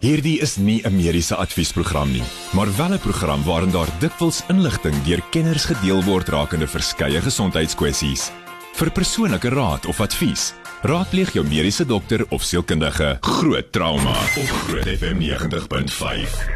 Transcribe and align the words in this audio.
Hierdie 0.00 0.38
is 0.40 0.56
nie 0.56 0.80
'n 0.80 0.96
mediese 0.96 1.36
adviesprogram 1.36 2.10
nie, 2.12 2.22
maar 2.56 2.76
wel 2.76 2.92
'n 2.94 2.98
program 2.98 3.44
waarin 3.44 3.70
daar 3.70 3.88
dikwels 3.98 4.42
inligting 4.48 5.02
deur 5.02 5.22
kenners 5.30 5.64
gedeel 5.64 6.02
word 6.04 6.28
rakende 6.28 6.66
verskeie 6.66 7.20
gesondheidskwessies. 7.20 8.30
Vir 8.72 8.90
persoonlike 8.90 9.48
raad 9.48 9.86
of 9.86 10.00
advies, 10.00 10.54
raadpleeg 10.82 11.32
jou 11.32 11.44
mediese 11.44 11.86
dokter 11.86 12.24
of 12.30 12.42
sielkundige. 12.42 13.18
Groot 13.20 13.72
trauma 13.72 14.16
op 14.36 14.48
Groot 14.48 14.88
FM 14.88 15.18
90.5. 15.18 16.48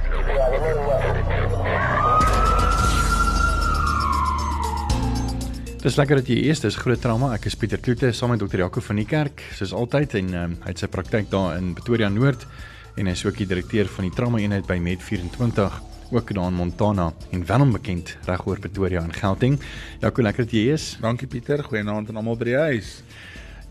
Dis 5.82 5.96
lekker 5.96 6.16
dat 6.16 6.26
jy 6.26 6.36
eers 6.36 6.60
dis 6.60 6.76
groot 6.76 7.00
trauma. 7.00 7.34
Ek 7.34 7.44
is 7.44 7.54
Pieter 7.54 7.78
Kloete 7.78 8.12
saam 8.12 8.30
met 8.30 8.38
dokter 8.38 8.58
Jaco 8.58 8.80
van 8.80 8.96
die 8.96 9.04
kerk, 9.06 9.42
soos 9.54 9.72
altyd 9.72 10.14
en 10.14 10.34
um, 10.34 10.56
hy 10.62 10.68
het 10.68 10.78
sy 10.78 10.86
praktyk 10.86 11.30
daar 11.30 11.58
in 11.58 11.74
Pretoria 11.74 12.08
Noord 12.08 12.46
en 12.94 13.06
hy 13.06 13.12
is 13.12 13.24
ook 13.26 13.36
die 13.36 13.46
direkteur 13.46 13.88
van 13.90 14.06
die 14.06 14.14
trauma 14.14 14.38
eenheid 14.38 14.66
by 14.66 14.78
Med24 14.78 15.80
ook 16.14 16.34
daar 16.34 16.46
in 16.46 16.54
Montana 16.54 17.12
en 17.30 17.46
wel 17.46 17.60
onbekend 17.60 18.16
regoor 18.24 18.58
Pretoria 18.58 19.02
en 19.02 19.12
Gauteng. 19.12 19.60
Jaco, 20.00 20.22
lekker 20.22 20.44
dat 20.44 20.52
jy 20.52 20.72
is. 20.72 20.96
Dankie 21.00 21.26
Pieter, 21.26 21.64
goeienaand 21.64 22.08
aan 22.08 22.20
almal 22.20 22.36
by 22.38 22.50
die 22.52 22.58
huis. 22.58 22.90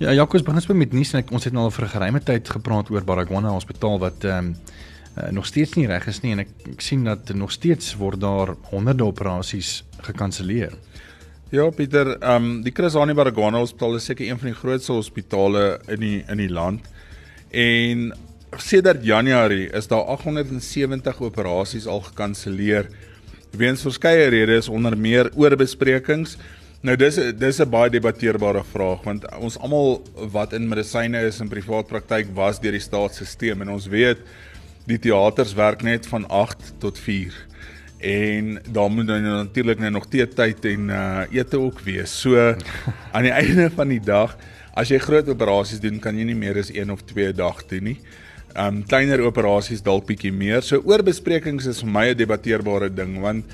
Ja, 0.02 0.12
Jaco, 0.12 0.36
ons 0.38 0.44
begin 0.44 0.60
ons 0.60 0.68
met 0.76 0.96
nuus 0.96 1.14
en 1.14 1.22
ek, 1.22 1.32
ons 1.32 1.46
het 1.48 1.54
nou 1.54 1.68
al 1.68 1.72
vir 1.72 1.86
'n 1.86 1.94
geruime 1.96 2.20
tyd 2.20 2.50
gepraat 2.50 2.90
oor 2.90 3.04
Baragwana 3.04 3.54
Hospitaal 3.54 4.00
wat 4.00 4.24
ehm 4.24 4.38
um, 4.38 4.56
uh, 5.18 5.30
nog 5.30 5.46
steeds 5.46 5.76
nie 5.76 5.88
reg 5.88 6.08
is 6.08 6.22
nie 6.22 6.32
en 6.32 6.40
ek, 6.40 6.50
ek 6.74 6.82
sien 6.82 7.04
dat 7.04 7.34
nog 7.34 7.52
steeds 7.52 7.96
word 7.96 8.20
daar 8.20 8.56
honderde 8.72 9.06
operasies 9.06 9.84
gekanselleer. 10.02 10.74
Ja 11.52 11.70
Pieter, 11.70 12.18
ehm 12.20 12.44
um, 12.44 12.62
die 12.64 12.74
Chris 12.74 12.94
Hani 12.94 13.14
Baragwana 13.14 13.58
Hospitaal 13.58 13.96
is 13.96 14.06
seker 14.06 14.26
een 14.28 14.40
van 14.40 14.48
die 14.48 14.60
grootste 14.60 14.92
hospitale 14.92 15.80
in 15.88 16.00
die 16.00 16.24
in 16.28 16.38
die 16.38 16.50
land. 16.50 16.82
En 17.52 18.14
sedert 18.58 19.04
Januarie 19.06 19.70
is 19.74 19.88
daar 19.88 20.04
870 20.14 21.22
operasies 21.22 21.88
al 21.88 22.02
gekanselleer 22.02 22.90
weens 23.58 23.82
verskeie 23.86 24.28
redes 24.34 24.70
onder 24.70 24.98
meer 24.98 25.30
oorbesprekings. 25.36 26.38
Nou 26.82 26.96
dis 26.98 27.16
dis 27.16 27.60
'n 27.60 27.70
baie 27.70 27.90
debatteerbare 27.90 28.64
vraag 28.64 29.04
want 29.04 29.26
ons 29.40 29.58
almal 29.58 30.02
wat 30.32 30.54
in 30.54 30.68
medisyne 30.68 31.26
is 31.28 31.40
in 31.40 31.50
privaat 31.50 31.88
praktyk 31.88 32.28
was 32.36 32.60
deur 32.60 32.72
die 32.72 32.80
staatsstelsel 32.80 33.62
en 33.62 33.70
ons 33.70 33.88
weet 33.88 34.18
die 34.86 35.00
teaters 35.00 35.54
werk 35.54 35.84
net 35.84 36.06
van 36.06 36.28
8 36.28 36.74
tot 36.80 37.00
4 37.00 37.34
en 38.04 38.60
daar 38.70 38.92
moet 38.92 39.08
dan 39.08 39.22
nou 39.24 39.36
natuurlik 39.44 39.80
nou 39.80 39.92
nog 39.92 40.08
tee 40.12 40.28
tyd 40.28 40.66
en 40.66 40.90
uh 40.90 41.24
ete 41.32 41.60
ook 41.60 41.80
wees. 41.80 42.20
So 42.22 42.56
aan 43.12 43.24
die 43.24 43.32
einde 43.42 43.70
van 43.72 43.88
die 43.88 44.02
dag, 44.04 44.36
as 44.76 44.90
jy 44.90 45.00
groot 45.00 45.30
operasies 45.30 45.80
doen, 45.80 46.00
kan 46.00 46.18
jy 46.18 46.26
nie 46.28 46.36
meer 46.36 46.60
as 46.60 46.72
1 46.72 46.92
of 46.92 47.06
2 47.08 47.32
dag 47.34 47.64
doen 47.70 47.84
nie. 47.84 48.00
Um 48.54 48.84
kleiner 48.86 49.24
operasies 49.26 49.82
dalk 49.82 50.06
bietjie 50.06 50.32
meer. 50.34 50.62
So 50.62 50.78
oorbesprekings 50.86 51.66
is 51.68 51.82
vir 51.82 51.90
my 51.90 52.06
'n 52.10 52.18
debatteerbare 52.18 52.90
ding 52.90 53.22
want 53.22 53.46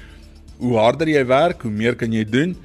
hoe 0.60 0.78
harder 0.78 1.08
jy 1.08 1.24
werk, 1.26 1.62
hoe 1.62 1.72
meer 1.72 1.96
kan 1.96 2.12
jy 2.12 2.26
doen 2.26 2.56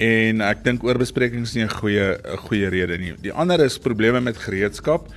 en 0.00 0.40
ek 0.40 0.64
dink 0.64 0.82
oorbesprekings 0.84 1.50
is 1.50 1.54
nie 1.54 1.64
'n 1.64 1.68
goeie 1.68 2.16
'n 2.16 2.36
goeie 2.48 2.68
rede 2.70 2.98
nie. 2.98 3.12
Die 3.20 3.32
ander 3.32 3.60
is 3.60 3.78
probleme 3.78 4.20
met 4.20 4.36
gereedskap. 4.36 5.08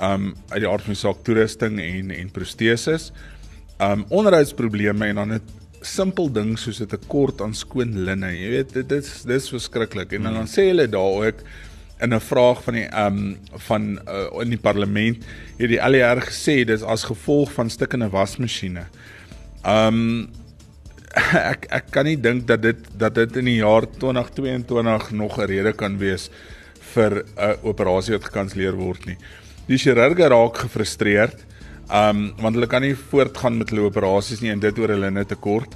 Um 0.00 0.34
uit 0.50 0.60
die 0.60 0.68
aard 0.68 0.82
van 0.82 0.94
die 0.94 1.00
saak 1.00 1.22
toerusting 1.22 1.78
en 1.80 2.10
en 2.10 2.30
proteses 2.30 3.12
um 3.78 4.04
onderhoudsprobleme 4.08 5.06
en 5.06 5.14
dan 5.14 5.32
'n 5.34 5.40
simpel 5.82 6.32
ding 6.32 6.58
soos 6.58 6.80
'n 6.80 6.86
tekort 6.86 7.40
aan 7.40 7.54
skoon 7.54 8.04
linne. 8.04 8.32
Jy 8.32 8.48
weet 8.50 8.72
dit 8.72 8.92
is 8.92 9.22
dis 9.22 9.48
verskriklik. 9.48 10.12
En 10.12 10.22
dan 10.22 10.46
sê 10.46 10.68
hulle 10.72 10.88
daar 10.88 11.26
ook 11.26 11.44
in 12.00 12.14
'n 12.14 12.20
vraag 12.20 12.62
van 12.62 12.74
die 12.74 12.88
um 13.04 13.38
van 13.68 13.98
uh, 14.08 14.40
in 14.42 14.48
die 14.48 14.60
parlement 14.60 15.24
het 15.56 15.68
die 15.68 15.80
LER 15.88 16.20
gesê 16.20 16.64
dis 16.64 16.82
as 16.82 17.04
gevolg 17.04 17.52
van 17.52 17.70
stikkende 17.70 18.08
wasmasjiene. 18.08 18.84
Um 19.64 20.28
ek 21.52 21.66
ek 21.72 21.90
kan 21.90 22.04
nie 22.04 22.20
dink 22.20 22.46
dat 22.46 22.62
dit 22.62 22.76
dat 22.98 23.14
dit 23.14 23.36
in 23.36 23.44
die 23.44 23.60
jaar 23.62 23.88
2022 23.88 25.10
nog 25.10 25.38
'n 25.38 25.48
rede 25.48 25.72
kan 25.72 25.98
wees 25.98 26.30
vir 26.94 27.24
'n 27.24 27.24
uh, 27.38 27.56
operasie 27.62 28.12
wat 28.12 28.24
gekanselleer 28.24 28.76
word 28.76 29.06
nie. 29.06 29.16
Die 29.66 29.78
chirurge 29.78 30.28
raak 30.28 30.56
gefrustreerd. 30.56 31.44
Um 31.88 32.34
want 32.36 32.54
hulle 32.54 32.66
kan 32.66 32.82
nie 32.82 32.94
voortgaan 32.94 33.58
met 33.58 33.70
hulle 33.70 33.88
operasies 33.88 34.40
nie 34.40 34.50
en 34.50 34.60
dit 34.60 34.78
oor 34.78 34.88
hulle 34.88 35.10
net 35.10 35.28
tekort. 35.28 35.74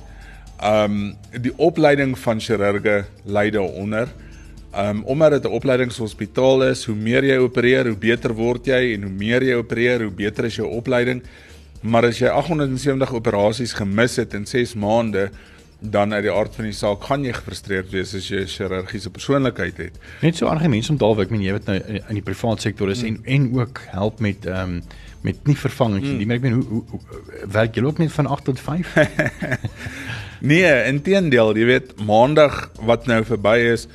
Um 0.62 1.16
die 1.32 1.56
opleiding 1.56 2.19
van 2.19 2.41
chirurge 2.41 3.04
lei 3.25 3.50
daaronder. 3.50 4.09
Um 4.70 5.03
omdat 5.04 5.31
dit 5.31 5.44
'n 5.44 5.54
opleidingshospitaal 5.54 6.64
is, 6.70 6.84
hoe 6.84 6.94
meer 6.94 7.25
jy 7.25 7.36
opereer, 7.36 7.86
hoe 7.86 7.97
beter 7.97 8.34
word 8.34 8.66
jy 8.66 8.94
en 8.94 9.03
hoe 9.03 9.12
meer 9.12 9.42
jy 9.42 9.54
opereer, 9.54 10.03
hoe 10.03 10.14
beter 10.14 10.44
is 10.44 10.56
jou 10.56 10.69
opleiding. 10.69 11.22
Maar 11.82 12.04
as 12.04 12.19
jy 12.19 12.28
870 12.28 13.12
operasies 13.12 13.72
gemis 13.72 14.16
het 14.16 14.34
in 14.34 14.47
6 14.47 14.75
maande, 14.75 15.30
dan 15.80 16.12
uit 16.12 16.22
die 16.22 16.32
aard 16.32 16.54
van 16.54 16.66
die 16.69 16.76
saak 16.76 17.04
gaan 17.09 17.25
jy 17.25 17.32
gefrustreerd 17.32 17.91
wees 17.91 18.14
as 18.14 18.28
jy 18.28 18.42
'n 18.44 18.47
chirurgiese 18.47 19.10
persoonlikheid 19.10 19.76
het. 19.76 19.94
Net 20.20 20.36
so 20.36 20.47
aardige 20.47 20.69
mense 20.69 20.92
om 20.92 20.98
daal 20.98 21.20
ek 21.20 21.30
meen 21.30 21.42
jy 21.42 21.53
weet 21.53 21.66
nou 21.66 21.78
in 22.09 22.14
die 22.14 22.22
privaat 22.22 22.60
sektor 22.60 22.91
is 22.91 23.00
hmm. 23.00 23.16
en 23.25 23.25
en 23.25 23.60
ook 23.60 23.80
help 23.91 24.20
met 24.20 24.47
ehm 24.47 24.76
um, 24.76 24.82
met 25.22 25.36
nie 25.47 25.56
vervangings 25.56 26.09
nie. 26.09 26.16
Hmm. 26.16 26.26
Maar 26.26 26.36
ek 26.36 26.42
meen 26.42 26.53
hoe, 26.53 26.64
hoe, 26.64 26.84
hoe 26.91 27.48
werk 27.53 27.75
jy 27.76 27.82
ook 27.84 27.98
net 27.98 28.12
van 28.12 28.26
8 28.26 28.44
tot 28.44 28.60
5? 28.60 28.94
nee, 30.53 30.84
inteendeel, 30.84 31.56
jy 31.56 31.64
weet 31.64 32.00
maandag 32.04 32.70
wat 32.80 33.06
nou 33.06 33.25
verby 33.25 33.56
is, 33.72 33.86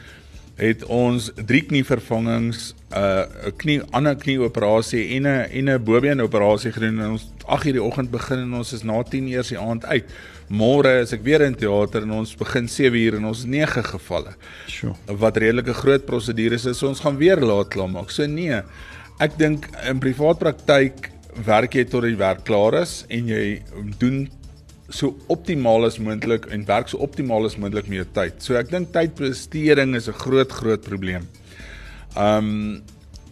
het 0.56 0.86
ons 0.88 1.32
drie 1.36 1.62
knievervangings, 1.68 2.74
'n 2.92 2.98
uh, 2.98 3.52
knie 3.58 3.82
ander 3.92 4.16
knieoperasie 4.16 5.16
en 5.16 5.28
'n 5.28 5.50
en 5.52 5.70
'n 5.70 5.84
bobeen 5.84 6.22
operasie 6.22 6.72
gedoen 6.72 7.00
en 7.00 7.10
ons 7.12 7.28
8:00 7.46 7.72
die 7.72 7.84
oggend 7.84 8.12
begin 8.12 8.40
en 8.40 8.54
ons 8.54 8.74
is 8.74 8.84
na 8.84 9.04
10:00 9.04 9.28
eers 9.28 9.50
die 9.50 9.60
aand 9.60 9.86
uit. 9.86 10.06
Môre 10.48 11.02
is 11.02 11.12
ek 11.14 11.24
weer 11.24 11.42
in 11.42 11.56
teater 11.56 12.02
en 12.02 12.12
ons 12.12 12.36
begin 12.36 12.68
7:00 12.68 13.16
en 13.16 13.26
ons 13.26 13.46
9 13.46 13.84
gevalle. 13.84 14.36
Sjoe. 14.68 14.96
Wat 15.06 15.38
redelike 15.38 15.74
groot 15.74 16.06
prosedures 16.06 16.66
is, 16.66 16.78
so 16.78 16.88
ons 16.88 17.00
gaan 17.00 17.18
weer 17.18 17.38
laat 17.38 17.68
klaar 17.68 17.90
maak. 17.90 18.10
So 18.12 18.26
nee, 18.26 18.62
ek 19.20 19.38
dink 19.38 19.68
in 19.90 20.00
privaat 20.00 20.40
praktyk 20.40 21.12
werk 21.46 21.74
jy 21.74 21.84
tot 21.84 22.04
die 22.04 22.16
werk 22.16 22.46
klaar 22.46 22.82
is 22.82 23.04
en 23.10 23.28
jy 23.28 23.62
doen 24.00 24.30
so 24.90 25.16
optimaal 25.28 25.88
as 25.88 25.98
moontlik 25.98 26.46
en 26.54 26.66
werk 26.68 26.90
so 26.92 27.02
optimaal 27.02 27.48
as 27.48 27.58
moontlik 27.58 27.88
met 27.90 28.04
jou 28.04 28.08
tyd. 28.18 28.38
So 28.44 28.58
ek 28.60 28.70
dink 28.70 28.94
tydbesteding 28.94 29.96
is 29.96 30.08
'n 30.08 30.14
groot 30.14 30.52
groot 30.52 30.82
probleem. 30.82 31.28
Um 32.18 32.84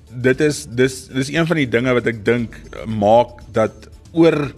dit 0.10 0.42
is 0.42 0.66
dis 0.66 1.08
dis 1.08 1.30
een 1.30 1.48
van 1.48 1.58
die 1.58 1.70
dinge 1.70 1.94
wat 1.94 2.08
ek 2.08 2.26
dink 2.26 2.60
maak 2.88 3.42
dat 3.52 3.90
oor 4.14 4.54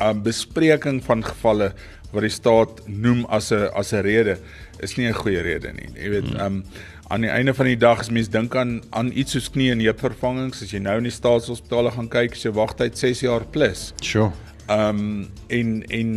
um 0.00 0.22
bespreking 0.22 1.02
van 1.04 1.22
gevalle 1.22 1.72
wat 2.12 2.22
die 2.22 2.30
staat 2.30 2.82
noem 2.86 3.26
as 3.26 3.52
'n 3.52 3.70
as 3.74 3.92
'n 3.92 4.02
rede 4.02 4.38
is 4.80 4.96
nie 4.96 5.06
'n 5.06 5.14
goeie 5.14 5.42
rede 5.42 5.72
nie. 5.72 5.88
Jy 5.94 6.10
weet, 6.10 6.40
um 6.40 6.64
aan 7.08 7.20
die 7.20 7.30
einde 7.30 7.54
van 7.54 7.66
die 7.66 7.76
dag 7.76 8.00
as 8.00 8.10
mens 8.10 8.28
dink 8.28 8.56
aan 8.56 8.82
aan 8.90 9.12
iets 9.14 9.32
soos 9.32 9.50
knie 9.50 9.70
en 9.70 9.80
heupvervangings, 9.80 10.62
as 10.62 10.70
jy 10.70 10.80
nou 10.82 10.96
in 10.98 11.06
die 11.06 11.14
staatshospitale 11.14 11.90
gaan 11.90 12.08
kyk, 12.08 12.32
is 12.32 12.42
jou 12.42 12.52
wagtyd 12.54 12.98
6 12.98 13.20
jaar 13.20 13.44
plus. 13.44 13.92
Sure. 14.02 14.32
Ehm 14.66 14.98
um, 14.98 15.28
en 15.46 15.68
en 15.94 16.08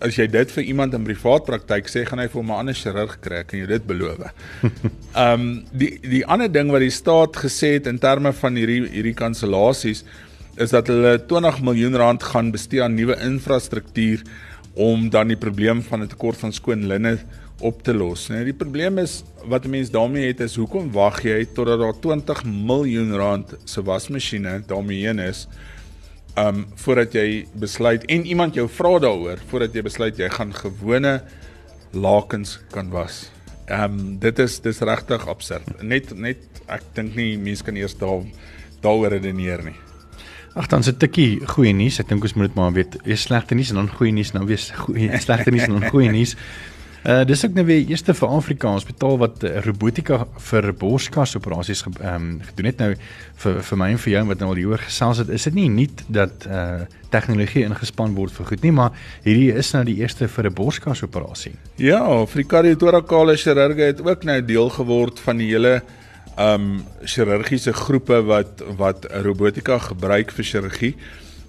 as 0.00 0.16
jy 0.16 0.24
dit 0.32 0.52
vir 0.54 0.64
iemand 0.64 0.94
in 0.96 1.04
privaat 1.04 1.44
praktyk 1.44 1.90
sê, 1.92 2.06
gaan 2.08 2.22
hy 2.22 2.28
vir 2.32 2.42
'n 2.42 2.50
ander 2.56 2.74
chirurg 2.74 3.18
kry, 3.20 3.42
kan 3.44 3.58
jy 3.60 3.66
dit 3.66 3.86
beloof. 3.86 4.22
Ehm 4.22 5.40
um, 5.40 5.64
die 5.72 5.98
die 6.00 6.24
ander 6.24 6.48
ding 6.48 6.70
wat 6.72 6.80
die 6.80 6.90
staat 6.90 7.36
gesê 7.36 7.74
het 7.76 7.86
in 7.86 7.98
terme 7.98 8.32
van 8.32 8.56
hierdie 8.56 8.88
hierdie 8.88 9.14
kansellasies 9.14 10.04
is 10.56 10.70
dat 10.70 10.88
hulle 10.88 11.18
20 11.28 11.60
miljoen 11.60 11.96
rand 11.96 12.22
gaan 12.22 12.50
bestee 12.52 12.82
aan 12.82 12.94
nuwe 12.94 13.16
infrastruktuur 13.20 14.24
om 14.74 15.10
dan 15.10 15.28
die 15.28 15.36
probleem 15.36 15.82
van 15.82 16.02
'n 16.02 16.08
tekort 16.08 16.36
van 16.36 16.52
skoon 16.52 16.86
linne 16.86 17.18
op 17.60 17.82
te 17.82 17.92
los. 17.94 18.28
Nou 18.28 18.44
die 18.44 18.56
probleem 18.56 18.98
is 18.98 19.22
wat 19.44 19.64
'n 19.64 19.70
mens 19.70 19.90
daarmee 19.90 20.26
het 20.26 20.40
is 20.40 20.56
hoekom 20.56 20.92
wag 20.92 21.22
jy 21.22 21.44
totdat 21.44 21.78
daar 21.78 22.00
20 22.00 22.44
miljoen 22.44 23.12
rand 23.16 23.54
se 23.64 23.82
wasmasjiene 23.82 24.62
daarmee 24.66 25.06
heen 25.06 25.18
is 25.18 25.46
um 26.40 26.64
voordat 26.80 27.14
jy 27.14 27.44
besluit 27.60 28.04
en 28.08 28.24
iemand 28.24 28.56
jou 28.56 28.64
vra 28.72 28.96
daaroor 29.02 29.40
voordat 29.50 29.74
jy 29.76 29.84
besluit 29.84 30.18
jy 30.18 30.30
gaan 30.32 30.54
gewone 30.56 31.20
lakens 31.92 32.58
kan 32.72 32.88
was. 32.92 33.26
Um 33.68 34.18
dit 34.20 34.38
is 34.38 34.60
dis 34.64 34.80
regtig 34.80 35.26
absurd. 35.28 35.68
Net 35.82 36.14
net 36.16 36.62
ek 36.72 36.84
dink 36.96 37.16
nie 37.18 37.36
mense 37.36 37.64
kan 37.64 37.76
eers 37.76 37.98
daar 38.00 38.24
daaroor 38.82 39.12
redeneer 39.12 39.64
nie. 39.66 39.76
Ag 40.56 40.68
dan 40.68 40.84
se 40.84 40.92
tikkie 40.92 41.40
goeie 41.48 41.72
nuus. 41.72 42.00
Ek 42.00 42.10
dink 42.10 42.24
ons 42.24 42.34
moet 42.36 42.50
dit 42.50 42.56
maar 42.58 42.72
weet. 42.76 42.98
Eers 43.04 43.28
slegte 43.28 43.56
nuus 43.56 43.72
en 43.72 43.80
dan 43.80 43.88
goeie 43.92 44.12
nuus, 44.12 44.32
nou 44.36 44.44
weer 44.48 44.60
goeie 44.84 45.20
slegte 45.20 45.52
nuus 45.52 45.68
en 45.68 45.78
dan 45.78 45.88
goeie 45.92 46.10
nuus. 46.12 46.36
Uh 47.02 47.24
dis 47.26 47.44
ook 47.44 47.56
nou 47.58 47.64
weer 47.66 47.88
eerste 47.90 48.14
vir 48.14 48.28
Afrika 48.30 48.70
Hospitaal 48.70 49.16
wat 49.18 49.42
uh, 49.42 49.56
robotika 49.64 50.20
vir 50.38 50.68
borskas 50.78 51.32
operasies 51.34 51.80
ehm 51.82 52.14
um, 52.14 52.26
gedoen 52.46 52.68
het 52.68 52.78
nou 52.78 52.90
vir 53.42 53.56
vir 53.68 53.80
my 53.80 53.88
en 53.90 53.98
vir 53.98 54.12
jou 54.12 54.22
wat 54.28 54.38
nou 54.38 54.50
al 54.52 54.60
hieroor 54.60 54.84
gesels 54.84 55.18
het 55.18 55.32
is 55.34 55.48
dit 55.48 55.56
nie 55.58 55.68
nuut 55.68 56.04
dat 56.06 56.46
uh 56.46 56.84
tegnologie 57.12 57.64
ingespan 57.66 58.14
word 58.14 58.32
vir 58.32 58.46
goed 58.52 58.62
nie 58.62 58.70
maar 58.72 58.94
hierdie 59.24 59.50
is 59.50 59.72
nou 59.74 59.82
die 59.84 59.96
eerste 59.98 60.28
vir 60.28 60.46
'n 60.46 60.54
borskas 60.54 61.02
operasie. 61.02 61.52
Ja, 61.76 62.06
vir 62.26 62.44
kardiotorakale 62.44 63.36
chirurge 63.36 63.82
het 63.82 64.00
ook 64.00 64.24
nou 64.24 64.40
deel 64.42 64.70
geword 64.70 65.18
van 65.20 65.36
die 65.42 65.50
hele 65.50 65.82
ehm 66.36 66.54
um, 66.54 66.84
chirurgiese 67.02 67.72
groepe 67.72 68.22
wat 68.22 68.62
wat 68.78 69.06
robotika 69.10 69.78
gebruik 69.78 70.30
vir 70.30 70.44
chirurgie. 70.44 70.94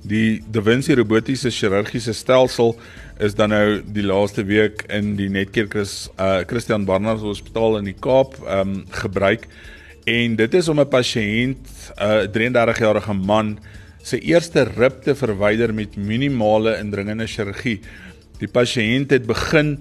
Die 0.03 0.43
Da 0.51 0.59
Vinci 0.59 0.97
robotiese 0.99 1.47
chirurgiese 1.47 2.11
stelsel 2.13 2.73
is 3.23 3.37
dan 3.39 3.53
nou 3.53 3.77
die 3.95 4.03
laaste 4.03 4.43
week 4.43 4.83
in 4.91 5.13
die 5.15 5.29
Netcare 5.31 5.69
Chris 5.71 6.09
uh 6.19 6.41
Christian 6.49 6.83
Barnard 6.83 7.23
Hospitaal 7.23 7.77
in 7.79 7.87
die 7.87 7.95
Kaap 7.95 8.35
ehm 8.43 8.73
um, 8.73 8.81
gebruik 8.91 9.47
en 10.03 10.35
dit 10.35 10.57
is 10.59 10.67
om 10.67 10.81
'n 10.81 10.89
pasiënt 10.91 11.63
'n 11.95 12.27
uh, 12.27 12.27
33-jarige 12.27 13.15
man 13.15 13.59
sy 14.03 14.19
eerste 14.27 14.67
rib 14.75 15.01
te 15.03 15.15
verwyder 15.15 15.73
met 15.73 15.95
minimale 15.95 16.75
indringende 16.79 17.27
chirurgie. 17.27 17.79
Die 18.39 18.51
pasiënt 18.51 19.11
het 19.11 19.25
begin 19.25 19.77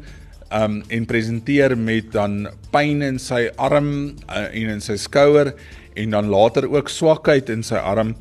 um 0.54 0.82
en 0.88 1.06
presenteer 1.06 1.74
met 1.78 2.12
dan 2.12 2.46
pyn 2.70 3.02
in 3.02 3.18
sy 3.18 3.50
arm 3.56 4.14
uh, 4.30 4.46
en 4.54 4.68
in 4.76 4.80
sy 4.80 4.96
skouer 4.96 5.54
en 5.96 6.10
dan 6.10 6.30
later 6.30 6.70
ook 6.70 6.88
swakheid 6.88 7.50
in 7.50 7.62
sy 7.62 7.76
arm. 7.76 8.14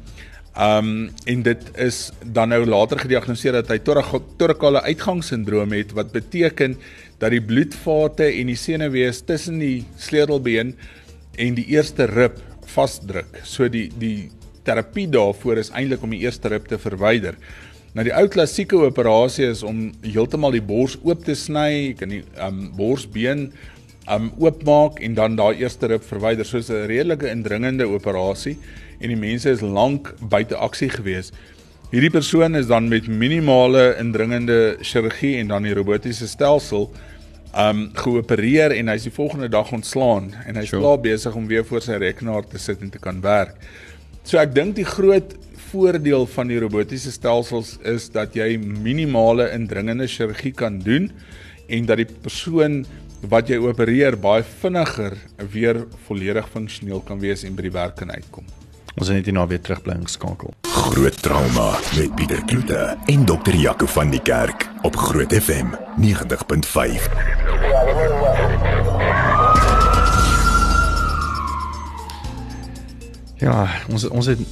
Um 0.51 1.09
en 1.31 1.43
dit 1.47 1.61
is 1.79 2.11
dan 2.27 2.49
nou 2.51 2.65
later 2.65 2.99
gediagnoseer 2.99 3.55
dat 3.61 3.69
hy 3.71 3.77
torikale 3.79 4.81
uitgangssindroom 4.83 5.71
het 5.71 5.93
wat 5.95 6.11
beteken 6.11 6.75
dat 7.23 7.31
die 7.31 7.39
bloedvate 7.39 8.27
en 8.27 8.51
die 8.51 8.59
senuwees 8.59 9.21
tussen 9.23 9.61
die 9.63 9.85
sleutelbeen 9.95 10.73
en 11.39 11.55
die 11.55 11.69
eerste 11.71 12.09
rib 12.11 12.41
vasdruk. 12.67 13.39
So 13.47 13.69
die 13.71 13.87
die 13.95 14.29
terapie 14.67 15.07
daarvoor 15.07 15.57
is 15.57 15.71
eintlik 15.71 16.03
om 16.03 16.11
die 16.11 16.25
eerste 16.25 16.51
rib 16.51 16.67
te 16.67 16.77
verwyder. 16.77 17.39
Nou 17.95 18.03
die 18.07 18.13
ou 18.15 18.27
klassieke 18.31 18.75
operasie 18.75 19.47
is 19.53 19.63
om 19.63 19.89
heeltemal 20.03 20.51
die 20.51 20.63
bors 20.63 20.97
oop 21.03 21.23
te 21.23 21.35
sny, 21.35 21.95
kan 21.95 22.11
die 22.11 22.25
um 22.43 22.67
borsbeen 22.75 23.53
um 24.11 24.33
oopmaak 24.41 24.99
en 24.99 25.15
dan 25.15 25.39
daai 25.39 25.63
eerste 25.63 25.87
rib 25.87 26.03
verwyder. 26.03 26.45
So 26.45 26.59
'n 26.59 26.87
redelike 26.91 27.31
indringende 27.31 27.87
operasie 27.87 28.57
en 29.01 29.11
die 29.13 29.19
mense 29.19 29.49
is 29.49 29.61
lank 29.61 30.13
buite 30.21 30.55
aksie 30.55 30.89
gewees. 30.93 31.31
Hierdie 31.91 32.11
persoon 32.13 32.55
is 32.55 32.69
dan 32.69 32.87
met 32.87 33.07
minimale 33.07 33.95
indringende 33.99 34.77
chirurgie 34.79 35.35
en 35.41 35.49
dan 35.51 35.65
die 35.67 35.73
robotiese 35.75 36.27
stelsel 36.27 36.87
um 37.51 37.89
geopereer 37.99 38.71
en 38.77 38.87
hy's 38.87 39.09
die 39.09 39.11
volgende 39.11 39.49
dag 39.51 39.73
ontslaan 39.75 40.29
en 40.45 40.55
hy's 40.55 40.71
sure. 40.71 40.79
klaar 40.79 41.01
besig 41.03 41.35
om 41.35 41.49
weer 41.49 41.65
voor 41.67 41.83
sy 41.83 41.99
rekenaar 41.99 42.47
te 42.47 42.61
sit 42.61 42.79
en 42.79 42.93
te 42.93 43.01
kan 43.01 43.19
werk. 43.25 43.57
So 44.23 44.39
ek 44.39 44.53
dink 44.55 44.77
die 44.77 44.87
groot 44.87 45.35
voordeel 45.71 46.25
van 46.31 46.47
die 46.51 46.61
robotiese 46.63 47.11
stelsels 47.11 47.77
is 47.87 48.09
dat 48.15 48.35
jy 48.35 48.55
minimale 48.61 49.49
indringende 49.55 50.07
chirurgie 50.07 50.53
kan 50.55 50.79
doen 50.83 51.09
en 51.67 51.91
dat 51.91 51.99
die 51.99 52.07
persoon 52.07 52.85
wat 53.31 53.51
jy 53.51 53.59
opereer 53.61 54.17
baie 54.19 54.43
vinniger 54.63 55.19
weer 55.53 55.83
volledig 56.07 56.47
funksioneel 56.55 57.03
kan 57.05 57.19
wees 57.21 57.43
en 57.43 57.55
by 57.55 57.67
die 57.67 57.75
werk 57.75 57.99
kan 57.99 58.11
uitkom. 58.11 58.47
Ons 58.99 59.07
is 59.07 59.15
net 59.15 59.27
hier 59.29 59.35
na 59.35 59.45
weer 59.47 59.61
terugbly 59.63 59.93
geskakel. 60.03 60.51
Groot 60.67 61.15
trauma 61.23 61.69
met 61.95 62.11
Pieter 62.15 62.41
Kloete 62.45 62.97
en 63.07 63.23
dokter 63.25 63.55
Jaco 63.55 63.87
van 63.87 64.11
die 64.11 64.19
Kerk 64.19 64.67
op 64.83 64.97
Groot 64.99 65.31
FM 65.31 65.71
90.5. 66.03 67.07
Ja, 73.39 73.69
ons 73.87 74.09
ons 74.09 74.27
het 74.27 74.43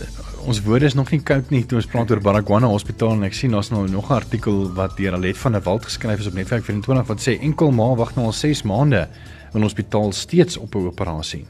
ons 0.48 0.64
woorde 0.64 0.88
is 0.88 0.96
nog 0.96 1.12
nie 1.12 1.20
koud 1.20 1.52
nie 1.52 1.66
toe 1.68 1.82
ons 1.82 1.92
praat 1.92 2.10
oor 2.10 2.24
Baragwana 2.24 2.72
Hospitaal 2.72 3.18
en 3.20 3.28
ek 3.28 3.36
sien 3.36 3.52
daar's 3.52 3.74
nou 3.76 3.84
nog 3.92 4.08
'n 4.08 4.22
artikel 4.24 4.72
wat 4.74 4.96
deur 4.98 5.20
Alet 5.20 5.38
van 5.38 5.52
der 5.52 5.68
Walt 5.68 5.84
geskryf 5.84 6.20
is 6.20 6.32
op 6.32 6.34
Netwerk 6.34 6.64
24 6.64 7.08
wat 7.08 7.20
sê 7.20 7.36
enkel 7.42 7.72
ma 7.72 7.94
wag 7.96 8.16
nou 8.16 8.26
al 8.32 8.34
6 8.34 8.64
maande 8.64 9.08
in 9.54 9.62
hospitaal 9.62 10.12
steeds 10.12 10.58
op 10.58 10.76
'n 10.76 10.88
operasie. 10.88 11.46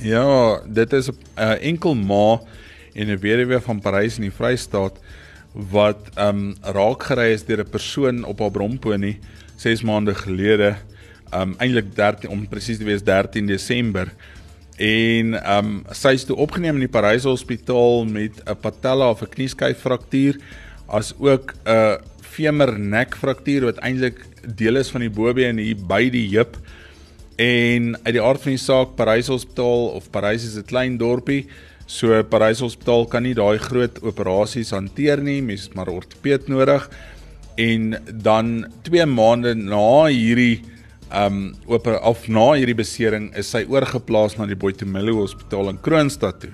Ja, 0.00 0.60
dit 0.66 0.92
is 0.92 1.08
'n 1.10 1.16
uh, 1.38 1.58
enkel 1.62 1.94
ma 1.94 2.40
en 2.94 3.06
'n 3.10 3.18
weduwee 3.18 3.58
van 3.58 3.80
Parys 3.80 4.16
in 4.16 4.22
die 4.22 4.32
Vrystaat 4.32 4.98
wat 5.52 6.10
ehm 6.14 6.28
um, 6.28 6.54
raak 6.62 7.02
gery 7.02 7.32
is 7.32 7.44
deur 7.44 7.60
'n 7.60 7.70
persoon 7.70 8.24
op 8.24 8.38
haar 8.38 8.50
bromponie 8.50 9.18
6 9.56 9.82
maande 9.82 10.14
gelede, 10.14 10.76
ehm 11.30 11.40
um, 11.40 11.54
eintlik 11.58 11.94
13 11.94 12.30
om 12.30 12.48
presies 12.48 12.78
te 12.78 12.84
wees 12.84 13.02
13 13.02 13.46
Desember. 13.46 14.12
En 14.76 15.34
ehm 15.34 15.66
um, 15.66 15.84
sy 15.90 16.12
is 16.12 16.24
toe 16.24 16.36
opgeneem 16.36 16.74
in 16.74 16.86
die 16.86 17.00
Parys 17.00 17.24
Hospitaal 17.24 18.04
met 18.04 18.32
'n 18.46 18.56
patella 18.60 19.10
of 19.10 19.22
'n 19.22 19.28
knieskyffraktuur 19.28 20.38
as 20.86 21.14
ook 21.18 21.54
'n 21.66 21.98
femur 22.20 22.78
nek 22.78 23.16
fraktuur 23.16 23.64
wat 23.64 23.78
eintlik 23.78 24.24
deel 24.56 24.76
is 24.76 24.90
van 24.90 25.00
die 25.00 25.10
bobeen 25.10 25.58
hier 25.58 25.76
by 25.76 26.10
die 26.10 26.28
heup 26.36 26.56
en 27.38 27.92
uit 28.02 28.14
die 28.16 28.22
aard 28.22 28.42
van 28.42 28.56
die 28.56 28.62
saak 28.62 28.96
Parys 28.98 29.30
Hospitaal 29.30 29.92
of 29.94 30.10
Parys 30.10 30.44
is 30.44 30.56
'n 30.58 30.66
klein 30.66 30.98
dorpie 30.98 31.46
so 31.86 32.22
Parys 32.22 32.60
Hospitaal 32.60 33.06
kan 33.06 33.22
nie 33.22 33.34
daai 33.34 33.58
groot 33.58 34.02
operasies 34.02 34.70
hanteer 34.70 35.22
nie 35.22 35.40
mens 35.42 35.68
het 35.68 35.74
maar 35.74 35.88
ortopeed 35.88 36.48
nodig 36.48 36.90
en 37.56 37.96
dan 38.06 38.66
2 38.82 39.06
maande 39.06 39.54
na 39.54 40.06
hierdie 40.06 40.62
um 41.14 41.54
op 41.66 41.86
of 41.86 42.28
na 42.28 42.52
hierdie 42.52 42.76
besering 42.76 43.30
is 43.36 43.50
sy 43.54 43.64
oorgeplaas 43.68 44.36
na 44.38 44.46
die 44.46 44.58
Boitumelo 44.58 45.14
Hospitaal 45.22 45.70
in 45.72 45.80
Kroonstad 45.80 46.40
toe. 46.42 46.52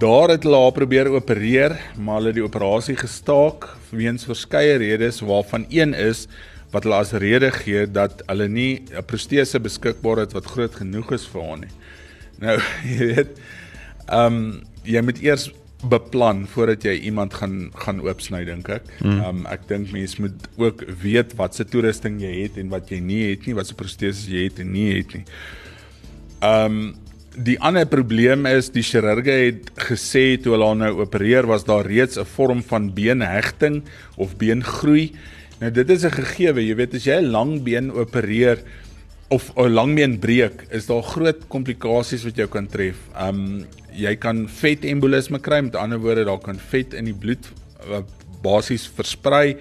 Daar 0.00 0.32
het 0.32 0.46
hulle 0.46 0.58
haar 0.58 0.72
probeer 0.72 1.10
opereer, 1.12 1.76
maar 1.98 2.18
hulle 2.18 2.32
het 2.32 2.38
die 2.40 2.46
operasie 2.46 2.96
gestaak 2.96 3.68
weens 3.92 4.24
verskeie 4.26 4.78
redes 4.80 5.20
waarvan 5.20 5.66
een 5.70 5.94
is 5.94 6.26
wat 6.72 6.86
hulle 6.86 7.00
as 7.02 7.12
rede 7.12 7.50
gee 7.50 7.86
dat 7.86 8.22
hulle 8.26 8.48
nie 8.48 8.82
'n 8.90 9.04
protese 9.06 9.60
beskikbaar 9.60 10.24
het 10.24 10.32
wat 10.32 10.46
groot 10.46 10.74
genoeg 10.74 11.12
is 11.12 11.26
vir 11.26 11.42
haar 11.42 11.58
nie. 11.58 11.74
Nou, 12.40 12.58
jy 12.98 13.14
weet, 13.14 13.40
um 14.12 14.62
jy 14.84 15.02
moet 15.02 15.20
eers 15.22 15.50
beplan 15.80 16.44
voordat 16.46 16.84
jy 16.84 16.92
iemand 17.08 17.34
gaan 17.34 17.70
gaan 17.74 18.00
oopsny 18.04 18.44
dink 18.44 18.68
ek. 18.68 18.88
Mm. 19.00 19.20
Um 19.24 19.46
ek 19.46 19.66
dink 19.68 19.92
mense 19.92 20.20
moet 20.20 20.48
ook 20.56 20.84
weet 21.02 21.34
wat 21.36 21.54
se 21.54 21.64
toerusting 21.64 22.20
jy 22.20 22.32
het 22.42 22.58
en 22.60 22.68
wat 22.72 22.90
jy 22.92 23.00
nie 23.00 23.30
het 23.30 23.46
nie, 23.46 23.54
wat 23.56 23.66
se 23.66 23.74
proteses 23.74 24.28
jy 24.28 24.48
het 24.48 24.60
en 24.60 24.72
nie 24.72 24.90
het 24.98 25.14
nie. 25.14 25.24
Um 26.44 26.82
die 27.40 27.56
ander 27.62 27.86
probleem 27.86 28.46
is 28.50 28.72
die 28.74 28.82
chirurge 28.82 29.30
het 29.30 29.68
gesê 29.86 30.34
toe 30.42 30.56
hulle 30.56 30.72
nou 30.74 30.90
opereer 31.04 31.46
was 31.46 31.64
daar 31.64 31.86
reeds 31.86 32.18
'n 32.18 32.26
vorm 32.26 32.62
van 32.62 32.92
beenhegting 32.92 33.82
of 34.16 34.36
beengroei. 34.36 35.12
Nou 35.60 35.68
dit 35.76 35.90
is 35.92 36.04
'n 36.04 36.10
gegewe, 36.10 36.62
jy 36.64 36.74
weet 36.74 36.94
as 36.94 37.04
jy 37.04 37.20
'n 37.20 37.30
lang 37.30 37.62
been 37.62 37.92
opereer 37.92 38.62
of 39.28 39.52
'n 39.56 39.68
lang 39.68 39.94
been 39.94 40.18
breek, 40.18 40.64
is 40.70 40.86
daar 40.86 41.02
groot 41.02 41.48
komplikasies 41.48 42.24
wat 42.24 42.36
jou 42.36 42.48
kan 42.48 42.66
tref. 42.66 42.96
Um 43.14 43.66
jy 43.92 44.16
kan 44.16 44.48
vetembolisme 44.48 45.38
kry, 45.38 45.60
met 45.60 45.76
ander 45.76 45.98
woorde 45.98 46.24
daar 46.24 46.38
kan 46.38 46.58
vet 46.58 46.94
in 46.94 47.04
die 47.04 47.14
bloed 47.14 47.44
uh, 47.90 48.00
basies 48.42 48.88
versprei. 48.88 49.56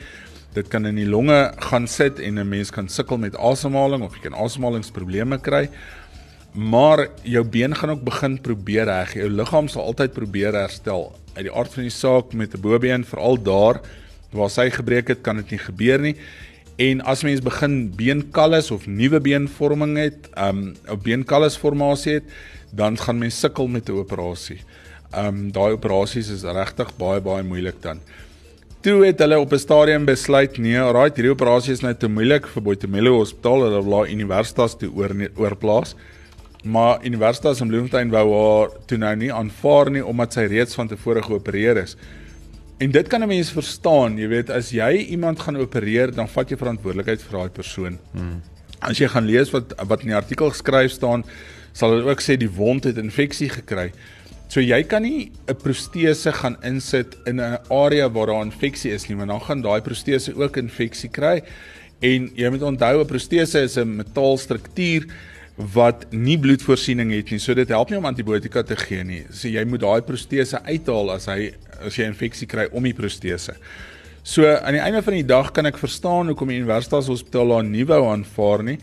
Dit 0.54 0.70
kan 0.70 0.86
in 0.86 0.96
die 0.96 1.10
longe 1.10 1.52
gaan 1.58 1.88
sit 1.88 2.20
en 2.20 2.40
'n 2.40 2.50
mens 2.50 2.72
kan 2.72 2.88
sukkel 2.88 3.18
met 3.18 3.36
asemhaling 3.36 4.02
of 4.02 4.14
jy 4.16 4.30
kan 4.30 4.34
asemhalingsprobleme 4.34 5.42
kry. 5.42 5.70
Maar 6.54 7.10
jou 7.24 7.44
been 7.44 7.76
gaan 7.76 7.90
ook 7.90 8.04
begin 8.04 8.42
probeer 8.42 8.86
reg. 8.86 9.14
Jou 9.14 9.30
liggaam 9.30 9.68
sal 9.68 9.84
altyd 9.84 10.14
probeer 10.14 10.54
herstel. 10.54 11.12
Uit 11.36 11.46
die 11.46 11.54
aard 11.54 11.74
van 11.74 11.84
die 11.84 11.92
saak 11.92 12.34
met 12.34 12.56
'n 12.56 12.62
bobeen, 12.62 13.04
veral 13.04 13.38
daar 13.44 13.82
waar 14.32 14.50
sy 14.50 14.70
gebreek 14.70 15.08
het, 15.08 15.22
kan 15.22 15.36
dit 15.36 15.52
nie 15.52 15.60
gebeur 15.60 16.00
nie. 16.00 16.16
En 16.80 17.02
as 17.02 17.24
mens 17.28 17.42
begin 17.44 17.90
beenkalles 17.96 18.72
of 18.72 18.88
nuwe 18.88 19.20
beenvorming 19.20 19.98
het, 19.98 20.30
um 20.38 20.76
'n 20.88 21.02
beenkallesformasie 21.04 22.14
het, 22.14 22.24
dan 22.72 22.98
gaan 22.98 23.18
mens 23.18 23.40
sukkel 23.40 23.68
met 23.68 23.90
'n 23.90 24.00
operasie. 24.00 24.62
Ehm 25.12 25.28
um, 25.28 25.52
daai 25.52 25.72
operasies 25.74 26.30
is 26.30 26.44
regtig 26.44 26.98
baie 26.98 27.22
baie 27.22 27.44
moeilik 27.44 27.82
dan. 27.82 28.00
Toe 28.82 29.06
het 29.06 29.20
hulle 29.20 29.40
op 29.40 29.52
'n 29.52 29.58
stadium 29.58 30.06
besluit 30.06 30.58
nee, 30.58 30.80
alraai, 30.80 31.12
hierdie 31.14 31.32
operasie 31.32 31.74
is 31.74 31.82
nou 31.82 31.94
te 31.94 32.08
moeilik 32.08 32.48
vir 32.48 32.64
Boitumelo 32.64 33.18
Hospitaal, 33.18 33.64
hulle 33.64 33.84
wil 33.84 33.98
haar 33.98 34.10
universitas 34.10 34.78
toe 34.78 34.92
oor 34.94 35.16
oorplaas. 35.36 35.96
Maar 36.64 37.06
Universitas 37.06 37.62
in 37.62 37.68
Bloemfontein 37.68 38.10
wou 38.10 38.26
haar 38.34 38.70
toe 38.86 38.98
nou 38.98 39.16
nie 39.16 39.34
aanvaar 39.34 39.92
nie 39.92 40.06
omdat 40.06 40.34
sy 40.34 40.42
reeds 40.42 40.76
van 40.76 40.88
tevore 40.88 41.24
geopereer 41.24 41.78
is. 41.78 41.96
En 42.80 42.92
dit 42.92 43.08
kan 43.08 43.22
'n 43.22 43.28
mens 43.28 43.52
verstaan, 43.52 44.18
jy 44.18 44.28
weet, 44.28 44.50
as 44.50 44.70
jy 44.70 44.92
iemand 45.12 45.40
gaan 45.40 45.58
opereer, 45.58 46.16
dan 46.16 46.28
vat 46.28 46.50
jy 46.50 46.58
verantwoordelikheid 46.58 47.22
vir 47.22 47.40
daai 47.40 47.50
persoon. 47.50 48.00
Hmm. 48.12 48.42
As 48.80 48.98
jy 48.98 49.08
gaan 49.08 49.26
lees 49.26 49.52
wat 49.52 49.74
wat 49.88 50.02
in 50.02 50.08
die 50.08 50.16
artikel 50.16 50.50
geskryf 50.50 50.92
staan, 50.92 51.24
sal 51.74 51.92
hulle 51.92 52.10
ook 52.10 52.22
sê 52.22 52.38
die 52.38 52.50
wond 52.50 52.84
het 52.84 52.98
infeksie 52.98 53.50
gekry. 53.50 53.92
So 54.48 54.62
jy 54.62 54.84
kan 54.84 55.02
nie 55.02 55.32
'n 55.48 55.56
protese 55.56 56.32
gaan 56.32 56.58
insit 56.64 57.18
in 57.26 57.42
'n 57.42 57.60
area 57.70 58.10
waar 58.10 58.28
daar 58.28 58.46
infeksie 58.46 58.92
is 58.92 59.08
nie, 59.08 59.18
want 59.18 59.30
dan 59.30 59.42
gaan 59.42 59.62
daai 59.62 59.82
protese 59.82 60.34
ook 60.36 60.58
infeksie 60.58 61.10
kry. 61.10 61.44
En 62.02 62.32
jy 62.36 62.50
moet 62.50 62.62
onthou 62.62 63.02
'n 63.02 63.06
protese 63.06 63.62
is 63.62 63.78
'n 63.78 63.96
metaalstruktuur 63.96 65.06
wat 65.60 66.06
nie 66.16 66.38
bloedvoorsiening 66.40 67.12
het 67.12 67.34
nie. 67.34 67.40
So 67.44 67.54
dit 67.58 67.70
help 67.74 67.92
nie 67.92 68.00
om 68.00 68.08
antibiotika 68.08 68.64
te 68.64 68.78
gee 68.80 69.04
nie. 69.04 69.26
So 69.36 69.52
jy 69.52 69.66
moet 69.68 69.84
daai 69.84 70.02
protese 70.08 70.62
uithaal 70.64 71.12
as 71.18 71.28
hy 71.28 71.52
as 71.84 71.98
jy 72.00 72.08
infeksie 72.08 72.48
kry 72.48 72.68
om 72.76 72.88
die 72.88 72.96
protese. 72.96 73.56
So 74.24 74.48
aan 74.48 74.76
die 74.76 74.84
einde 74.84 75.04
van 75.04 75.16
die 75.16 75.28
dag 75.28 75.52
kan 75.56 75.68
ek 75.68 75.80
verstaan 75.80 76.32
hoekom 76.32 76.52
die 76.52 76.60
Universiteitshospitaal 76.62 77.54
haar 77.58 77.68
nie 77.68 77.86
wou 77.88 78.02
aanvaar 78.08 78.64
nie 78.64 78.80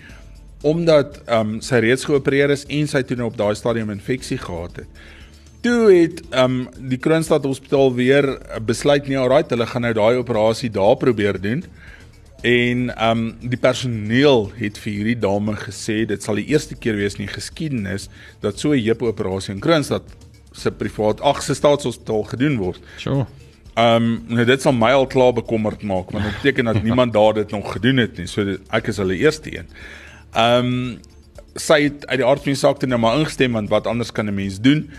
omdat 0.67 1.21
ehm 1.27 1.57
um, 1.57 1.59
sy 1.63 1.79
reeds 1.85 2.07
geopereer 2.09 2.51
is 2.51 2.65
en 2.73 2.89
sy 2.89 3.03
toe 3.07 3.17
nou 3.19 3.29
op 3.29 3.37
daai 3.39 3.55
stadium 3.55 3.93
infeksie 3.93 4.39
gehad 4.41 4.81
het. 4.81 5.05
toe 5.63 5.93
het 5.93 6.23
ehm 6.31 6.61
um, 6.67 6.89
die 6.91 6.99
Kroonstad 6.99 7.45
Hospitaal 7.45 7.95
weer 7.95 8.27
besluit 8.67 9.09
nee, 9.09 9.19
alright, 9.19 9.51
hulle 9.51 9.67
gaan 9.67 9.83
nou 9.83 9.93
daai 9.93 10.17
operasie 10.17 10.71
daar 10.71 10.97
probeer 10.97 11.41
doen. 11.41 11.65
En 12.47 12.97
ehm 12.97 13.19
um, 13.19 13.51
die 13.51 13.59
personeel 13.59 14.45
het 14.55 14.77
vir 14.79 14.93
hierdie 14.93 15.19
dame 15.19 15.57
gesê 15.59 16.05
dit 16.07 16.23
sal 16.23 16.39
die 16.39 16.47
eerste 16.53 16.77
keer 16.79 16.95
wees 16.95 17.17
in 17.19 17.25
die 17.25 17.33
geskiedenis 17.33 18.07
dat 18.45 18.61
so 18.63 18.71
'n 18.71 18.85
heupoperasie 18.85 19.55
in 19.55 19.61
Kroonstad 19.61 20.05
se 20.53 20.71
privaat 20.71 21.21
ag 21.21 21.43
se 21.43 21.55
staatshospitaal 21.55 22.23
gedoen 22.23 22.57
word. 22.57 22.81
Sure. 22.97 23.27
Ehm 23.75 24.03
um, 24.03 24.23
nou 24.29 24.45
dit 24.45 24.63
sal 24.63 24.73
my 24.73 24.93
al 24.93 25.07
klaar 25.07 25.33
bekommerd 25.33 25.83
maak 25.83 26.11
want 26.11 26.25
dit 26.25 26.39
beteken 26.39 26.65
dat 26.65 26.83
niemand 26.83 27.13
daar 27.13 27.35
dit 27.35 27.51
nog 27.51 27.73
gedoen 27.73 27.97
het 27.97 28.17
nie. 28.17 28.27
So 28.27 28.45
dit, 28.45 28.61
ek 28.71 28.87
is 28.87 28.97
hulle 28.97 29.17
eerste 29.17 29.59
een. 29.59 29.67
Ehm 30.33 30.67
um, 30.67 30.99
sy 31.57 31.83
het 31.83 32.07
uit 32.07 32.19
die 32.19 32.27
aard 32.27 32.43
van 32.45 32.53
die 32.53 32.63
saak 32.63 32.79
toe 32.79 32.89
nou 32.89 33.01
maar 33.01 33.19
ingestem 33.19 33.53
want 33.53 33.69
wat 33.69 33.87
anders 33.87 34.13
kan 34.13 34.27
'n 34.27 34.35
mens 34.35 34.61
doen? 34.61 34.91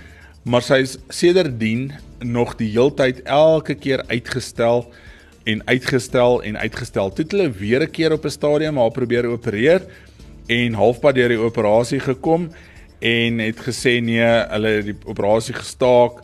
Maar 0.44 0.62
sy 0.62 0.82
is 0.84 0.98
sedertdien 1.10 1.94
nog 2.20 2.56
die 2.56 2.72
heeltyd 2.72 3.22
elke 3.24 3.76
keer 3.76 4.04
uitgestel 4.08 4.92
en 5.48 5.62
uitgestel 5.66 6.42
en 6.44 6.58
uitgestel. 6.60 7.12
Toe 7.14 7.24
het 7.24 7.34
hulle 7.36 7.52
weer 7.52 7.82
'n 7.84 7.92
keer 7.92 8.12
op 8.12 8.26
'n 8.26 8.30
stadium 8.30 8.78
haar 8.78 8.92
probeer 8.92 9.26
opereer 9.26 9.82
en 10.48 10.74
halfpad 10.74 11.16
deur 11.16 11.30
die 11.30 11.40
operasie 11.40 12.00
gekom 12.00 12.50
en 13.00 13.40
het 13.40 13.60
gesê 13.60 14.02
nee, 14.02 14.24
hulle 14.24 14.68
het 14.68 14.86
die 14.86 14.98
operasie 15.06 15.54
gestaak 15.54 16.24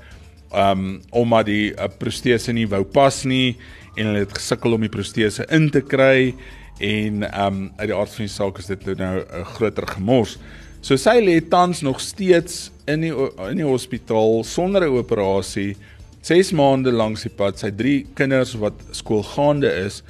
um 0.55 1.01
omdat 1.09 1.45
die 1.45 1.71
uh, 1.71 1.87
protese 1.97 2.51
nie 2.51 2.67
wou 2.67 2.83
pas 2.83 3.23
nie 3.23 3.57
en 3.95 4.05
hulle 4.05 4.19
het 4.25 4.37
gesukkel 4.37 4.73
om 4.73 4.81
die 4.81 4.89
protese 4.89 5.45
in 5.49 5.69
te 5.69 5.81
kry 5.81 6.35
en 6.79 7.23
um 7.23 7.71
uit 7.77 7.87
die 7.87 7.95
aard 7.95 8.13
van 8.15 8.25
die 8.25 8.33
saak 8.33 8.59
is 8.59 8.65
dit 8.65 8.85
nou 8.85 9.19
'n 9.19 9.25
uh, 9.39 9.45
groter 9.55 9.87
gemors. 9.87 10.37
So 10.81 10.95
sy 10.95 11.21
lê 11.21 11.39
tans 11.49 11.81
nog 11.81 12.01
steeds 12.01 12.71
in 12.87 13.01
die 13.01 13.13
in 13.49 13.57
die 13.57 13.65
hospitaal 13.65 14.43
sonder 14.43 14.83
'n 14.83 14.97
operasie 14.97 15.75
6 16.23 16.53
maande 16.55 16.91
langs 16.91 17.25
die 17.25 17.31
pad. 17.35 17.59
Sy 17.59 17.71
drie 17.75 17.97
kinders 18.15 18.53
wat 18.61 18.79
skoolgaande 18.95 19.71
is 19.83 20.01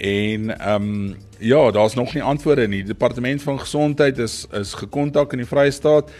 en 0.00 0.52
um 0.64 0.92
ja, 1.38 1.70
daar's 1.70 1.94
nog 1.94 2.14
nie 2.14 2.22
antwoorde 2.22 2.66
nie. 2.66 2.82
Die 2.82 2.94
departement 2.94 3.42
van 3.42 3.60
gesondheid 3.60 4.18
is 4.18 4.46
is 4.56 4.74
gekontak 4.74 5.32
in 5.36 5.44
die 5.44 5.48
Vrye 5.48 5.70
State 5.70 6.12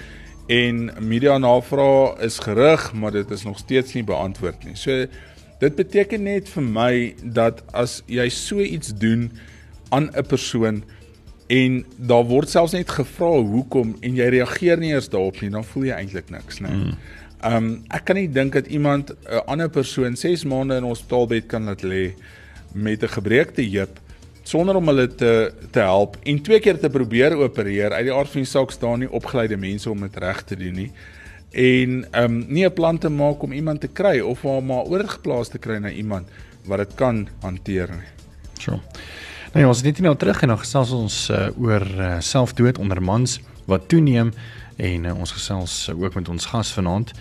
en 0.49 0.91
media 1.01 1.39
navraag 1.39 2.21
is 2.25 2.39
gerig, 2.39 2.93
maar 2.93 3.13
dit 3.13 3.31
is 3.31 3.45
nog 3.45 3.59
steeds 3.59 3.93
nie 3.97 4.05
beantwoord 4.05 4.65
nie. 4.65 4.77
So 4.77 5.07
dit 5.59 5.75
beteken 5.75 6.23
net 6.23 6.49
vir 6.49 6.63
my 6.63 6.93
dat 7.23 7.65
as 7.73 8.03
jy 8.07 8.29
so 8.29 8.61
iets 8.63 8.95
doen 8.95 9.31
aan 9.91 10.11
'n 10.13 10.27
persoon 10.29 10.83
en 11.49 11.85
daar 11.97 12.25
word 12.25 12.51
selfs 12.51 12.73
net 12.73 12.91
gevra 12.91 13.41
hoekom 13.41 13.97
en 14.01 14.15
jy 14.15 14.29
reageer 14.29 14.79
nie 14.79 14.93
eens 14.93 15.09
daarop 15.09 15.41
nie, 15.41 15.51
dan 15.51 15.65
voel 15.65 15.89
jy 15.89 15.97
eintlik 15.97 16.31
niks, 16.31 16.61
né? 16.61 16.69
Mm. 16.69 16.99
Ehm 17.41 17.57
um, 17.57 17.85
ek 17.95 18.05
kan 18.05 18.17
nie 18.17 18.29
dink 18.29 18.53
dat 18.53 18.67
iemand 18.67 19.11
'n 19.11 19.43
ander 19.47 19.69
persoon 19.69 20.17
6 20.17 20.45
maande 20.45 20.77
in 20.77 20.83
hospitaalbed 20.83 21.47
kan 21.47 21.65
laat 21.65 21.83
lê 21.83 22.15
met 22.75 23.03
'n 23.03 23.09
gebreekte 23.09 23.63
heup 23.63 24.01
sonder 24.43 24.77
om 24.77 24.87
hulle 24.87 25.07
te 25.15 25.53
te 25.71 25.81
help 25.81 26.17
en 26.23 26.43
twee 26.43 26.61
keer 26.61 26.79
te 26.79 26.91
probeer 26.91 27.37
opereer 27.37 27.93
uit 27.93 28.05
die 28.05 28.15
aard 28.15 28.29
van 28.29 28.41
die 28.41 28.51
saak 28.51 28.71
staan 28.71 28.99
nie 28.99 29.11
opgeleide 29.11 29.57
mense 29.57 29.91
om 29.91 30.01
dit 30.01 30.17
reg 30.17 30.43
te 30.43 30.57
doen 30.57 30.75
nie 30.75 30.91
en 31.53 32.05
ehm 32.11 32.25
um, 32.25 32.45
nie 32.49 32.65
'n 32.67 32.73
plan 32.73 32.99
te 32.99 33.09
maak 33.09 33.43
om 33.43 33.53
iemand 33.53 33.81
te 33.81 33.89
kry 33.89 34.21
of 34.21 34.43
hom 34.43 34.67
maar 34.67 34.85
oorgeplaas 34.85 35.49
te 35.49 35.59
kry 35.59 35.79
na 35.79 35.91
iemand 35.91 36.27
wat 36.65 36.79
dit 36.79 36.95
kan 36.95 37.29
hanteer 37.41 37.89
nie. 37.91 38.09
So. 38.59 38.71
Nou 39.53 39.65
ja, 39.65 39.69
ons 39.69 39.81
het 39.81 39.87
net 39.87 40.01
nou 40.05 40.17
terug 40.17 40.43
en 40.43 40.49
dan 40.49 40.59
gesels 40.59 40.91
ons 40.93 41.31
uh, 41.31 41.49
oor 41.57 41.87
uh, 41.97 42.17
selfdood 42.21 42.79
onder 42.79 43.03
mans 43.03 43.41
wat 43.65 43.89
toeneem 43.89 44.33
en 44.79 45.05
uh, 45.05 45.19
ons 45.19 45.35
gesels 45.35 45.89
uh, 45.91 46.01
ook 46.01 46.15
met 46.15 46.29
ons 46.29 46.47
gas 46.47 46.73
vanaand 46.73 47.13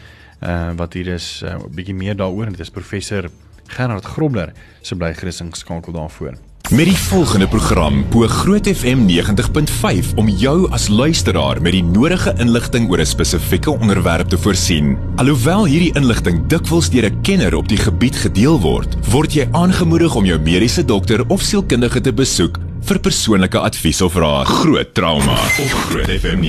uh, 0.46 0.72
wat 0.78 0.94
hier 0.94 1.08
is 1.08 1.42
'n 1.44 1.46
uh, 1.46 1.70
bietjie 1.74 1.96
meer 1.96 2.16
daaroor 2.16 2.46
en 2.46 2.52
dit 2.52 2.66
is 2.66 2.70
professor 2.70 3.30
Gerard 3.68 4.06
Grobler 4.06 4.54
se 4.82 4.94
so 4.94 4.96
bly 4.96 5.14
gerus 5.14 5.42
ingeskakel 5.42 5.94
daarvoor. 5.94 6.38
Met 6.68 6.86
die 6.86 6.98
volgende 6.98 7.48
program 7.48 8.06
bo 8.12 8.28
Groot 8.28 8.68
FM 8.68 9.06
90.5 9.08 10.10
om 10.16 10.28
jou 10.28 10.72
as 10.72 10.88
luisteraar 10.88 11.62
met 11.62 11.72
die 11.72 11.84
nodige 11.84 12.34
inligting 12.38 12.90
oor 12.90 13.00
'n 13.00 13.06
spesifieke 13.06 13.72
onderwerp 13.72 14.28
te 14.28 14.38
voorsien. 14.38 14.98
Alhoewel 15.16 15.66
hierdie 15.66 15.96
inligting 15.96 16.48
dikwels 16.48 16.90
deur 16.90 17.06
'n 17.06 17.22
kenner 17.22 17.56
op 17.56 17.68
die 17.68 17.78
gebied 17.78 18.16
gedeel 18.16 18.60
word, 18.60 19.10
word 19.10 19.34
jy 19.34 19.48
aangemoedig 19.52 20.16
om 20.16 20.26
jou 20.26 20.40
mediese 20.40 20.86
dokter 20.86 21.24
of 21.28 21.42
sielkundige 21.42 22.02
te 22.02 22.14
besoek 22.14 22.67
vir 22.86 23.00
persoonlike 23.00 23.60
advies 23.60 24.02
of 24.02 24.16
raad. 24.16 24.48
Groot 24.48 24.94
trauma 24.94 25.34
op 25.34 25.72
Groot 25.90 26.12
FM 26.12 26.42
90.5. 26.44 26.48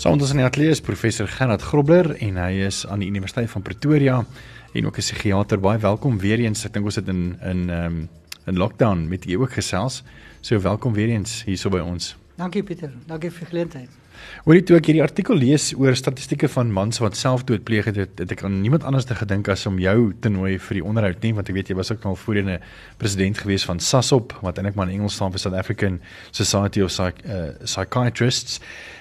Saam 0.00 0.12
met 0.16 0.22
ons 0.24 0.30
in 0.32 0.40
die 0.40 0.46
ateljee 0.46 0.72
is 0.72 0.80
professor 0.80 1.28
Gerard 1.28 1.62
Grobler 1.62 2.14
en 2.16 2.40
hy 2.40 2.52
is 2.64 2.86
aan 2.88 3.04
die 3.04 3.10
Universiteit 3.10 3.50
van 3.52 3.62
Pretoria 3.62 4.24
en 4.72 4.86
ook 4.86 4.96
'n 4.96 5.00
psigiater. 5.04 5.60
Baie 5.60 5.78
welkom 5.78 6.18
weer 6.18 6.38
eens. 6.38 6.64
Ek 6.64 6.72
dink 6.72 6.84
ons 6.84 6.96
het 6.96 7.08
in 7.08 7.36
in 7.42 7.70
ehm 7.70 7.86
um, 7.86 8.08
in 8.46 8.56
lockdown 8.56 9.08
met 9.08 9.26
u 9.26 9.34
ook 9.34 9.52
gesels. 9.52 10.02
So 10.40 10.60
welkom 10.60 10.92
weer 10.92 11.08
eens 11.08 11.44
hierso 11.44 11.68
by 11.68 11.78
ons. 11.78 12.16
Dankie 12.36 12.62
Pieter. 12.62 12.90
Dankie 13.06 13.30
vir 13.30 13.38
die 13.38 13.48
geleentheid. 13.48 13.99
Hoorie 14.44 14.62
toe 14.64 14.76
ek 14.78 14.86
hierdie 14.90 15.02
artikel 15.04 15.36
lees 15.36 15.70
oor 15.76 15.96
statistieke 15.96 16.48
van 16.48 16.72
mans 16.72 17.00
wat 17.02 17.16
selfdood 17.16 17.64
pleeg 17.68 17.90
het, 17.90 17.96
het, 17.96 18.14
het 18.18 18.32
ek 18.32 18.44
aan 18.46 18.60
niemand 18.60 18.84
anders 18.88 19.04
te 19.08 19.14
gedink 19.14 19.48
as 19.52 19.66
om 19.68 19.78
jou 19.78 20.12
te 20.20 20.32
nooi 20.32 20.58
vir 20.58 20.80
die 20.80 20.84
onderhoud 20.84 21.20
nie, 21.22 21.34
want 21.36 21.48
ek 21.48 21.58
weet 21.58 21.72
jy 21.72 21.76
was 21.76 21.92
ook 21.92 22.04
al 22.08 22.16
voorheen 22.16 22.50
'n 22.56 22.60
president 22.98 23.38
gewees 23.38 23.64
van 23.64 23.80
SASOP, 23.80 24.32
wat 24.42 24.56
eintlik 24.56 24.74
maar 24.74 24.88
in 24.88 25.00
Engels 25.00 25.14
staan 25.14 25.32
vir 25.32 25.40
South 25.40 25.56
African 25.56 26.00
Society 26.30 26.80
of 26.80 26.90
Psych 26.90 27.24
uh, 27.24 27.52
Psychiatrists. 27.64 28.60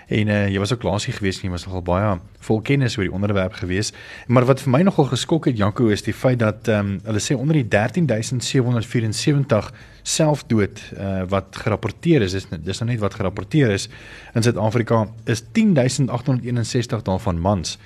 En 0.09 0.27
uh, 0.27 0.47
jy 0.49 0.59
was 0.61 0.73
ook 0.73 0.83
laasie 0.87 1.13
gewees 1.13 1.37
en 1.37 1.43
jy 1.47 1.51
was 1.53 1.65
nogal 1.67 1.83
baie 1.85 2.13
vol 2.47 2.61
kennis 2.65 2.97
oor 2.97 3.05
die 3.05 3.13
onderwerp 3.13 3.53
gewees. 3.59 3.93
Maar 4.27 4.45
wat 4.49 4.63
vir 4.65 4.71
my 4.73 4.81
nogal 4.87 5.05
geskok 5.11 5.45
het 5.51 5.57
Janko 5.59 5.87
is 5.93 6.03
die 6.05 6.17
feit 6.17 6.39
dat 6.41 6.67
ehm 6.67 6.79
um, 6.79 6.99
hulle 7.05 7.21
sê 7.21 7.33
onder 7.37 7.55
die 7.59 7.67
13774 7.69 9.71
selfdood 10.09 10.81
uh, 10.97 11.23
wat 11.29 11.57
gerapporteer 11.61 12.21
is, 12.25 12.33
dis 12.33 12.47
dis 12.49 12.79
nou 12.81 12.89
net 12.89 13.01
wat 13.03 13.13
gerapporteer 13.19 13.69
is 13.75 13.89
in 14.33 14.43
Suid-Afrika 14.43 15.05
is 15.29 15.43
10861 15.53 17.05
daarvan 17.05 17.41
mans 17.41 17.77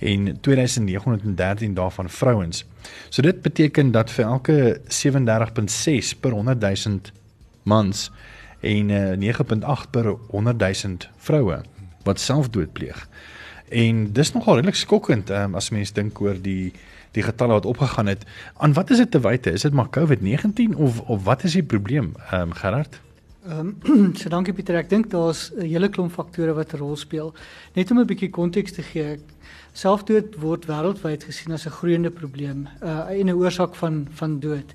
en 0.00 0.40
2913 0.40 1.74
daarvan 1.74 2.10
vrouens. 2.10 2.64
So 3.08 3.22
dit 3.22 3.42
beteken 3.42 3.92
dat 3.92 4.10
vir 4.10 4.24
elke 4.24 4.80
37.6 4.88 6.18
per 6.20 6.36
100 6.36 6.60
000 6.60 7.00
mans 7.62 8.10
en 8.60 8.88
uh, 8.88 9.12
eh, 9.12 9.36
9.8 9.36 9.90
per 9.90 10.16
100 10.28 10.58
000 10.58 10.96
vroue 11.16 11.60
wat 12.02 12.20
selfdood 12.20 12.72
pleeg. 12.72 13.08
En 13.68 14.12
dis 14.12 14.32
nogal 14.32 14.54
redelik 14.54 14.74
skokkend 14.74 15.30
um, 15.30 15.54
as 15.54 15.70
mens 15.70 15.92
dink 15.92 16.20
oor 16.20 16.38
die 16.40 16.72
die 17.10 17.22
getalle 17.26 17.56
wat 17.58 17.66
opgegaan 17.66 18.06
het. 18.06 18.22
Aan 18.56 18.72
wat 18.72 18.90
is 18.90 18.96
dit 19.02 19.10
te 19.10 19.20
wyte? 19.20 19.50
Is 19.50 19.62
dit 19.66 19.72
maar 19.72 19.88
COVID-19 19.90 20.76
of 20.76 21.00
of 21.00 21.24
wat 21.24 21.44
is 21.44 21.52
die 21.58 21.62
probleem? 21.62 22.12
Ehm 22.30 22.50
um, 22.50 22.52
Gerard? 22.52 23.00
Ehm 23.46 23.74
um, 23.82 24.14
so 24.18 24.28
dankie 24.28 24.54
Pieter. 24.54 24.76
Ek 24.78 24.90
dink 24.90 25.10
daar's 25.10 25.50
'n 25.56 25.66
hele 25.66 25.88
klomp 25.88 26.12
faktore 26.12 26.54
wat 26.54 26.72
'n 26.72 26.78
rol 26.78 26.96
speel. 26.96 27.34
Net 27.74 27.90
om 27.90 27.98
'n 27.98 28.06
bietjie 28.06 28.30
konteks 28.30 28.72
te 28.72 28.82
gee. 28.82 29.18
Selfdood 29.72 30.36
word 30.38 30.66
wêreldwyd 30.66 31.24
gesien 31.24 31.52
as 31.52 31.66
'n 31.66 31.70
groeiende 31.70 32.10
probleem, 32.10 32.68
uh, 32.82 33.10
'n 33.10 33.30
oorsaak 33.30 33.74
van 33.74 34.06
van 34.10 34.40
dood. 34.40 34.72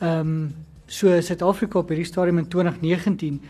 Ehm 0.00 0.20
um, 0.20 0.54
So 0.86 1.20
Suid-Afrika 1.20 1.78
op 1.78 1.88
hierdie 1.90 2.06
stadium 2.06 2.38
in 2.38 2.48
2019 2.48 3.40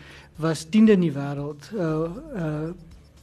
was 0.41 0.65
10de 0.65 0.97
in 0.97 1.05
die 1.05 1.13
wêreld 1.13 1.71
uh 1.75 2.09
uh 2.35 2.69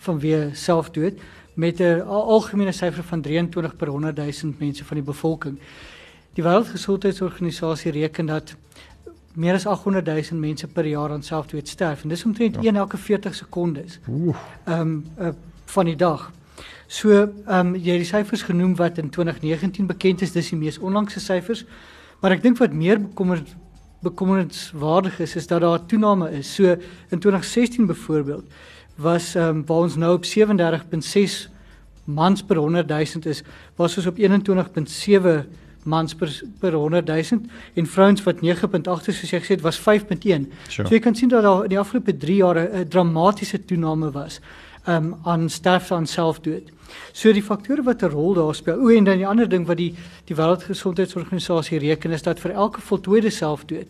vanweë 0.04 0.52
selfdood 0.52 1.20
met 1.54 1.80
'n 1.80 2.00
algemene 2.04 2.72
syfer 2.72 3.02
van 3.02 3.22
23 3.22 3.76
per 3.76 3.88
100 3.88 4.16
000 4.16 4.54
mense 4.58 4.84
van 4.84 4.96
die 4.96 5.06
bevolking. 5.06 5.58
Die 6.34 6.42
Wêreldgesondheidsorganisasie 6.44 7.90
reken 7.90 8.26
dat 8.26 8.54
meer 9.34 9.54
as 9.54 9.66
800 9.66 10.06
000 10.06 10.40
mense 10.40 10.66
per 10.66 10.86
jaar 10.86 11.10
aan 11.10 11.22
selfdood 11.22 11.68
sterf 11.68 12.02
en 12.02 12.08
dis 12.08 12.24
omtrent 12.24 12.54
ja. 12.54 12.60
1 12.62 12.76
elke 12.76 12.96
40 12.96 13.34
sekondes. 13.34 13.98
Ehm 14.64 14.80
um, 14.80 15.04
uh, 15.18 15.28
van 15.64 15.84
die 15.84 15.96
dag. 15.96 16.32
So 16.86 17.10
ehm 17.10 17.66
um, 17.66 17.74
jy 17.74 17.90
het 17.90 18.04
die 18.04 18.04
syfers 18.04 18.42
genoem 18.42 18.76
wat 18.76 18.98
in 18.98 19.10
2019 19.10 19.86
bekend 19.86 20.20
is, 20.22 20.32
dis 20.32 20.48
die 20.48 20.58
mees 20.58 20.78
onlangse 20.78 21.20
syfers. 21.20 21.64
Maar 22.20 22.30
ek 22.30 22.42
dink 22.42 22.58
wat 22.58 22.72
meer 22.72 23.00
bekommerd 23.00 23.56
bekommerenswaardig 24.04 25.18
is 25.24 25.36
is 25.36 25.46
dat 25.46 25.60
daar 25.60 25.78
'n 25.78 25.86
toename 25.86 26.30
is. 26.30 26.54
So 26.54 26.76
in 27.10 27.18
2016 27.18 27.86
byvoorbeeld 27.86 28.44
was 28.96 29.34
ehm 29.34 29.48
um, 29.48 29.66
waar 29.66 29.78
ons 29.78 29.96
nou 29.96 30.14
op 30.14 30.24
37.6 30.24 31.50
mans 32.04 32.42
per 32.42 32.56
100 32.56 32.88
000 32.88 33.04
is, 33.22 33.42
was 33.76 33.96
ons 33.96 34.06
op 34.06 34.16
21.7 34.18 35.48
mans 35.84 36.14
per 36.14 36.42
per 36.58 36.72
100 36.72 37.06
000 37.06 37.40
en 37.74 37.86
vrouens 37.86 38.22
wat 38.22 38.36
9.8 38.36 38.40
soos 39.04 39.30
jy 39.30 39.40
gesê 39.40 39.56
het 39.56 39.64
was 39.64 39.80
5.1. 39.80 39.84
Sure. 40.24 40.88
So 40.88 40.94
jy 40.94 41.00
kan 41.00 41.14
sien 41.14 41.28
dat 41.28 41.42
daar 41.42 41.64
in 41.64 41.74
die 41.74 41.78
afgelope 41.78 42.16
3 42.16 42.36
jaar 42.36 42.58
'n 42.58 42.88
dramatiese 42.88 43.64
toename 43.64 44.10
was 44.10 44.40
um, 44.86 45.14
aan 45.24 45.48
sterfte 45.50 45.94
aan 45.94 46.06
selfdood. 46.06 46.72
So 47.12 47.32
die 47.32 47.42
faktore 47.42 47.82
wat 47.82 48.02
'n 48.02 48.10
rol 48.10 48.34
daar 48.34 48.54
speel. 48.54 48.80
O 48.80 48.88
en 48.88 49.04
dan 49.04 49.16
die 49.16 49.26
ander 49.26 49.48
ding 49.48 49.66
wat 49.66 49.76
die 49.76 49.94
die 50.24 50.36
Wêreldgesondheidsorganisasie 50.36 51.78
reken 51.78 52.10
is 52.10 52.22
dat 52.22 52.40
vir 52.40 52.50
elke 52.50 52.80
voltooide 52.80 53.30
selfdood 53.30 53.86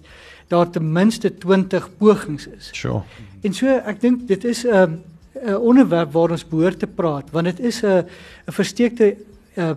daar 0.49 0.71
ten 0.71 0.93
minste 0.93 1.39
20 1.39 1.97
pogings 1.99 2.47
is. 2.47 2.69
Sure. 2.73 3.03
En 3.43 3.53
so 3.53 3.67
ek 3.67 4.01
dink 4.01 4.29
dit 4.29 4.45
is 4.45 4.65
'n 4.65 4.75
um, 4.75 5.03
'n 5.43 5.57
onderwerp 5.57 6.13
waar 6.13 6.31
ons 6.31 6.49
behoort 6.49 6.79
te 6.79 6.87
praat 6.87 7.31
want 7.31 7.45
dit 7.45 7.61
is 7.61 7.83
'n 7.83 8.07
'n 8.47 8.53
versteekte 8.53 9.17
uh, 9.57 9.71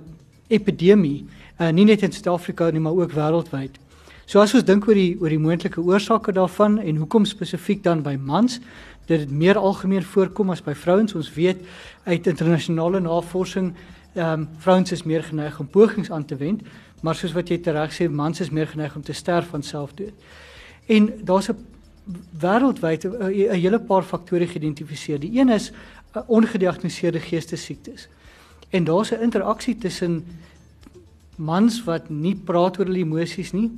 epidemie 0.48 1.26
uh, 1.60 1.70
nie 1.70 1.86
net 1.86 2.02
in 2.02 2.12
Suid-Afrika 2.12 2.70
nie 2.72 2.80
maar 2.80 2.96
ook 2.96 3.12
wêreldwyd. 3.12 3.80
So 4.26 4.40
as 4.40 4.54
ons 4.54 4.64
dink 4.64 4.88
oor 4.88 4.94
die 4.94 5.18
oor 5.22 5.30
die 5.30 5.40
moontlike 5.40 5.82
oorsake 5.82 6.32
daarvan 6.32 6.80
en 6.80 6.96
hoekom 6.96 7.26
spesifiek 7.26 7.84
dan 7.84 8.02
by 8.04 8.18
mans 8.20 8.60
dat 9.08 9.20
dit 9.20 9.32
meer 9.32 9.58
algemeen 9.58 10.04
voorkom 10.04 10.50
as 10.50 10.64
by 10.64 10.74
vrouens. 10.74 11.16
Ons 11.16 11.34
weet 11.34 11.64
uit 12.04 12.28
internasionale 12.28 13.00
navorsing 13.00 13.74
ehm 14.18 14.42
um, 14.42 14.48
vrouens 14.58 14.92
is 14.92 15.04
meer 15.04 15.24
geneig 15.24 15.60
om 15.60 15.68
pogings 15.68 16.12
aan 16.12 16.26
te 16.26 16.36
wend, 16.36 16.62
maar 17.02 17.16
soos 17.16 17.36
wat 17.38 17.50
jy 17.50 17.58
tereg 17.62 17.94
sê, 17.94 18.08
mans 18.10 18.40
is 18.42 18.50
meer 18.50 18.68
geneig 18.68 18.96
om 18.96 19.04
te 19.06 19.14
sterf 19.14 19.52
van 19.54 19.64
selfdood. 19.64 20.14
En 20.88 21.12
daar's 21.24 21.50
'n 21.50 21.58
wêreldwyd 22.40 23.06
'n 23.06 23.60
hele 23.62 23.80
paar 23.80 24.04
faktore 24.04 24.48
geïdentifiseer. 24.48 25.20
Die 25.20 25.40
een 25.40 25.50
is 25.50 25.72
uh, 26.16 26.22
ongediagnoseerde 26.28 27.20
geestesiektes. 27.20 28.08
En 28.70 28.84
daar's 28.84 29.12
'n 29.12 29.22
interaksie 29.22 29.78
tussen 29.78 30.26
mans 31.36 31.84
wat 31.84 32.10
nie 32.10 32.36
praat 32.36 32.80
oor 32.80 32.86
hulle 32.86 33.06
emosies 33.06 33.52
nie. 33.52 33.72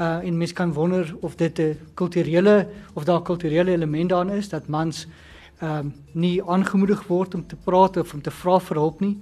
Uh 0.00 0.24
en 0.24 0.36
mens 0.36 0.52
kan 0.52 0.72
wonder 0.72 1.14
of 1.20 1.34
dit 1.34 1.58
'n 1.58 1.78
kulturele 1.94 2.68
of 2.92 3.04
daar 3.04 3.22
kulturele 3.22 3.70
element 3.70 4.08
daarin 4.08 4.36
is 4.36 4.48
dat 4.48 4.68
mans 4.68 5.06
ehm 5.58 5.78
um, 5.78 5.94
nie 6.12 6.42
aangemoedig 6.44 7.06
word 7.06 7.34
om 7.34 7.46
te 7.46 7.56
praat 7.56 7.96
of 7.96 8.12
om 8.12 8.22
te 8.22 8.30
vra 8.30 8.58
vir 8.60 8.76
hulp 8.76 9.00
nie. 9.00 9.16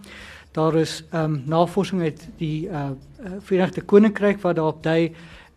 Daar 0.52 0.74
is 0.74 1.04
ehm 1.10 1.24
um, 1.24 1.42
navorsing 1.46 2.02
uit 2.02 2.28
die 2.36 2.68
uh 2.68 2.90
Verenigde 3.40 3.80
Koninkryk 3.80 4.40
wat 4.40 4.56
daarop 4.56 4.82
dui 4.82 5.12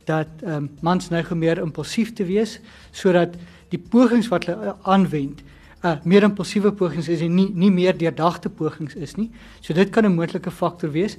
dat 0.06 0.28
ehm 0.44 0.54
um, 0.54 0.70
mans 0.82 1.10
nou 1.10 1.36
meer 1.36 1.58
impulsief 1.58 2.14
te 2.14 2.26
wees 2.26 2.60
sodat 2.92 3.36
die 3.70 3.80
pogings 3.80 4.28
wat 4.28 4.46
hulle 4.46 4.76
aanwend 4.82 5.42
uh 5.84 5.96
meer 6.04 6.24
impulsiewe 6.24 6.72
pogings 6.72 7.08
is 7.08 7.22
en 7.22 7.36
nie 7.36 7.50
nie 7.54 7.72
meer 7.72 7.98
deurdagte 7.98 8.50
pogings 8.50 8.96
is 8.96 9.16
nie. 9.16 9.32
So 9.62 9.74
dit 9.74 9.90
kan 9.90 10.06
'n 10.06 10.16
moontlike 10.16 10.52
faktor 10.52 10.92
wees. 10.92 11.18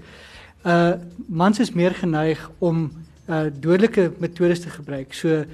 Uh 0.65 0.93
mans 1.29 1.59
is 1.59 1.73
meer 1.73 1.95
geneig 1.95 2.51
om 2.59 2.91
uh 3.29 3.47
dodelike 3.53 4.13
metodes 4.19 4.61
te 4.61 4.71
gebruik. 4.71 5.15
So 5.15 5.45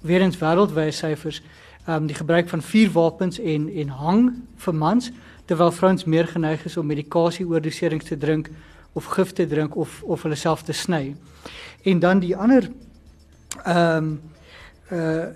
weer 0.00 0.20
eens 0.20 0.38
wêreldwye 0.38 0.90
syfers, 0.90 1.42
um, 1.88 2.06
die 2.06 2.16
gebruik 2.16 2.48
van 2.48 2.62
vuurwapens 2.62 3.38
en 3.38 3.68
en 3.68 3.88
hang 3.88 4.22
vir 4.56 4.74
mans 4.74 5.10
terwyl 5.44 5.72
vrouens 5.72 6.04
meer 6.04 6.26
geneig 6.26 6.64
is 6.64 6.76
om 6.76 6.86
medikasie 6.86 7.46
oordoserings 7.46 8.04
te 8.04 8.16
drink 8.16 8.48
of 8.92 9.04
gif 9.04 9.32
te 9.32 9.46
drink 9.46 9.76
of 9.76 10.02
of 10.02 10.22
hulle 10.22 10.36
self 10.36 10.62
te 10.62 10.72
sny. 10.72 11.14
En 11.82 11.98
dan 11.98 12.18
die 12.18 12.36
ander 12.36 12.70
ehm 13.64 13.96
um, 13.96 14.20
uh 14.92 15.26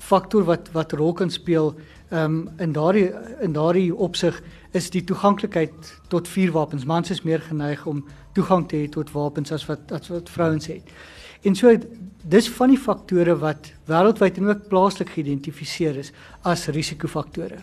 faktor 0.00 0.44
wat 0.48 0.70
wat 0.72 0.92
rol 0.98 1.12
kan 1.12 1.30
speel 1.30 1.74
um, 2.10 2.48
in 2.58 2.72
daardie 2.72 3.10
in 3.44 3.52
daardie 3.52 3.94
opsig 3.94 4.40
is 4.72 4.90
die 4.90 5.04
toeganklikheid 5.04 5.92
tot 6.08 6.28
vuurwapens. 6.28 6.84
Mans 6.84 7.10
is 7.10 7.22
meer 7.22 7.40
geneig 7.40 7.86
om 7.86 8.04
toegang 8.34 8.66
te 8.68 8.76
hê 8.76 8.88
tot 8.90 9.10
wapens 9.14 9.52
as 9.52 9.66
wat 9.68 9.92
as 9.92 10.08
wat 10.12 10.30
vrouens 10.30 10.70
het. 10.70 10.94
En 11.42 11.56
so 11.56 11.72
dis 12.22 12.48
van 12.52 12.74
die 12.74 12.78
faktore 12.78 13.36
wat 13.40 13.72
wêreldwyd 13.88 14.38
en 14.38 14.50
ook 14.50 14.68
plaaslik 14.68 15.14
geïdentifiseer 15.16 15.96
is 16.02 16.12
as 16.42 16.68
risikofaktore. 16.68 17.62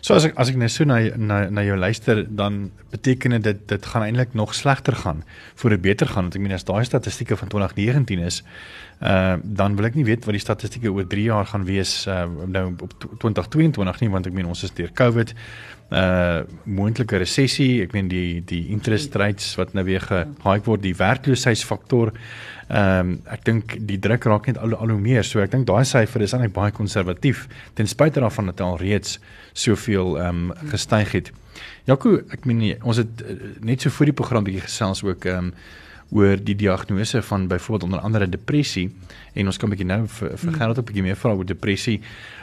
So 0.00 0.14
as 0.14 0.26
ek 0.28 0.38
as 0.40 0.50
ek 0.52 0.58
net 0.60 0.72
so 0.72 0.84
na 0.84 0.98
na 1.16 1.44
na 1.50 1.64
jou 1.64 1.76
luister 1.76 2.24
dan 2.28 2.70
beteken 2.92 3.40
dit 3.42 3.60
dit 3.68 3.86
gaan 3.86 4.06
eintlik 4.06 4.34
nog 4.34 4.54
slegter 4.54 4.96
gaan 4.96 5.24
voor 5.54 5.70
dit 5.70 5.80
beter 5.80 6.06
gaan. 6.06 6.28
Want 6.28 6.34
ek 6.34 6.44
meen 6.44 6.56
as 6.56 6.64
daai 6.64 6.84
statistieke 6.84 7.36
van 7.36 7.48
2019 7.48 8.24
is 8.24 8.42
uh 9.00 9.36
dan 9.42 9.76
wil 9.76 9.88
ek 9.88 9.94
nie 9.98 10.06
weet 10.06 10.24
wat 10.24 10.36
die 10.36 10.42
statistieke 10.42 10.92
oor 10.92 11.06
3 11.06 11.22
jaar 11.22 11.46
gaan 11.46 11.64
wees 11.64 12.06
uh 12.06 12.24
nou 12.46 12.66
op 12.78 12.92
2022 13.00 14.00
nie 14.00 14.10
want 14.10 14.26
ek 14.26 14.36
meen 14.36 14.46
ons 14.46 14.62
is 14.62 14.74
deur 14.74 14.92
Covid 14.94 15.34
uh 15.90 16.42
moontlike 16.64 17.16
resessie. 17.20 17.82
Ek 17.84 17.92
meen 17.92 18.08
die 18.08 18.42
die 18.44 18.66
interest 18.72 19.14
rates 19.14 19.54
wat 19.60 19.74
nou 19.74 19.84
weer 19.84 20.00
gehaik 20.00 20.64
word 20.64 20.82
die 20.82 20.96
werkloosheidsfaktor 20.96 22.12
Ehm 22.68 23.00
um, 23.00 23.14
ek 23.28 23.44
dink 23.44 23.76
die 23.88 23.98
druk 24.00 24.24
raak 24.24 24.46
net 24.46 24.58
al, 24.58 24.74
al 24.74 24.88
hoe 24.94 25.00
meer. 25.00 25.24
So 25.24 25.40
ek 25.44 25.52
dink 25.52 25.66
daai 25.68 25.84
syfer 25.84 26.24
is 26.24 26.32
eintlik 26.32 26.54
baie 26.56 26.72
konservatief 26.72 27.46
ten 27.76 27.86
spyte 27.90 28.22
daarvan 28.24 28.48
dat 28.52 28.60
hy 28.62 28.68
al 28.72 28.78
reeds 28.80 29.18
soveel 29.52 30.16
ehm 30.18 30.50
um, 30.50 30.70
gestyg 30.72 31.12
het. 31.12 31.32
Jaco, 31.84 32.16
ek 32.32 32.46
meen 32.48 32.58
nie, 32.58 32.74
ons 32.82 32.96
het 33.02 33.20
uh, 33.22 33.34
net 33.60 33.84
so 33.84 33.92
voor 33.92 34.10
die 34.10 34.16
program 34.16 34.46
bietjie 34.46 34.64
gesels 34.64 35.04
ook 35.04 35.28
ehm 35.28 35.50
um, 35.50 35.56
oor 36.14 36.36
die 36.36 36.54
diagnose 36.54 37.22
van 37.22 37.46
byvoorbeeld 37.48 37.82
onder 37.82 38.00
andere 38.00 38.28
depressie 38.28 38.90
en 39.32 39.48
ons 39.50 39.56
kan 39.58 39.70
bietjie 39.72 39.86
nou 39.88 40.04
vir, 40.06 40.34
vir 40.36 40.48
hmm. 40.48 40.58
Gerard 40.58 40.78
'n 40.78 40.84
bietjie 40.84 41.02
meer 41.02 41.16
vra 41.16 41.32
oor 41.34 41.46
depressie. 41.46 42.00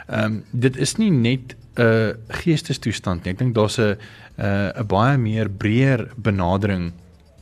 Ehm 0.08 0.24
um, 0.24 0.42
dit 0.50 0.76
is 0.76 0.96
nie 0.98 1.10
net 1.10 1.56
'n 1.76 1.82
uh, 1.82 2.10
geestestoestand 2.28 3.24
nie. 3.24 3.32
Ek 3.32 3.38
dink 3.38 3.54
daar's 3.54 3.78
'n 3.78 3.96
'n 4.38 4.78
uh, 4.78 4.82
baie 4.86 5.18
meer 5.18 5.48
breër 5.50 6.08
benadering 6.16 6.92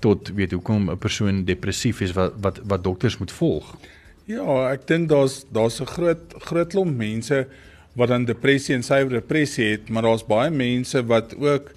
tot 0.01 0.31
weet 0.35 0.53
hoekom 0.53 0.91
'n 0.91 0.99
persoon 0.99 1.45
depressief 1.45 2.01
is 2.01 2.13
wat 2.13 2.33
wat 2.41 2.61
wat 2.65 2.85
dokters 2.85 3.19
moet 3.19 3.33
volg. 3.33 3.77
Ja, 4.25 4.73
ek 4.73 4.87
dink 4.87 5.09
daar's 5.09 5.45
daar's 5.53 5.81
'n 5.81 5.87
groot 5.87 6.35
groot 6.39 6.69
klomp 6.69 6.97
mense 6.97 7.47
wat 7.93 8.09
dan 8.09 8.25
depressie 8.25 8.75
en 8.75 8.83
suiwer 8.83 9.21
depressie 9.21 9.71
het, 9.71 9.89
maar 9.89 10.03
daar's 10.03 10.27
baie 10.27 10.51
mense 10.51 11.07
wat 11.07 11.35
ook 11.37 11.73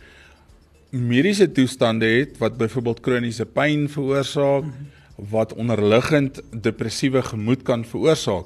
mediese 0.89 1.51
toestande 1.51 2.05
het 2.05 2.37
wat 2.37 2.57
byvoorbeeld 2.57 2.99
kroniese 2.99 3.45
pyn 3.45 3.89
veroorsaak, 3.89 4.63
wat 5.15 5.53
onderliggend 5.53 6.41
depressiewe 6.51 7.21
gemoed 7.21 7.63
kan 7.63 7.85
veroorsaak. 7.85 8.45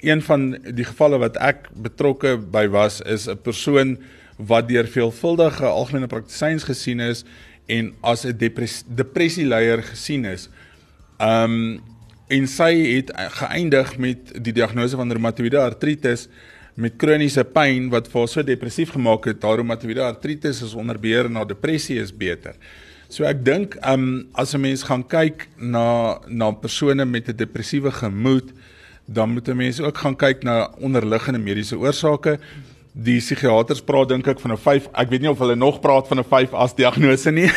Een 0.00 0.22
van 0.22 0.58
die 0.74 0.84
gevalle 0.84 1.18
wat 1.18 1.36
ek 1.36 1.70
betrokke 1.72 2.36
by 2.36 2.66
was 2.68 3.00
is 3.00 3.28
'n 3.28 3.38
persoon 3.42 3.98
wat 4.36 4.68
deur 4.68 4.86
veelvuldige 4.86 5.64
algemene 5.64 6.06
praktisyns 6.06 6.64
gesien 6.64 7.00
is 7.00 7.24
en 7.66 7.92
as 8.00 8.24
'n 8.24 8.36
depressie 8.86 9.46
leier 9.46 9.82
gesien 9.82 10.24
is. 10.24 10.48
Um 11.20 11.80
en 12.28 12.46
sy 12.46 12.72
het 12.96 13.12
geëindig 13.14 13.98
met 13.98 14.42
die 14.42 14.52
diagnose 14.52 14.96
van 14.96 15.12
reumatoïde 15.12 15.58
artritis 15.58 16.28
met 16.74 16.96
kroniese 16.98 17.44
pyn 17.44 17.86
wat 17.88 18.08
vir 18.08 18.20
haar 18.20 18.28
so 18.28 18.42
depressief 18.42 18.90
gemaak 18.90 19.24
het. 19.24 19.42
Haar 19.42 19.56
reumatoïde 19.56 20.02
artritis 20.02 20.62
is 20.62 20.74
onder 20.74 20.98
beheer 20.98 21.24
en 21.24 21.34
haar 21.34 21.46
depressie 21.46 22.00
is 22.00 22.10
beter. 22.10 22.54
So 23.08 23.24
ek 23.24 23.44
dink 23.44 23.76
um 23.86 24.28
as 24.34 24.54
'n 24.54 24.60
mens 24.60 24.82
gaan 24.82 25.04
kyk 25.06 25.48
na 25.56 26.18
na 26.26 26.50
persone 26.50 27.04
met 27.04 27.28
'n 27.28 27.36
depressiewe 27.36 27.90
gemoed, 27.90 28.52
dan 29.06 29.30
moet 29.30 29.48
'n 29.48 29.56
mens 29.56 29.80
ook 29.80 29.96
gaan 29.96 30.16
kyk 30.16 30.42
na 30.42 30.70
onderliggende 30.78 31.38
mediese 31.38 31.78
oorsake 31.78 32.38
die 32.96 33.18
psigiaters 33.20 33.82
praat 33.84 34.08
dink 34.08 34.26
ek 34.26 34.40
van 34.40 34.52
'n 34.52 34.56
5 34.56 34.88
ek 34.94 35.10
weet 35.10 35.20
nie 35.20 35.30
of 35.30 35.38
hulle 35.38 35.56
nog 35.56 35.80
praat 35.80 36.08
van 36.08 36.18
'n 36.18 36.24
5 36.24 36.54
as 36.54 36.74
diagnose 36.74 37.30
nie. 37.30 37.50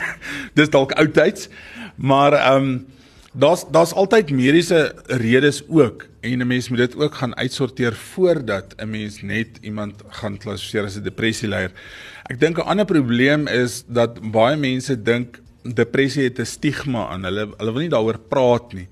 Dis 0.58 0.70
dalk 0.70 0.92
oudtyds 0.92 1.48
maar 1.96 2.32
ehm 2.32 2.56
um, 2.56 2.86
daar's 3.32 3.64
daar's 3.70 3.92
altyd 3.92 4.30
mediese 4.30 4.94
redes 5.06 5.62
ook 5.68 6.06
en 6.20 6.38
'n 6.38 6.46
mens 6.46 6.68
moet 6.68 6.78
dit 6.78 6.96
ook 6.96 7.14
gaan 7.14 7.36
uitsorteer 7.36 7.94
voordat 7.94 8.74
'n 8.76 8.90
mens 8.90 9.22
net 9.22 9.48
iemand 9.60 10.02
gaan 10.08 10.38
klassifiseer 10.38 10.84
as 10.84 10.96
'n 10.96 11.02
depressieleier. 11.02 11.70
Ek 12.24 12.40
dink 12.40 12.58
'n 12.58 12.66
ander 12.66 12.84
probleem 12.84 13.46
is 13.46 13.84
dat 13.86 14.30
baie 14.30 14.56
mense 14.56 15.02
dink 15.02 15.40
depressie 15.62 16.24
het 16.24 16.38
'n 16.38 16.44
stigma 16.44 17.06
aan 17.08 17.24
hulle 17.24 17.48
hulle 17.56 17.72
wil 17.72 17.80
nie 17.82 17.88
daaroor 17.88 18.18
praat 18.18 18.72
nie. 18.72 18.88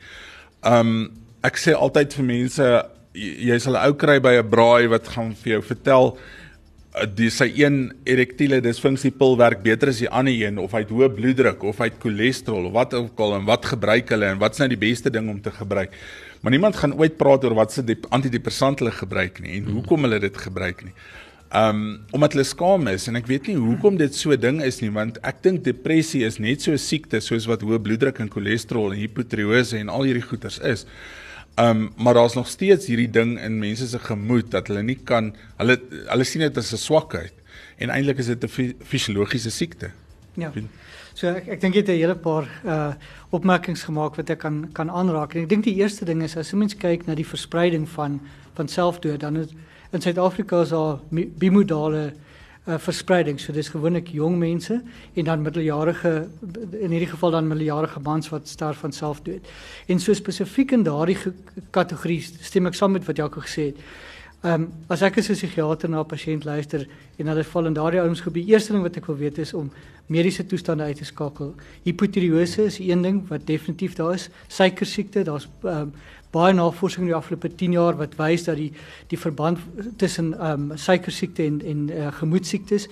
Ehm 0.63 0.87
um, 0.87 1.11
ek 1.43 1.57
sê 1.57 1.73
altyd 1.73 2.15
vir 2.15 2.25
mense 2.25 2.87
jy 3.19 3.59
sal 3.63 3.77
'n 3.77 3.89
ou 3.89 3.97
kry 3.99 4.19
by 4.23 4.39
'n 4.39 4.51
braai 4.51 4.89
wat 4.89 5.09
gaan 5.15 5.35
vir 5.35 5.59
jou 5.59 5.63
vertel 5.63 6.17
uh, 6.17 7.07
dis 7.07 7.37
sy 7.41 7.49
een 7.59 7.93
erektiele 8.07 8.61
disfunksie 8.65 9.11
pil 9.11 9.37
werk 9.37 9.63
beter 9.63 9.91
as 9.93 10.01
die 10.03 10.11
ander 10.11 10.35
een 10.35 10.59
of 10.59 10.73
hy 10.73 10.85
het 10.85 10.95
hoë 10.95 11.11
bloeddruk 11.17 11.63
of 11.63 11.79
hy 11.83 11.91
het 11.91 12.01
cholesterol 12.03 12.71
of 12.71 12.75
wat 12.77 12.95
ook 12.95 13.21
al 13.21 13.39
en 13.39 13.47
wat 13.49 13.67
gebruik 13.67 14.11
hulle 14.15 14.33
en 14.33 14.43
wat's 14.43 14.59
nou 14.63 14.69
die 14.69 14.81
beste 14.81 15.11
ding 15.11 15.29
om 15.29 15.41
te 15.41 15.51
gebruik. 15.51 15.95
Maar 16.43 16.55
niemand 16.55 16.77
gaan 16.77 16.95
ooit 16.95 17.17
praat 17.19 17.45
oor 17.45 17.55
wat 17.59 17.73
se 17.73 17.83
antidepressant 18.11 18.79
hulle 18.79 18.95
gebruik 18.95 19.41
nie 19.43 19.59
en 19.59 19.73
hoekom 19.75 20.07
hulle 20.07 20.21
dit 20.23 20.37
gebruik 20.37 20.85
nie. 20.85 20.95
Um 21.49 22.05
omdat 22.13 22.37
hulle 22.37 22.45
skaam 22.45 22.89
is 22.89 23.09
en 23.09 23.17
ek 23.17 23.27
weet 23.27 23.49
nie 23.49 23.57
hoekom 23.57 23.97
dit 23.97 24.15
so 24.15 24.31
'n 24.31 24.41
ding 24.41 24.63
is 24.63 24.81
nie 24.81 24.91
want 24.91 25.19
ek 25.25 25.43
dink 25.43 25.65
depressie 25.65 26.25
is 26.25 26.39
net 26.39 26.63
so 26.63 26.73
'n 26.73 26.79
siekte 26.79 27.21
soos 27.21 27.47
wat 27.47 27.63
hoë 27.63 27.81
bloeddruk 27.81 28.21
en 28.21 28.29
cholesterol 28.29 28.93
en 28.93 28.99
hipotiroïese 28.99 29.79
en 29.79 29.89
al 29.89 30.03
hierdie 30.03 30.29
goeters 30.29 30.59
is. 30.59 30.87
Um, 31.59 31.91
maar 31.97 32.15
daar's 32.15 32.35
nog 32.35 32.49
steeds 32.49 32.87
hierdie 32.87 33.11
ding 33.11 33.41
in 33.41 33.59
mense 33.59 33.87
se 33.89 33.99
gemoed 33.99 34.51
dat 34.51 34.69
hulle 34.71 34.83
nie 34.83 34.99
kan 35.05 35.33
hulle 35.57 35.75
hulle 36.07 36.25
sien 36.25 36.45
dit 36.45 36.57
as 36.57 36.73
'n 36.73 36.79
swakheid 36.79 37.33
en 37.79 37.91
eintlik 37.91 38.19
is 38.19 38.27
dit 38.27 38.45
'n 38.45 38.75
fisiologiese 38.85 39.51
siekte. 39.51 39.91
Ja. 40.35 40.53
So 41.15 41.27
ek 41.27 41.49
ek 41.49 41.61
dink 41.61 41.75
jy 41.75 41.81
het 41.81 41.89
'n 41.89 41.99
hele 41.99 42.15
paar 42.15 42.47
uh 42.65 42.93
opmerkings 43.31 43.83
gemaak 43.83 44.17
wat 44.17 44.31
ek 44.31 44.39
kan 44.39 44.69
kan 44.73 44.91
aanraak. 44.91 45.35
En 45.35 45.43
ek 45.43 45.49
dink 45.49 45.65
die 45.65 45.75
eerste 45.75 46.05
ding 46.05 46.23
is 46.23 46.37
as 46.37 46.53
'n 46.53 46.59
mens 46.59 46.77
kyk 46.77 47.07
na 47.07 47.15
die 47.15 47.27
verspreiding 47.27 47.89
van 47.89 48.21
van 48.55 48.69
selfdood 48.69 49.21
dan 49.21 49.37
is 49.37 49.49
in 49.91 50.01
Suid-Afrika 50.01 50.61
is 50.61 50.69
daar 50.69 50.99
bimodale 51.11 52.07
uh, 52.07 52.13
verspreiding. 52.77 53.41
So 53.41 53.53
dis 53.53 53.69
gewoonlik 53.73 54.11
jong 54.13 54.37
mense 54.39 54.83
en 55.15 55.25
dan 55.25 55.43
middeljarige 55.43 56.29
in 56.81 56.91
hierdie 56.91 57.09
geval 57.09 57.31
dan 57.31 57.49
middeljarige 57.49 58.01
mans 58.01 58.29
wat 58.29 58.49
sterf 58.49 58.79
van 58.85 58.93
selfdood. 58.93 59.49
En 59.87 60.01
so 60.01 60.13
spesifiek 60.13 60.73
in 60.77 60.83
daardie 60.83 61.17
kategorie 61.71 62.21
stem 62.21 62.67
ek 62.67 62.77
saam 62.77 62.93
met 62.93 63.07
wat 63.09 63.17
Jaco 63.17 63.41
gesê 63.41 63.71
het. 63.73 63.83
Ehm 64.43 64.63
um, 64.63 64.73
as 64.87 65.03
ek 65.03 65.17
as 65.19 65.29
'n 65.31 65.35
psigiater 65.35 65.89
na 65.91 66.01
'n 66.01 66.07
pasiënt 66.07 66.45
luister 66.45 66.87
en 67.19 67.27
hulle 67.27 67.45
val 67.45 67.67
in 67.67 67.75
daardie 67.75 68.01
ouderdom, 68.01 68.33
die 68.33 68.47
eerste 68.47 68.73
ding 68.73 68.83
wat 68.83 68.97
ek 68.97 69.07
wil 69.07 69.17
weet 69.17 69.39
is 69.39 69.55
om 69.55 69.73
mediese 70.07 70.47
toestande 70.47 70.85
uit 70.85 70.97
te 70.97 71.05
skakel. 71.05 71.55
Hipotireose 71.83 72.65
is 72.65 72.79
een 72.79 73.03
ding 73.03 73.29
wat 73.29 73.47
definitief 73.47 73.95
daar 73.95 74.15
is. 74.15 74.29
Suiker 74.47 74.87
siekte, 74.87 75.25
daar's 75.25 75.49
ehm 75.65 75.81
um, 75.81 75.93
baie 76.31 76.55
navorsing 76.55 77.07
in 77.07 77.13
die 77.13 77.17
afgelope 77.17 77.55
10 77.55 77.73
jaar 77.73 77.97
wat 77.97 78.17
wys 78.19 78.45
dat 78.45 78.57
die 78.57 78.73
die 79.09 79.19
verband 79.19 79.59
tussen 79.97 80.35
ehm 80.39 80.71
um, 80.71 80.77
suiker 80.77 81.13
siekte 81.13 81.43
en 81.43 81.61
en 81.65 81.89
uh, 81.89 82.13
gemoedsiektes 82.13 82.89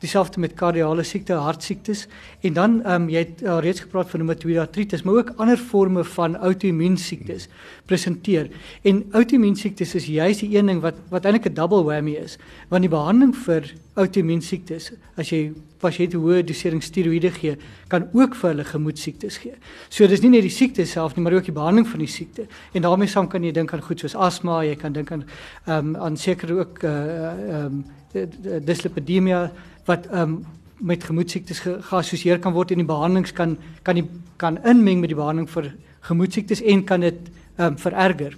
dieselfde 0.00 0.40
met 0.40 0.54
kardiale 0.58 1.04
siekte, 1.04 1.36
hartsiektes 1.38 2.06
en 2.40 2.56
dan 2.56 2.78
ehm 2.82 3.02
um, 3.02 3.08
jy 3.12 3.24
het 3.24 3.42
uh, 3.42 3.58
reeds 3.60 3.80
gepraat 3.84 4.10
van 4.10 4.20
reumatoïde 4.20 4.60
artritis, 4.60 5.02
maar 5.02 5.20
ook 5.20 5.32
ander 5.36 5.60
forme 5.60 6.04
van 6.04 6.38
outoimmuun 6.38 6.96
siektes 6.96 7.48
presenteer. 7.86 8.50
En 8.82 9.04
outoimmuun 9.12 9.56
siektes 9.56 9.94
is 9.94 10.06
juist 10.06 10.40
die 10.40 10.56
een 10.56 10.66
ding 10.66 10.80
wat 10.80 10.94
wat 11.10 11.24
eintlik 11.24 11.50
'n 11.50 11.54
double 11.54 11.84
whammy 11.84 12.16
is, 12.16 12.38
want 12.68 12.82
die 12.82 12.90
behandeling 12.90 13.36
vir 13.36 13.72
outoimmuun 13.94 14.42
siektes, 14.42 14.92
as 15.16 15.30
jy 15.30 15.52
pasiënte 15.80 16.18
hoë 16.20 16.42
dosering 16.46 16.82
steroïde 16.82 17.30
gee, 17.30 17.56
kan 17.88 18.08
ook 18.12 18.34
vir 18.34 18.50
hulle 18.50 18.64
gemoedsiektes 18.64 19.38
gee. 19.42 19.54
So 19.88 20.06
dis 20.06 20.22
nie 20.22 20.30
net 20.30 20.42
die 20.42 20.52
siekte 20.52 20.86
self 20.86 21.16
nie, 21.16 21.24
maar 21.24 21.32
ook 21.38 21.48
die 21.48 21.56
behandeling 21.56 21.88
van 21.88 21.98
die 21.98 22.10
siekte. 22.10 22.46
En 22.72 22.82
daarmee 22.82 23.08
saam 23.08 23.28
kan 23.28 23.44
jy 23.44 23.52
dink 23.52 23.72
aan 23.72 23.82
goed 23.82 24.00
soos 24.00 24.14
asma, 24.14 24.62
jy 24.64 24.76
kan 24.76 24.92
dink 24.92 25.12
aan 25.12 25.24
ehm 25.66 25.94
um, 25.94 25.96
aan 25.96 26.16
seker 26.16 26.58
ook 26.58 26.84
eh, 26.84 26.90
ehm 26.90 27.50
uh, 27.50 27.64
um, 27.64 27.84
dyslipidemia 28.12 29.50
wat 29.86 30.06
ehm 30.06 30.22
um, 30.22 30.46
met 30.80 31.04
gemoedsiektes 31.04 31.58
ge 31.60 31.74
geassosieer 31.82 32.38
kan 32.40 32.52
word 32.52 32.70
en 32.70 32.80
die 32.80 32.88
behandelings 32.88 33.32
kan 33.36 33.58
kan 33.82 33.94
die 33.94 34.06
kan 34.36 34.56
inmeng 34.64 35.00
met 35.00 35.10
die 35.12 35.18
behandeling 35.18 35.50
vir 35.50 35.74
gemoedsiektes 36.08 36.62
en 36.62 36.84
kan 36.84 37.00
dit 37.00 37.18
um, 37.58 37.76
vererger. 37.78 38.36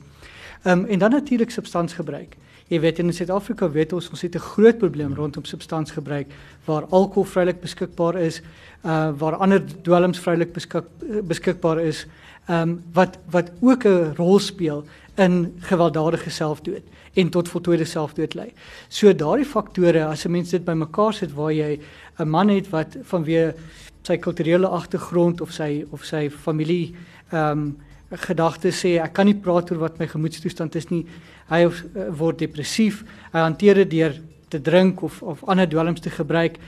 Ehm 0.64 0.78
um, 0.78 0.84
en 0.86 0.98
dan 0.98 1.10
natuurlik 1.10 1.50
substansgebruik. 1.50 2.36
Jy 2.68 2.80
weet 2.80 2.98
in 2.98 3.12
Suid-Afrika 3.12 3.68
weet 3.70 3.92
ons 3.92 4.10
ons 4.10 4.22
het 4.22 4.34
'n 4.34 4.38
groot 4.38 4.78
probleem 4.78 5.14
rondom 5.14 5.44
substansgebruik 5.44 6.26
waar 6.64 6.84
alkohol 6.90 7.24
vrylik 7.24 7.60
beskikbaar 7.60 8.16
is, 8.16 8.42
uh 8.84 9.10
waar 9.18 9.36
ander 9.36 9.62
dwelms 9.82 10.18
vrylik 10.18 10.52
beskik, 10.52 10.84
beskikbaar 11.22 11.80
is, 11.80 12.06
ehm 12.48 12.68
um, 12.68 12.82
wat 12.92 13.18
wat 13.30 13.50
ook 13.60 13.84
'n 13.84 14.14
rol 14.16 14.38
speel 14.38 14.84
in 15.16 15.54
gewelddadige 15.60 16.30
selfdood 16.30 16.82
en 17.12 17.28
tot 17.28 17.48
voltooide 17.48 17.84
selfdood 17.84 18.34
lei. 18.34 18.52
So 18.88 19.12
daardie 19.12 19.46
faktore 19.46 20.04
as 20.04 20.24
'n 20.24 20.30
mens 20.30 20.50
dit 20.50 20.64
bymekaar 20.64 21.14
sit 21.14 21.32
waar 21.34 21.52
jy 21.52 21.80
'n 22.18 22.28
man 22.28 22.48
het 22.48 22.70
wat 22.70 22.96
vanweë 23.02 23.54
sy 24.02 24.16
kulturele 24.16 24.68
agtergrond 24.68 25.40
of 25.40 25.52
sy 25.52 25.84
of 25.90 26.04
sy 26.04 26.30
familie 26.30 26.94
ehm 27.30 27.58
um, 27.58 27.76
gedagtes 28.12 28.84
sê 28.84 28.98
ek 29.00 29.12
kan 29.12 29.26
nie 29.26 29.34
praat 29.34 29.70
oor 29.70 29.78
wat 29.78 29.98
my 29.98 30.06
gemoedstoestand 30.06 30.74
is 30.76 30.90
nie. 30.90 31.06
Hy 31.48 31.64
of, 31.64 31.82
uh, 31.96 32.10
word 32.12 32.38
depressief. 32.38 33.04
Hy 33.32 33.38
hanteer 33.38 33.74
dit 33.74 33.90
deur 33.90 34.20
te 34.48 34.60
drink 34.60 35.02
of 35.02 35.22
of 35.22 35.44
ander 35.44 35.68
dwelms 35.68 36.00
te 36.00 36.10
gebruik. 36.10 36.58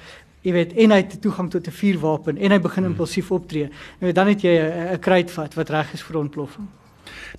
Jy 0.45 0.53
weet 0.53 0.73
en 0.73 0.91
hy 0.91 0.97
het 0.97 1.21
toegang 1.21 1.51
tot 1.51 1.67
'n 1.67 1.71
vuurwapen 1.71 2.39
en 2.39 2.51
hy 2.51 2.59
begin 2.59 2.85
hmm. 2.85 2.93
impulsief 2.93 3.31
optree. 3.31 3.69
En 4.01 4.15
dan 4.15 4.27
het 4.29 4.41
jy 4.41 4.57
'n 4.95 4.99
kruitvat 4.99 5.55
wat 5.55 5.71
reg 5.71 5.93
is 5.93 6.03
vir 6.03 6.19
ontploffing. 6.19 6.84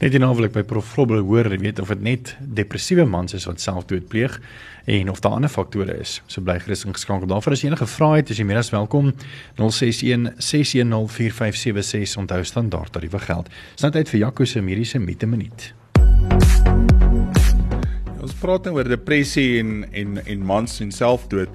Net 0.02 0.12
die 0.12 0.20
naweek 0.20 0.54
by 0.56 0.64
Prof 0.68 0.88
Flobel 0.94 1.22
hoor, 1.24 1.50
weet 1.62 1.80
of 1.80 1.92
dit 1.94 2.02
net 2.02 2.36
depressiewe 2.40 3.06
mans 3.06 3.34
is 3.34 3.46
wat 3.50 3.64
selfdood 3.64 4.08
pleeg 4.12 4.40
en 4.86 5.10
of 5.10 5.22
daar 5.24 5.38
ander 5.38 5.50
faktore 5.50 5.96
is. 6.00 6.22
So 6.28 6.42
bly 6.46 6.60
gerus 6.62 6.86
ingeskakel. 6.86 7.28
Daarvoor 7.28 7.56
as 7.56 7.64
jy 7.64 7.72
enige 7.72 7.88
vrae 7.90 8.20
het, 8.22 8.30
is 8.30 8.42
jy 8.42 8.46
meer 8.46 8.62
as 8.62 8.70
welkom. 8.74 9.14
061 9.58 10.36
610 10.38 11.10
4576 11.10 12.18
onthou 12.22 12.44
standaard 12.44 13.00
geld. 13.26 13.50
Dis 13.74 13.86
nou 13.86 13.92
tyd 13.96 14.12
vir 14.12 14.20
Jaco 14.20 14.46
se 14.46 14.62
mediese 14.62 15.00
mite 15.00 15.26
minuut. 15.26 15.72
Ons 18.22 18.34
praat 18.42 18.66
nou 18.66 18.78
oor 18.78 18.90
depressie 18.90 19.60
en 19.62 19.84
en 19.94 20.22
en 20.26 20.46
mans 20.46 20.80
en 20.82 20.92
selfdood. 20.92 21.50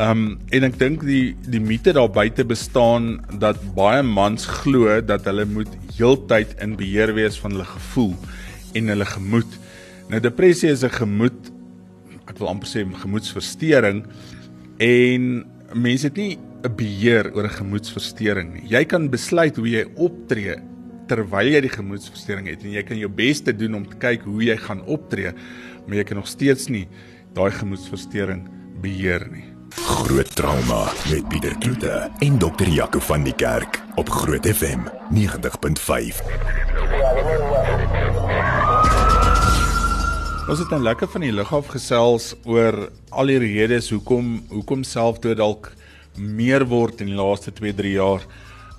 Ehm 0.00 0.10
um, 0.10 0.38
en 0.48 0.64
ek 0.64 0.78
dink 0.80 1.02
die 1.04 1.34
die 1.52 1.60
mite 1.60 1.92
daar 1.92 2.08
buite 2.08 2.44
bestaan 2.48 3.18
dat 3.42 3.58
baie 3.76 4.00
mans 4.00 4.46
glo 4.48 4.94
dat 5.04 5.26
hulle 5.28 5.44
moet 5.44 5.74
heeltyd 5.98 6.54
in 6.64 6.72
beheer 6.78 7.12
wees 7.18 7.36
van 7.42 7.52
hulle 7.52 7.66
gevoel 7.68 8.14
en 8.80 8.88
hulle 8.94 9.08
gemoed. 9.10 9.58
Nou 10.08 10.20
depressie 10.24 10.70
is 10.72 10.84
'n 10.88 10.94
gemoed 10.94 11.50
ek 12.30 12.38
wil 12.38 12.48
amper 12.48 12.70
sê 12.70 12.86
gemoedsversteuring 13.02 14.00
en 14.78 15.44
mense 15.74 16.08
het 16.08 16.16
nie 16.16 16.38
'n 16.64 16.76
beheer 16.76 17.28
oor 17.34 17.44
'n 17.44 17.58
gemoedsversteuring 17.60 18.54
nie. 18.54 18.68
Jy 18.70 18.84
kan 18.84 19.10
besluit 19.10 19.56
hoe 19.56 19.68
jy 19.68 19.84
optree 19.96 20.56
terwyl 21.08 21.52
jy 21.52 21.60
die 21.60 21.76
gemoedsversteuring 21.76 22.48
het 22.48 22.64
en 22.64 22.72
jy 22.72 22.82
kan 22.82 22.96
jou 22.96 23.10
bes 23.10 23.40
te 23.40 23.52
doen 23.52 23.74
om 23.74 23.84
te 23.84 23.96
kyk 23.96 24.22
hoe 24.22 24.42
jy 24.44 24.56
gaan 24.56 24.80
optree, 24.86 25.32
maar 25.86 25.96
jy 25.96 26.04
kan 26.04 26.16
nog 26.16 26.28
steeds 26.28 26.68
nie 26.68 26.88
daai 27.34 27.50
gemoedsversteuring 27.50 28.48
beheer 28.80 29.28
nie. 29.30 29.49
Groot 29.74 30.34
trauma 30.34 30.92
met 31.10 31.28
Pieter 31.28 31.58
Kloete 31.58 32.10
en 32.18 32.38
dokter 32.38 32.68
Jaco 32.68 32.98
van 32.98 33.22
die 33.22 33.34
Kerk 33.34 33.82
op 33.94 34.08
Groot 34.10 34.46
FM 34.46 34.80
90.5. 35.14 35.20
Ons 40.48 40.58
het 40.58 40.68
dan 40.68 40.82
lekker 40.82 41.08
van 41.08 41.20
die 41.20 41.32
lug 41.32 41.54
af 41.54 41.70
gesels 41.70 42.34
oor 42.44 42.88
al 43.08 43.30
die 43.30 43.38
redes 43.38 43.90
hoekom 43.94 44.40
hoekom 44.48 44.82
selfdood 44.82 45.38
dalk 45.38 45.72
meer 46.18 46.66
word 46.66 47.00
in 47.00 47.12
die 47.12 47.18
laaste 47.20 47.54
2-3 47.54 47.94
jaar. 47.94 48.26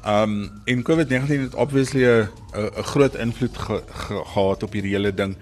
Um 0.04 0.52
en 0.66 0.84
COVID-19 0.84 1.48
het 1.48 1.56
obviously 1.56 2.04
'n 2.04 2.28
'n 2.54 2.84
groot 2.84 3.16
invloed 3.16 3.58
ge, 3.58 3.84
ge, 3.88 4.22
gehad 4.34 4.64
op 4.64 4.74
hierdie 4.74 4.96
hele 4.96 5.14
ding 5.14 5.38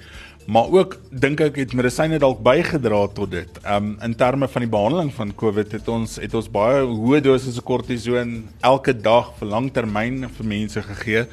maar 0.49 0.71
ook 0.73 0.95
dink 1.13 1.41
ek 1.45 1.59
het 1.61 1.73
medisyne 1.77 2.17
dalk 2.21 2.39
bygedra 2.41 3.03
tot 3.13 3.29
dit. 3.31 3.57
Um 3.69 3.91
in 4.05 4.15
terme 4.17 4.47
van 4.49 4.65
die 4.65 4.71
behandeling 4.71 5.11
van 5.13 5.33
COVID 5.37 5.75
het 5.77 5.89
ons 5.93 6.17
het 6.17 6.33
ons 6.33 6.49
baie 6.49 6.81
hoë 6.89 7.21
dosisse 7.21 7.61
kortison 7.61 8.39
elke 8.65 8.95
dag 8.97 9.29
vir 9.37 9.51
langtermyn 9.51 10.23
vir 10.37 10.49
mense 10.55 10.81
gegee. 10.87 11.27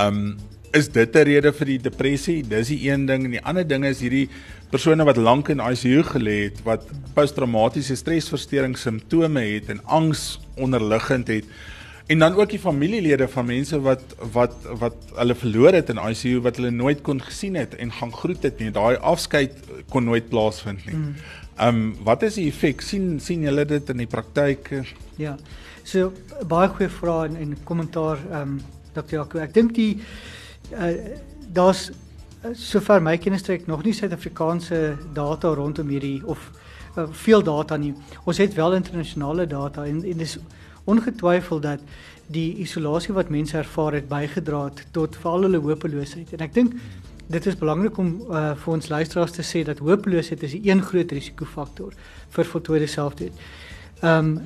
Um 0.00 0.38
is 0.72 0.88
dit 0.88 1.16
'n 1.16 1.24
rede 1.26 1.52
vir 1.52 1.66
die 1.66 1.78
depressie? 1.78 2.42
Dis 2.42 2.68
die 2.68 2.88
een 2.88 3.06
ding 3.06 3.24
en 3.24 3.30
die 3.30 3.44
ander 3.44 3.66
ding 3.66 3.84
is 3.84 4.00
hierdie 4.00 4.28
persone 4.70 5.04
wat 5.04 5.16
lank 5.16 5.48
in 5.48 5.60
ICU 5.60 6.02
gelê 6.02 6.44
het 6.48 6.62
wat 6.64 6.86
posttraumatiese 7.14 7.96
stresversteuring 7.96 8.78
simptome 8.78 9.40
het 9.40 9.68
en 9.68 9.84
angs 9.84 10.40
onderliggend 10.56 11.28
het. 11.28 11.44
En 12.10 12.18
dan 12.18 12.34
ook 12.34 12.50
die 12.50 12.58
familielede 12.58 13.28
van 13.28 13.46
mense 13.46 13.78
wat 13.80 14.02
wat 14.32 14.54
wat 14.78 14.96
hulle 15.14 15.34
verloor 15.34 15.76
het 15.78 15.92
in 15.92 16.00
ICU 16.02 16.40
wat 16.42 16.56
hulle 16.58 16.70
nooit 16.74 17.04
kon 17.06 17.22
gesien 17.22 17.54
het 17.54 17.76
en 17.76 17.92
gaan 17.92 18.12
groet 18.12 18.42
het 18.42 18.58
nie. 18.58 18.70
Daai 18.74 18.96
afskeid 18.96 19.60
kon 19.88 20.04
nooit 20.04 20.28
plaasvind 20.28 20.82
nie. 20.86 20.96
Mm. 20.96 21.14
Ehm 21.56 21.68
um, 21.76 21.94
wat 22.04 22.22
is 22.26 22.34
die 22.40 22.48
effek? 22.50 22.80
sien 22.80 23.20
sien 23.20 23.46
julle 23.46 23.64
dit 23.64 23.94
in 23.94 24.02
die 24.02 24.10
praktyk? 24.10 24.72
Ja. 25.22 25.36
So 25.82 26.12
baie 26.50 26.68
goeie 26.68 26.90
vrae 26.90 27.28
en 27.28 27.36
en 27.36 27.56
kommentaar 27.64 28.18
ehm 28.30 28.40
um, 28.42 28.60
Dr. 28.92 29.14
Jaco. 29.14 29.38
Ek 29.38 29.54
dink 29.54 29.74
die 29.74 30.00
uh, 30.74 30.94
daar's 31.46 31.90
sover 32.58 33.02
my 33.02 33.18
kennis 33.18 33.42
trek 33.46 33.66
nog 33.66 33.84
nie 33.84 33.94
Suid-Afrikaanse 33.94 34.96
data 35.14 35.54
rondom 35.54 35.88
hierdie 35.88 36.26
of 36.26 36.50
uh, 36.96 37.06
veel 37.12 37.42
data 37.42 37.76
nie. 37.76 37.94
Ons 38.24 38.42
het 38.42 38.54
wel 38.54 38.74
internasionale 38.74 39.46
data 39.46 39.86
en 39.86 40.02
en 40.04 40.26
dis 40.26 40.38
ongetwyfeld 40.90 41.62
dat 41.62 41.80
die 42.30 42.60
isolasie 42.62 43.14
wat 43.14 43.30
mense 43.30 43.56
ervaar 43.58 43.96
het 43.98 44.08
bygedra 44.08 44.64
het 44.68 44.84
tot 44.94 45.16
veral 45.22 45.48
hulle 45.48 45.62
hopeloosheid. 45.64 46.32
En 46.36 46.44
ek 46.46 46.54
dink 46.54 46.76
dit 47.30 47.46
is 47.46 47.58
belangrik 47.58 47.98
om 48.02 48.10
uh, 48.26 48.50
vir 48.58 48.72
ons 48.74 48.88
luisteraars 48.90 49.34
te 49.34 49.46
sê 49.46 49.62
dat 49.66 49.78
hopeloosheid 49.78 50.42
is 50.42 50.54
'n 50.54 50.68
een 50.68 50.82
groot 50.82 51.12
risikofaktor 51.12 51.92
vir 52.28 52.44
voltooide 52.44 52.86
selfdood. 52.86 53.32
Ehm 54.02 54.18
um, 54.18 54.40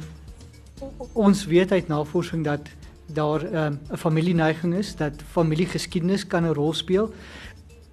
ons 1.13 1.47
weet 1.47 1.73
uit 1.73 1.89
navorsing 1.89 2.45
dat 2.45 2.69
daar 3.07 3.43
ehm, 3.45 3.73
'n 3.73 3.79
um, 3.91 3.97
familieneiging 3.97 4.75
is 4.75 4.97
dat 4.97 5.13
familiegeskiedenis 5.31 6.27
kan 6.27 6.45
'n 6.45 6.53
rol 6.53 6.73
speel. 6.73 7.15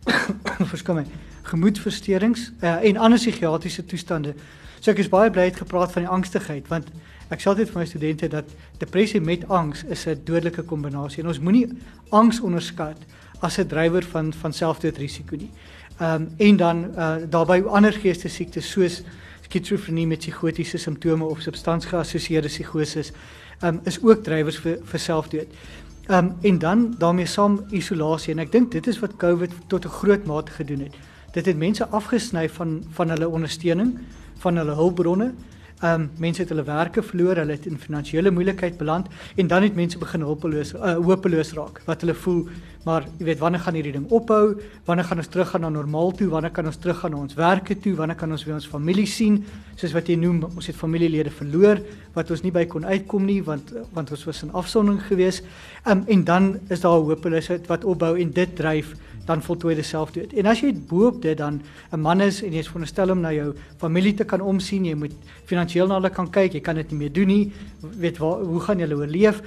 Verskoon 0.72 0.96
my. 0.96 1.06
Gemoedversteurings 1.42 2.52
uh, 2.62 2.84
en 2.84 2.98
ander 2.98 3.20
psigiatriese 3.20 3.86
toestande. 3.86 4.34
So 4.80 4.92
ek 4.92 4.98
is 4.98 5.10
baie 5.10 5.30
bly 5.30 5.44
het 5.44 5.56
gepraat 5.56 5.92
van 5.92 6.02
die 6.02 6.12
angstigheid 6.12 6.68
want 6.68 6.88
Ek 7.32 7.40
sê 7.40 7.48
altyd 7.48 7.70
vir 7.72 7.80
my 7.80 7.86
studente 7.88 8.28
dat 8.28 8.50
depressie 8.82 9.22
met 9.24 9.46
angs 9.48 9.86
is 9.88 10.06
'n 10.08 10.20
dodelike 10.26 10.64
kombinasie 10.68 11.24
en 11.24 11.28
ons 11.28 11.40
moenie 11.40 11.68
angs 12.12 12.42
onderskat 12.42 12.98
as 13.40 13.58
'n 13.58 13.68
drywer 13.68 14.04
van 14.04 14.34
van 14.34 14.54
selfdoodrisiko 14.54 15.36
nie. 15.36 15.52
Ehm 16.00 16.22
um, 16.22 16.28
en 16.38 16.58
dan 16.58 16.78
uh, 16.98 17.16
daarbey 17.30 17.64
ander 17.64 17.94
geestesiektes 17.94 18.72
soos 18.72 19.04
skizofrenie 19.42 20.08
met 20.08 20.20
psigotiese 20.20 20.78
simptome 20.78 21.24
of 21.26 21.42
substansgeassosieerde 21.42 22.48
psigose 22.48 23.00
ehm 23.00 23.76
um, 23.76 23.80
is 23.84 24.00
ook 24.04 24.24
drywers 24.24 24.58
vir 24.60 24.78
vir 24.84 25.00
selfdood. 25.00 25.48
Ehm 26.08 26.26
um, 26.26 26.36
en 26.42 26.60
dan 26.60 26.96
daarmee 26.98 27.26
saam 27.26 27.62
isolasie 27.72 28.34
en 28.34 28.40
ek 28.40 28.52
dink 28.52 28.72
dit 28.72 28.88
is 28.88 29.00
wat 29.00 29.16
COVID 29.18 29.52
tot 29.68 29.86
'n 29.86 29.90
groot 29.90 30.26
mate 30.26 30.52
gedoen 30.52 30.80
het. 30.80 30.96
Dit 31.32 31.46
het 31.46 31.58
mense 31.58 31.88
afgesny 31.88 32.50
van 32.50 32.84
van 32.92 33.10
hulle 33.10 33.30
ondersteuning, 33.30 34.00
van 34.38 34.58
hulle 34.58 34.74
hulpbronne 34.76 35.34
Ehm 35.82 36.02
um, 36.02 36.10
mense 36.18 36.42
het 36.42 36.50
hulle 36.50 36.64
werke 36.64 37.02
verloor, 37.04 37.36
hulle 37.42 37.56
het 37.58 37.66
in 37.66 37.80
finansiële 37.80 38.32
moeilikheid 38.32 38.78
beland 38.78 39.08
en 39.36 39.48
dan 39.48 39.64
het 39.64 39.76
mense 39.76 39.98
begin 39.98 40.22
hulpeloos 40.22 40.74
uh, 40.74 40.94
hopeloos 40.94 41.54
raak. 41.58 41.82
Wat 41.86 42.02
hulle 42.02 42.14
voel, 42.14 42.44
maar 42.86 43.06
jy 43.20 43.26
weet 43.26 43.40
wanneer 43.40 43.62
gaan 43.62 43.78
hierdie 43.78 43.94
ding 43.94 44.08
ophou? 44.10 44.56
Wanneer 44.86 45.06
gaan 45.06 45.22
ons 45.22 45.30
teruggaan 45.32 45.62
na 45.62 45.70
normaal 45.70 46.12
toe? 46.18 46.30
Wanneer 46.30 46.52
kan 46.52 46.66
ons 46.66 46.80
teruggaan 46.82 47.12
na 47.12 47.18
ons 47.18 47.38
werke 47.38 47.78
toe? 47.80 47.94
Wanneer 47.96 48.18
kan 48.18 48.32
ons 48.32 48.46
weer 48.46 48.56
ons 48.56 48.68
familie 48.68 49.06
sien? 49.06 49.44
Soos 49.76 49.94
wat 49.94 50.10
jy 50.10 50.16
noem, 50.16 50.44
ons 50.56 50.68
het 50.68 50.76
familielede 50.76 51.30
verloor 51.30 51.82
wat 52.16 52.32
ons 52.32 52.42
nie 52.44 52.52
by 52.52 52.66
kon 52.68 52.86
uitkom 52.86 53.26
nie 53.26 53.40
want 53.46 53.72
want 53.96 54.12
ons 54.12 54.26
was 54.28 54.44
in 54.44 54.52
afsondering 54.58 55.02
geweest. 55.08 55.46
Ehm 55.86 56.02
um, 56.02 56.04
en 56.08 56.24
dan 56.24 56.52
is 56.70 56.82
daar 56.82 57.00
hopeloosheid 57.00 57.68
wat 57.68 57.86
opbou 57.86 58.18
en 58.20 58.32
dit 58.32 58.56
dryf 58.56 58.96
dan 59.26 59.42
voltooi 59.42 59.76
dit 59.76 59.86
self 59.86 60.12
dood. 60.16 60.34
En 60.34 60.50
as 60.52 60.62
jy 60.64 60.72
boop 60.74 61.22
dit 61.22 61.38
dan 61.38 61.62
'n 61.92 62.00
man 62.00 62.22
is 62.22 62.42
en 62.44 62.52
jy 62.52 62.60
is 62.60 62.68
veronderstel 62.68 63.12
om 63.12 63.22
na 63.22 63.32
jou 63.32 63.54
familie 63.78 64.14
te 64.14 64.24
kan 64.24 64.42
omsien, 64.42 64.86
jy 64.86 64.96
moet 64.96 65.14
finansiëel 65.46 65.88
na 65.88 65.96
hulle 65.96 66.10
kan 66.10 66.30
kyk, 66.30 66.54
jy 66.54 66.62
kan 66.62 66.76
dit 66.76 66.92
nie 66.92 66.98
meer 66.98 67.14
doen 67.14 67.28
nie. 67.28 67.52
Weet 67.82 68.18
waar 68.18 68.42
hoe 68.42 68.60
gaan 68.60 68.80
julle 68.80 68.96
oorleef? 68.96 69.42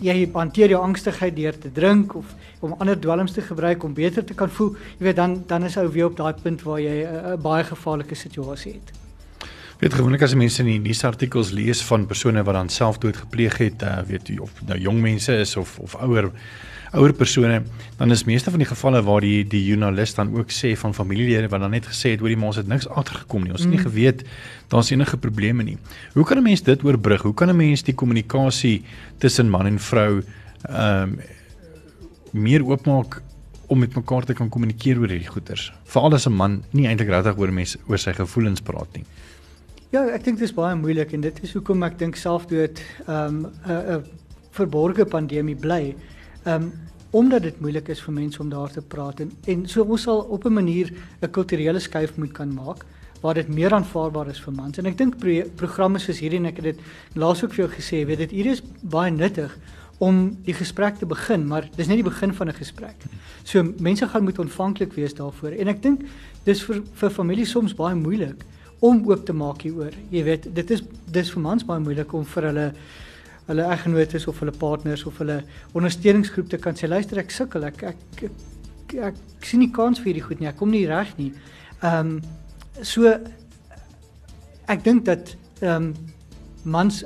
Jy 0.00 0.30
hanteer 0.32 0.72
jou 0.72 0.80
angstigheid 0.82 1.36
deur 1.36 1.58
te 1.58 1.72
drink 1.72 2.14
of 2.14 2.34
om 2.60 2.74
ander 2.78 2.96
dwelms 3.00 3.32
te 3.32 3.42
gebruik 3.44 3.84
om 3.84 3.94
beter 3.94 4.24
te 4.24 4.34
kan 4.34 4.50
voel. 4.50 4.74
Jy 4.98 5.04
weet 5.10 5.16
dan 5.16 5.42
dan 5.46 5.64
is 5.64 5.76
ou 5.76 5.88
weer 5.88 6.06
op 6.06 6.16
daai 6.16 6.34
punt 6.42 6.62
waar 6.62 6.80
jy 6.80 7.04
'n 7.04 7.40
baie 7.42 7.64
gevaarlike 7.64 8.14
situasie 8.14 8.72
het. 8.72 8.92
Weet 9.80 9.94
gewoonlik 9.94 10.22
as 10.22 10.34
mense 10.34 10.60
in 10.60 10.66
die 10.66 10.80
nuusartikels 10.80 11.50
lees 11.50 11.80
van 11.82 12.06
persone 12.06 12.42
wat 12.44 12.54
dan 12.54 12.68
selfdood 12.68 13.16
gepleeg 13.16 13.54
het, 13.58 13.82
uh, 13.82 14.02
weet 14.04 14.28
jy 14.28 14.36
of 14.38 14.50
nou 14.66 14.76
jong 14.78 15.00
mense 15.00 15.32
is 15.32 15.56
of 15.56 15.78
of 15.78 15.94
ouer 15.96 16.30
ouer 16.92 17.12
persone, 17.14 17.62
dan 17.98 18.10
is 18.10 18.24
meeste 18.24 18.50
van 18.50 18.62
die 18.62 18.68
gevalle 18.68 19.02
waar 19.06 19.22
die 19.22 19.44
die 19.46 19.62
joernalis 19.64 20.14
dan 20.16 20.32
ook 20.34 20.50
sê 20.54 20.72
van 20.78 20.94
familielede 20.94 21.48
wat 21.52 21.62
dan 21.62 21.70
net 21.70 21.86
gesê 21.86 22.14
het 22.14 22.22
oor 22.22 22.32
die 22.32 22.38
mens 22.40 22.58
het 22.58 22.68
niks 22.68 22.88
agtergekom 22.88 23.44
nie. 23.46 23.52
Ons 23.54 23.62
het 23.66 23.70
nie 23.70 23.78
mm. 23.78 23.86
geweet 23.86 24.24
daar's 24.72 24.90
enige 24.90 25.18
probleme 25.18 25.62
nie. 25.66 25.78
Hoe 26.14 26.24
kan 26.24 26.38
'n 26.38 26.42
mens 26.42 26.62
dit 26.62 26.84
oorbrug? 26.84 27.22
Hoe 27.22 27.34
kan 27.34 27.48
'n 27.48 27.56
mens 27.56 27.82
die 27.82 27.94
kommunikasie 27.94 28.82
tussen 29.18 29.48
man 29.48 29.66
en 29.66 29.78
vrou 29.78 30.22
ehm 30.68 31.02
um, 31.02 31.20
meer 32.32 32.64
oopmaak 32.64 33.22
om 33.66 33.78
met 33.78 33.94
mekaar 33.94 34.24
te 34.24 34.34
kan 34.34 34.48
kommunikeer 34.48 34.98
oor 34.98 35.08
hierdie 35.08 35.30
goeters? 35.30 35.72
Veral 35.84 36.14
as 36.14 36.26
'n 36.26 36.32
man 36.32 36.62
nie 36.70 36.86
eintlik 36.86 37.08
regtig 37.08 37.38
oor 37.38 37.52
mense 37.52 37.78
oor 37.86 37.98
sy 37.98 38.12
gevoelens 38.12 38.60
praat 38.60 38.88
nie. 38.92 39.04
Ja, 39.90 40.04
ek 40.06 40.24
dink 40.24 40.38
dit 40.38 40.48
is 40.48 40.54
baie 40.54 40.76
moeilik 40.76 41.12
en 41.12 41.20
dit 41.20 41.42
is 41.42 41.52
hoekom 41.52 41.82
ek 41.82 41.98
dink 41.98 42.16
selfdood 42.16 42.80
ehm 43.06 43.46
um, 43.46 43.46
'n 43.66 44.04
verborgde 44.50 45.04
pandemie 45.04 45.56
bly. 45.56 45.94
Ehm 46.44 46.62
um, 46.62 46.72
omdat 47.10 47.42
dit 47.42 47.60
moeilik 47.60 47.88
is 47.88 48.00
vir 48.00 48.14
mense 48.14 48.38
om 48.42 48.48
daar 48.48 48.70
te 48.70 48.82
praat 48.82 49.20
en 49.20 49.32
en 49.50 49.64
so 49.68 49.82
ons 49.82 50.02
sal 50.02 50.20
op 50.20 50.44
'n 50.46 50.52
manier 50.52 50.92
'n 51.20 51.30
kulturele 51.30 51.78
skuif 51.78 52.16
moet 52.16 52.32
kan 52.32 52.54
maak 52.54 52.84
waar 53.20 53.34
dit 53.34 53.48
meer 53.48 53.74
aanvaarbaar 53.74 54.28
is 54.28 54.40
vir 54.40 54.52
mans. 54.52 54.78
En 54.78 54.86
ek 54.86 54.96
dink 54.98 55.18
pro 55.18 55.42
programme 55.56 55.98
soos 55.98 56.20
hierdie 56.20 56.38
en 56.38 56.46
ek 56.46 56.56
het 56.56 56.64
dit 56.64 56.80
laas 57.14 57.44
ook 57.44 57.52
vir 57.52 57.66
jou 57.66 57.74
gesê, 57.74 58.06
weet 58.06 58.18
dit 58.18 58.30
hier 58.30 58.46
is 58.46 58.62
baie 58.82 59.10
nuttig 59.10 59.58
om 59.98 60.36
die 60.44 60.54
gesprek 60.54 60.96
te 60.96 61.06
begin, 61.06 61.46
maar 61.46 61.68
dis 61.76 61.86
net 61.86 62.00
die 62.00 62.10
begin 62.10 62.32
van 62.34 62.48
'n 62.48 62.54
gesprek. 62.54 62.96
So 63.44 63.62
mense 63.78 64.06
gaan 64.06 64.24
moet 64.24 64.38
ontvanklik 64.38 64.92
wees 64.92 65.14
daarvoor. 65.14 65.50
En 65.50 65.68
ek 65.68 65.82
dink 65.82 66.00
dis 66.44 66.62
vir 66.62 66.82
vir 66.94 67.10
families 67.10 67.50
soms 67.50 67.74
baie 67.74 67.94
moeilik 67.94 68.44
om 68.80 69.04
oop 69.06 69.26
te 69.26 69.32
maak 69.32 69.62
hieroor. 69.62 69.92
Jy 70.10 70.24
weet, 70.24 70.54
dit 70.54 70.70
is 70.70 70.82
dis 71.10 71.30
vir 71.30 71.42
mans 71.42 71.64
baie 71.64 71.80
moeilik 71.80 72.12
om 72.12 72.24
vir 72.24 72.42
hulle 72.42 72.72
hulle 73.50 73.66
eggenotes 73.74 74.26
of 74.30 74.38
hulle 74.42 74.54
partners 74.54 75.04
of 75.08 75.18
hulle 75.22 75.40
ondersteuningsgroep 75.78 76.50
te 76.50 76.60
kan 76.62 76.78
sê 76.78 76.88
luister 76.88 77.20
ek 77.22 77.34
sukkel 77.34 77.66
ek 77.68 77.82
ek, 77.90 78.04
ek 78.16 78.30
ek 78.94 79.16
ek 79.40 79.46
sien 79.46 79.62
nie 79.62 79.72
kans 79.74 80.00
vir 80.00 80.12
hierdie 80.12 80.26
goed 80.26 80.42
nie 80.42 80.50
ek 80.50 80.58
kom 80.60 80.70
nie 80.74 80.86
reg 80.90 81.12
nie. 81.18 81.32
Ehm 81.82 82.16
um, 82.16 82.20
so 82.82 83.10
ek 84.70 84.84
dink 84.86 85.04
dat 85.08 85.34
ehm 85.60 85.90
um, 85.90 85.94
mans 86.64 87.02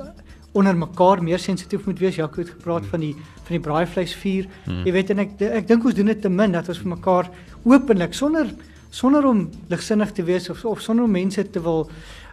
onder 0.55 0.75
mekaar 0.77 1.23
meer 1.23 1.39
sensitief 1.39 1.85
moet 1.85 1.99
wees. 1.99 2.15
Jaco 2.15 2.39
het 2.41 2.49
gepraat 2.49 2.85
hmm. 2.85 2.89
van 2.89 2.99
die 2.99 3.15
van 3.45 3.57
die 3.57 3.63
braaivleisvuur. 3.67 4.47
Hmm. 4.65 4.85
Jy 4.87 4.93
weet 4.95 5.11
en 5.13 5.23
ek 5.25 5.41
ek 5.49 5.67
dink 5.67 5.85
ons 5.85 5.97
doen 5.97 6.11
dit 6.11 6.21
te 6.21 6.31
min 6.31 6.55
dat 6.55 6.69
ons 6.71 6.79
vir 6.81 6.93
mekaar 6.95 7.29
openlik 7.65 8.15
sonder 8.15 8.53
sonder 8.95 9.25
om 9.27 9.49
ligsinnig 9.69 10.13
te 10.15 10.23
wees 10.23 10.49
of 10.49 10.63
of 10.65 10.81
sonder 10.81 11.05
om 11.05 11.11
mense 11.11 11.43
te 11.51 11.61
wil 11.61 11.89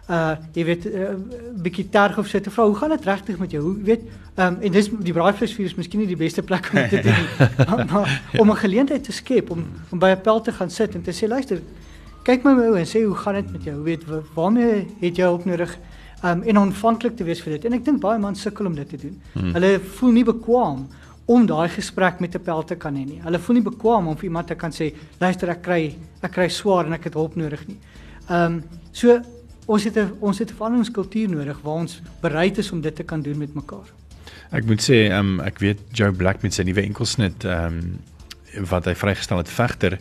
uh 0.09 0.35
jy 0.53 0.65
weet 0.65 0.85
'n 0.85 0.95
uh, 0.99 1.61
bietjie 1.63 1.89
terg 1.89 2.17
of 2.17 2.27
so 2.27 2.39
te 2.39 2.51
vra 2.51 2.65
hoe 2.65 2.75
gaan 2.75 2.89
dit 2.89 3.05
regtig 3.05 3.37
met 3.37 3.51
jou? 3.51 3.63
Hoe 3.63 3.77
weet 3.83 4.01
um, 4.35 4.57
en 4.61 4.71
dis 4.71 4.89
die 4.89 5.13
braaivleisvuur 5.13 5.65
is 5.65 5.75
miskien 5.75 5.99
nie 5.99 6.07
die 6.07 6.19
beste 6.19 6.43
plek 6.43 6.69
om 6.73 6.75
dit 6.75 6.89
te 6.89 7.01
doen 7.01 7.27
maar, 7.69 7.85
maar 7.85 8.21
om 8.37 8.51
'n 8.51 8.57
geleentheid 8.57 9.03
te 9.03 9.11
skep 9.11 9.49
om 9.49 9.65
om 9.89 9.99
by 9.99 10.11
'n 10.11 10.21
pel 10.21 10.41
te 10.41 10.51
gaan 10.51 10.69
sit 10.69 10.95
en 10.95 11.01
te 11.01 11.11
sê 11.11 11.27
luister 11.27 11.61
kyk 12.23 12.43
my 12.43 12.51
ou 12.51 12.75
en 12.75 12.87
sê 12.87 13.03
hoe 13.03 13.15
gaan 13.15 13.33
dit 13.33 13.51
met 13.51 13.63
jou? 13.63 13.83
Weet 13.83 14.03
waarmee 14.33 14.87
het 14.99 15.15
jy 15.15 15.23
hulp 15.23 15.45
nodig? 15.45 15.77
Um, 16.23 16.41
en 16.41 16.57
ontvanklik 16.57 17.17
te 17.19 17.25
wees 17.27 17.41
vir 17.43 17.57
dit. 17.57 17.65
En 17.67 17.73
ek 17.73 17.83
dink 17.83 17.99
baie 17.99 18.19
mans 18.19 18.41
sukkel 18.41 18.69
om 18.69 18.75
dit 18.75 18.89
te 18.89 18.97
doen. 18.97 19.15
Hmm. 19.33 19.51
hulle 19.57 19.79
voel 19.97 20.13
nie 20.15 20.23
bekwam 20.23 20.85
om 21.25 21.45
daai 21.47 21.69
gesprek 21.69 22.19
met 22.19 22.35
'n 22.35 22.43
pel 22.43 22.63
te 22.63 22.75
kan 22.75 22.95
hê 22.95 23.05
nie. 23.05 23.19
Hulle 23.23 23.39
voel 23.39 23.55
nie 23.55 23.63
bekwam 23.63 24.07
om 24.07 24.15
vir 24.15 24.23
iemand 24.23 24.47
te 24.47 24.55
kan 24.55 24.71
sê 24.71 24.93
luister 25.19 25.49
ek 25.49 25.61
kry 25.61 25.95
ek 26.21 26.31
kry 26.31 26.47
swaar 26.47 26.85
en 26.85 26.93
ek 26.93 27.03
het 27.03 27.13
hulp 27.13 27.35
nodig 27.35 27.67
nie. 27.67 27.77
Ehm 28.29 28.53
um, 28.53 28.63
so 28.91 29.21
ons 29.65 29.83
het 29.83 29.97
'n 29.97 30.11
ons 30.19 30.39
het 30.39 30.49
'n 30.49 30.55
veranderingskultuur 30.55 31.29
nodig 31.29 31.59
waar 31.61 31.73
ons 31.73 32.01
bereid 32.19 32.57
is 32.57 32.71
om 32.71 32.81
dit 32.81 32.95
te 32.95 33.03
kan 33.03 33.21
doen 33.21 33.37
met 33.37 33.53
mekaar. 33.53 33.87
Ek 34.51 34.65
moet 34.65 34.81
sê, 34.81 35.11
um, 35.11 35.39
ek 35.39 35.59
weet 35.59 35.79
Joe 35.91 36.11
Black 36.11 36.41
met 36.41 36.53
sy 36.53 36.63
nuwe 36.63 36.81
enkelsnit 36.81 37.43
ehm 37.43 37.77
um, 37.77 37.99
wat 38.69 38.85
hy 38.85 38.93
vrygestel 38.93 39.37
het 39.37 39.49
vegter 39.49 39.99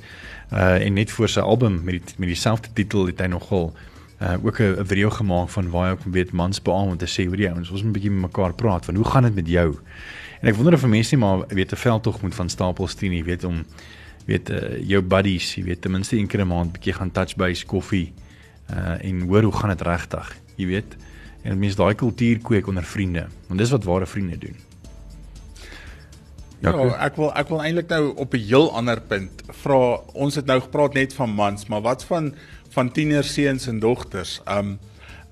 uh 0.52 0.86
en 0.86 0.92
net 0.92 1.10
voor 1.10 1.28
sy 1.28 1.40
album 1.40 1.80
met 1.84 1.94
die 1.94 2.14
met 2.16 2.28
dieselfde 2.28 2.68
titel 2.72 3.06
het 3.06 3.20
hy 3.20 3.26
nogal 3.26 3.72
uh 4.20 4.36
ook 4.44 4.60
'n 4.60 4.84
video 4.86 5.10
gemaak 5.10 5.48
van 5.48 5.70
waar 5.70 5.86
hy 5.86 5.92
ook 5.92 6.04
weet 6.04 6.32
mans 6.32 6.62
beamoen 6.62 6.90
om 6.90 6.96
te 6.96 7.06
sê 7.06 7.26
hoe 7.26 7.36
die 7.36 7.48
ouens 7.48 7.70
ons 7.70 7.82
moet 7.82 7.88
'n 7.88 7.92
bietjie 7.92 8.10
met 8.10 8.30
mekaar 8.30 8.54
praat 8.54 8.84
van 8.84 8.94
hoe 8.94 9.04
gaan 9.04 9.22
dit 9.22 9.34
met 9.34 9.48
jou? 9.48 9.78
En 10.40 10.48
ek 10.48 10.54
wonder 10.54 10.74
of 10.74 10.86
mense 10.86 11.16
nie 11.16 11.24
maar 11.24 11.46
weet 11.48 11.72
'n 11.72 11.76
veldtog 11.76 12.22
moet 12.22 12.34
van 12.34 12.48
stapel 12.48 12.86
stuur 12.86 13.10
nie, 13.10 13.24
weet 13.24 13.44
om 13.44 13.64
weet 14.26 14.50
uh, 14.50 14.88
jou 14.88 15.02
buddies, 15.02 15.54
jy 15.54 15.64
weet 15.64 15.80
ten 15.80 15.90
minste 15.90 16.16
een 16.16 16.26
keer 16.26 16.40
'n 16.40 16.46
maand 16.48 16.72
bietjie 16.72 16.92
gaan 16.92 17.12
touch 17.12 17.36
base 17.36 17.66
koffie 17.66 18.12
uh 18.70 19.04
en 19.04 19.22
hoor 19.28 19.42
hoe 19.42 19.52
gaan 19.52 19.68
dit 19.68 19.80
regtig, 19.80 20.36
jy 20.56 20.66
weet. 20.66 20.96
En 21.42 21.58
mense 21.58 21.76
daai 21.76 21.94
kultuur 21.94 22.38
kweek 22.38 22.66
onder 22.66 22.84
vriende, 22.84 23.26
want 23.48 23.58
dis 23.60 23.70
wat 23.70 23.84
ware 23.84 24.06
vriende 24.06 24.38
doen. 24.38 24.56
Ja, 26.62 26.70
ja 26.70 26.94
ek 27.02 27.16
wil 27.18 27.32
ek 27.34 27.48
wil 27.50 27.62
eintlik 27.62 27.88
nou 27.90 28.14
op 28.14 28.34
'n 28.34 28.46
heel 28.46 28.70
ander 28.72 29.00
punt 29.00 29.42
vra. 29.62 30.00
Ons 30.14 30.34
het 30.34 30.46
nou 30.46 30.60
gepraat 30.60 30.94
net 30.94 31.14
van 31.14 31.30
mans, 31.30 31.66
maar 31.66 31.82
wat 31.82 32.04
van 32.04 32.34
van 32.70 32.92
tienerseuns 32.92 33.66
en 33.66 33.80
dogters? 33.80 34.40
Um 34.46 34.78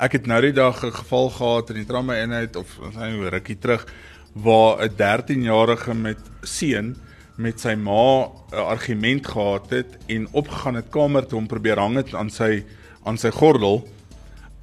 ek 0.00 0.12
het 0.12 0.26
nou 0.26 0.40
die 0.40 0.52
dag 0.52 0.82
'n 0.84 0.92
geval 0.92 1.30
gehad 1.30 1.70
in 1.70 1.76
die 1.76 1.86
trauma 1.86 2.14
eenheid 2.14 2.56
of 2.56 2.78
sy 2.92 2.98
nou 2.98 3.28
rukkie 3.28 3.58
terug 3.58 3.86
waar 4.32 4.82
'n 4.82 4.96
13-jarige 4.96 5.94
met 5.94 6.18
seun 6.42 6.96
met 7.36 7.60
sy 7.60 7.74
ma 7.74 8.28
'n 8.52 8.56
argument 8.56 9.26
gehad 9.26 9.70
het 9.70 9.98
en 10.06 10.28
opgegaan 10.30 10.74
het 10.74 10.90
kamer 10.90 11.26
toe 11.26 11.38
om 11.38 11.46
probeer 11.46 11.78
hang 11.78 11.96
het 11.96 12.14
aan 12.14 12.30
sy 12.30 12.64
aan 13.04 13.18
sy 13.18 13.30
gordel. 13.30 13.82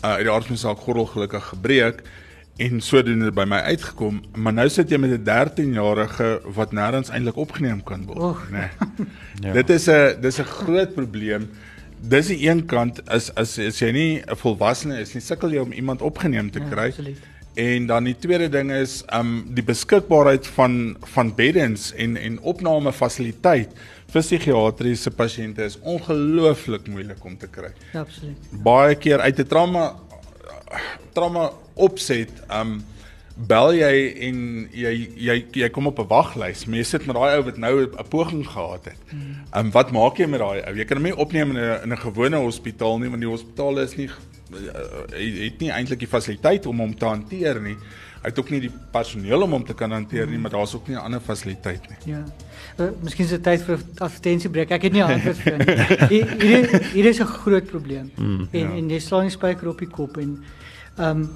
Uh, 0.03 0.17
uit 0.17 0.27
die 0.27 0.31
aard 0.31 0.45
van 0.45 0.57
saak 0.57 0.79
gordel 0.85 1.05
gelukkig 1.05 1.45
gebreek 1.53 2.03
en 2.57 2.81
sodoende 2.81 3.29
by 3.33 3.45
my 3.49 3.59
uitgekom 3.69 4.19
maar 4.41 4.53
nou 4.53 4.67
sit 4.69 4.89
jy 4.89 4.97
met 5.01 5.13
'n 5.13 5.25
13-jarige 5.25 6.29
wat 6.57 6.73
nêrens 6.73 7.09
eintlik 7.13 7.37
opgeneem 7.37 7.83
kan 7.83 8.05
word 8.05 8.49
nê 8.49 8.65
nee. 8.65 8.69
ja. 9.45 9.53
dit 9.53 9.69
is 9.69 9.87
'n 9.89 10.21
dis 10.21 10.39
'n 10.39 10.43
groot 10.45 10.93
probleem. 10.93 11.49
Dis 12.01 12.27
die 12.27 12.49
een 12.49 12.65
kant 12.65 13.01
is 13.09 13.33
as 13.35 13.57
as 13.59 13.79
jy 13.79 13.91
nie 13.91 14.21
'n 14.21 14.35
volwassene 14.35 14.99
is 14.99 15.13
nie 15.13 15.21
sukkel 15.21 15.49
jy 15.49 15.61
om 15.61 15.71
iemand 15.71 16.01
opgeneem 16.01 16.51
te 16.51 16.59
ja, 16.59 16.69
kry. 16.69 16.93
ja, 16.97 17.13
en 17.57 17.85
dan 17.85 18.03
die 18.03 18.15
tweede 18.19 18.49
ding 18.49 18.71
is 18.71 19.03
um 19.13 19.47
die 19.57 19.63
beskikbaarheid 19.63 20.47
van 20.47 20.97
van 21.13 21.35
beddens 21.35 21.93
en 21.93 22.17
en 22.17 22.39
opname 22.39 22.93
fasiliteit 22.93 23.69
vir 24.07 24.21
psigiatriese 24.21 25.11
pasiënte 25.11 25.65
is 25.67 25.79
ongelooflik 25.81 26.87
moeilik 26.87 27.23
om 27.25 27.37
te 27.37 27.47
kry. 27.47 27.73
Absoluut. 27.93 28.51
Baie 28.51 28.95
keer 28.95 29.19
uit 29.19 29.39
'n 29.39 29.47
trauma 29.47 29.95
trauma 31.13 31.51
opset, 31.75 32.31
um 32.51 32.83
bel 33.37 33.75
jy 33.77 33.93
en 34.27 34.37
jy 34.73 34.93
jy 35.27 35.35
jy 35.61 35.69
kom 35.69 35.87
op 35.87 35.99
'n 35.99 36.07
waglys. 36.07 36.65
Jy 36.65 36.83
sit 36.83 37.05
met 37.05 37.15
daai 37.15 37.37
ou 37.37 37.43
wat 37.43 37.57
nou 37.57 37.83
'n 37.83 38.07
poging 38.09 38.47
gehad 38.47 38.85
het. 38.85 38.97
Hmm. 39.09 39.35
Um 39.53 39.71
wat 39.71 39.91
maak 39.91 40.17
jy 40.17 40.25
met 40.25 40.39
daai 40.39 40.63
ou? 40.65 40.75
Jy 40.75 40.85
kan 40.85 40.97
hom 40.97 41.03
nie 41.03 41.15
opneem 41.15 41.49
in 41.51 41.57
'n 41.57 41.83
in 41.83 41.93
'n 41.93 41.97
gewone 41.97 42.37
hospitaal 42.37 42.99
nie, 42.99 43.09
want 43.09 43.21
die 43.21 43.29
hospitale 43.29 43.83
is 43.83 43.95
nie 43.95 44.09
uh, 44.53 44.69
het 45.11 45.59
nie 45.59 45.71
eintlik 45.71 45.99
die 45.99 46.07
fasiliteit 46.07 46.65
om 46.65 46.79
hom 46.79 46.95
te 46.95 47.05
hanteer 47.05 47.61
nie. 47.61 47.77
Hy 48.21 48.29
het 48.31 48.39
ook 48.39 48.49
nie 48.49 48.61
die 48.61 48.71
personeel 48.91 49.41
om 49.41 49.51
hom 49.51 49.65
te 49.65 49.73
kan 49.73 49.91
hanteer 49.91 50.27
nie, 50.27 50.39
maar 50.39 50.51
daar's 50.51 50.73
ook 50.75 50.87
nie 50.87 50.95
'n 50.95 51.03
ander 51.03 51.21
fasiliteit 51.21 51.89
nie. 51.89 52.13
Ja. 52.13 52.23
Uh, 52.77 52.91
miskien 53.01 53.25
is 53.25 53.31
dit 53.33 53.43
tyd 53.43 53.61
vir 53.65 53.77
'n 53.77 54.03
advertensiebreek. 54.05 54.71
Ek 54.71 54.83
het 54.85 54.93
nie 54.93 55.03
antwoord 55.03 55.37
vir 55.37 55.57
nie. 55.57 55.77
Hier 56.13 56.81
hier 56.93 57.05
is 57.09 57.19
'n 57.19 57.25
groot 57.25 57.65
probleem. 57.65 58.11
Mm, 58.15 58.47
en 58.51 58.59
ja. 58.59 58.75
en 58.77 58.89
jy 58.89 58.99
slaan 58.99 59.25
die 59.25 59.33
spyker 59.33 59.67
op 59.67 59.79
die 59.79 59.89
kop 59.89 60.17
en 60.17 60.43
ehm 60.97 61.09
um, 61.09 61.29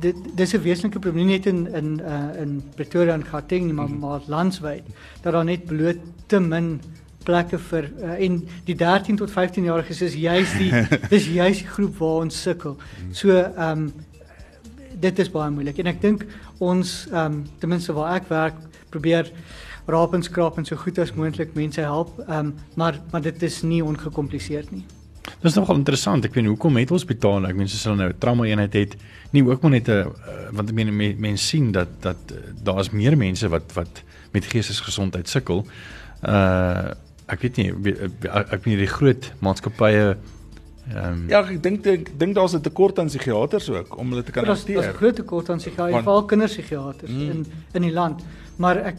dit 0.00 0.16
dis 0.34 0.54
'n 0.54 0.62
wesenlike 0.62 0.98
probleem 0.98 1.26
net 1.26 1.46
in 1.46 1.68
in 1.74 2.00
uh, 2.00 2.40
in 2.40 2.62
Pretoria 2.74 3.12
en 3.14 3.24
Gauteng 3.24 3.64
nie, 3.64 3.72
maar 3.72 3.88
mm. 3.88 3.98
maar 3.98 4.20
landwyd 4.26 4.82
dat 5.22 5.32
daar 5.32 5.44
net 5.44 5.66
bloot 5.66 5.98
te 6.26 6.40
min 6.40 6.80
plekke 7.24 7.58
vir 7.58 7.90
uh, 8.00 8.24
en 8.24 8.48
die 8.64 8.74
13 8.74 9.16
tot 9.16 9.30
15 9.30 9.64
jariges 9.64 10.00
is 10.02 10.14
juist 10.14 10.58
die 10.58 10.72
dis 11.14 11.26
juist 11.26 11.60
die 11.60 11.68
groep 11.68 11.98
waar 11.98 12.24
ons 12.24 12.42
sukkel. 12.42 12.76
So 13.12 13.36
ehm 13.36 13.78
um, 13.78 13.92
dit 15.00 15.18
is 15.18 15.30
baie 15.30 15.50
moeilik 15.50 15.78
en 15.78 15.86
ek 15.86 16.00
dink 16.00 16.26
ons 16.58 17.06
ehm 17.12 17.32
um, 17.32 17.46
ten 17.58 17.68
minste 17.68 17.92
waar 17.92 18.14
ek 18.16 18.28
werk 18.28 18.54
probeer 18.90 19.28
raap 19.90 20.14
en 20.14 20.22
skraap 20.22 20.58
en 20.58 20.64
so 20.64 20.76
goed 20.76 20.98
as 20.98 21.12
moontlik 21.16 21.54
mense 21.54 21.80
help. 21.80 22.18
Ehm 22.26 22.38
um, 22.38 22.54
maar 22.74 23.00
maar 23.10 23.22
dit 23.22 23.42
is 23.42 23.62
nie 23.62 23.84
ongekompliseerd 23.84 24.70
nie. 24.70 24.84
Dit 25.22 25.50
is 25.50 25.54
nogal 25.54 25.76
interessant. 25.76 26.24
Ek 26.24 26.34
weet 26.34 26.46
hoekom 26.46 26.76
het 26.80 26.88
hospitale, 26.88 27.48
ek 27.48 27.56
mens 27.56 27.74
as 27.74 27.84
hulle 27.84 27.96
nou 27.96 28.08
'n 28.08 28.18
trauma 28.18 28.44
eenheid 28.44 28.72
het, 28.72 28.96
nie 29.32 29.44
ook 29.44 29.62
maar 29.62 29.70
net 29.70 29.88
'n 29.88 29.92
uh, 29.92 30.06
want 30.52 30.68
ek 30.68 30.74
meen 30.74 30.96
mense 30.96 31.20
men 31.20 31.38
sien 31.38 31.72
dat 31.72 31.88
dat 32.00 32.32
uh, 32.32 32.38
daar's 32.62 32.90
meer 32.90 33.16
mense 33.16 33.48
wat 33.48 33.72
wat 33.74 34.02
met 34.32 34.44
geestesgesondheid 34.44 35.28
sukkel. 35.28 35.66
Uh 36.22 36.94
ek 37.30 37.40
weet 37.40 37.56
nie 37.56 37.70
ek 37.70 38.50
weet 38.50 38.66
nie 38.66 38.76
die 38.76 38.90
groot 38.90 39.32
maatskappye 39.38 40.16
Um, 40.90 41.26
ja, 41.30 41.38
ek 41.44 41.60
dink 41.62 41.84
ek 41.86 42.08
dink 42.18 42.34
daar's 42.34 42.54
'n 42.56 42.62
tekort 42.64 42.98
aan 42.98 43.06
psigiaters 43.06 43.68
ook 43.70 43.98
om 43.98 44.10
hulle 44.10 44.22
te 44.22 44.32
kan 44.32 44.44
hanteer. 44.44 44.74
Daar's 44.74 44.88
'n 44.90 44.98
groot 44.98 45.16
tekort 45.16 45.50
aan 45.50 45.58
psigiaters, 45.58 46.02
veral 46.02 46.24
kinderpsigiaters 46.24 47.10
mm. 47.10 47.30
in 47.30 47.46
in 47.72 47.82
die 47.82 47.92
land. 47.92 48.24
Maar 48.56 48.76
ek 48.76 48.96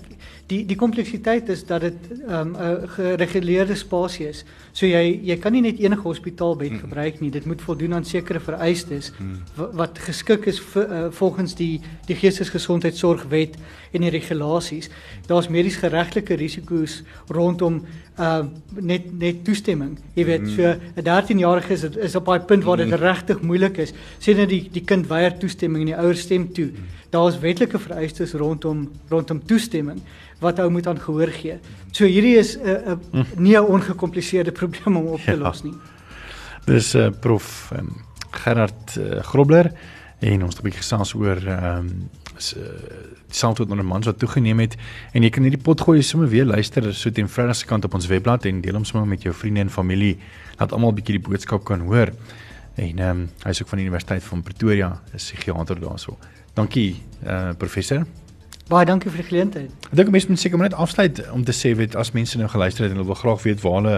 die 0.51 0.61
die 0.67 0.77
kompleksiteit 0.79 1.49
is 1.49 1.63
dat 1.65 1.81
dit 1.81 2.09
'n 2.11 2.31
um, 2.31 2.55
gereguleerde 2.95 3.75
spasie 3.75 4.27
is. 4.27 4.43
So 4.71 4.85
jy 4.85 5.19
jy 5.23 5.37
kan 5.37 5.51
nie 5.51 5.61
net 5.61 5.79
enige 5.79 6.01
hospitaalbed 6.01 6.71
mm. 6.71 6.79
gebruik 6.79 7.19
nie. 7.19 7.31
Dit 7.31 7.45
moet 7.45 7.61
voldoen 7.61 7.93
aan 7.93 8.05
sekere 8.05 8.39
vereistes 8.39 9.11
mm. 9.19 9.37
wat 9.73 9.99
geskik 9.99 10.45
is 10.45 10.59
vir, 10.59 10.87
uh, 10.87 11.11
volgens 11.11 11.55
die 11.55 11.81
die 12.07 12.15
geestesgesondheidsorgwet 12.15 13.57
en 13.91 14.01
die 14.01 14.09
regulasies. 14.09 14.89
Daar's 15.27 15.47
medies 15.47 15.75
geregtelike 15.75 16.35
risiko's 16.35 17.03
rondom 17.27 17.85
uh 18.19 18.43
net 18.79 19.11
net 19.19 19.43
toestemming. 19.45 19.97
Jy 20.13 20.25
weet, 20.25 20.41
mm. 20.41 20.55
so 20.55 20.63
'n 20.95 21.03
13-jarige 21.03 21.73
is 21.73 21.83
is 21.83 22.15
op 22.15 22.25
daai 22.25 22.39
punt 22.39 22.63
waar 22.63 22.77
dit 22.77 22.87
mm. 22.87 22.93
regtig 22.93 23.41
moeilik 23.41 23.77
is. 23.77 23.93
Sê 24.19 24.35
net 24.35 24.49
die 24.49 24.69
die 24.71 24.83
kind 24.83 25.07
weier 25.07 25.37
toestemming 25.37 25.81
en 25.81 25.93
die 25.93 26.01
ouers 26.03 26.19
stem 26.19 26.53
toe. 26.53 26.71
Mm. 26.71 26.99
Daar 27.09 27.27
is 27.27 27.39
wetlike 27.39 27.79
vereistes 27.79 28.33
rondom 28.33 28.89
rondom 29.09 29.45
toestemming 29.45 30.01
wat 30.41 30.59
ou 30.59 30.69
moet 30.73 30.87
aan 30.87 30.99
gehoor 30.99 31.31
gee. 31.33 31.59
So 31.91 32.05
hierdie 32.05 32.37
is 32.37 32.57
'n 32.57 32.65
uh, 32.65 32.93
'n 32.93 32.99
uh, 33.13 33.25
nie 33.37 33.55
'n 33.57 33.65
ongekompliseerde 33.65 34.51
probleem 34.61 34.97
om 34.97 35.05
op 35.05 35.21
te 35.21 35.31
ja. 35.31 35.37
los 35.37 35.63
nie. 35.63 35.73
Dis 36.65 36.95
uh, 36.95 37.09
prof 37.19 37.71
um, 37.77 37.95
Gerard 38.31 38.97
uh, 38.97 39.23
Grobler 39.23 39.71
en 40.19 40.43
ons 40.43 40.53
het 40.53 40.63
'n 40.63 40.67
bietjie 40.67 40.81
gesels 40.81 41.13
oor 41.13 41.37
ehm 41.37 41.77
um, 41.77 42.09
die 42.41 43.37
soundtoot 43.37 43.69
onder 43.69 43.85
mans 43.85 44.05
wat 44.05 44.19
toegeneem 44.19 44.59
het 44.59 44.75
en 45.13 45.23
jy 45.23 45.29
kan 45.29 45.43
hierdie 45.43 45.61
pot 45.61 45.81
gooi 45.81 46.01
sommer 46.01 46.29
weer 46.29 46.45
luister 46.45 46.93
so 46.93 47.11
teen 47.11 47.29
Vrydag 47.29 47.55
se 47.55 47.65
kant 47.65 47.85
op 47.85 47.93
ons 47.93 48.07
webblad 48.07 48.45
en 48.45 48.61
deel 48.61 48.73
hom 48.73 48.85
sommer 48.85 49.07
met 49.07 49.21
jou 49.21 49.33
vriende 49.33 49.59
en 49.59 49.69
familie 49.69 50.17
laat 50.57 50.71
almal 50.71 50.91
'n 50.91 50.95
bietjie 50.95 51.19
die 51.19 51.27
boodskap 51.29 51.63
kan 51.63 51.79
hoor. 51.79 52.11
En 52.75 52.99
ehm 52.99 53.09
um, 53.09 53.29
hy 53.43 53.49
is 53.49 53.61
ook 53.61 53.67
van 53.67 53.77
die 53.77 53.87
Universiteit 53.87 54.23
van 54.23 54.41
Pretoria, 54.41 55.01
is 55.13 55.31
psigiater 55.31 55.79
daarso. 55.79 56.17
Dankie 56.53 57.03
eh 57.23 57.31
uh, 57.31 57.49
professor. 57.57 58.05
Baie 58.71 58.87
dankie 58.87 59.11
vir 59.11 59.19
die 59.19 59.27
geleentheid. 59.27 59.87
Ek 59.89 59.97
dink 59.99 60.13
mense 60.15 60.29
moet 60.31 60.39
seker 60.39 60.59
maar 60.59 60.69
net 60.69 60.77
afsluit 60.79 61.17
om 61.35 61.41
te 61.43 61.51
sê 61.55 61.73
weet 61.75 61.97
as 61.99 62.13
mense 62.15 62.39
nou 62.39 62.47
geluister 62.51 62.85
het 62.85 62.93
en 62.93 63.01
hulle 63.01 63.09
wil 63.09 63.19
graag 63.19 63.41
weet 63.43 63.63
waar 63.65 63.81
hulle 63.81 63.97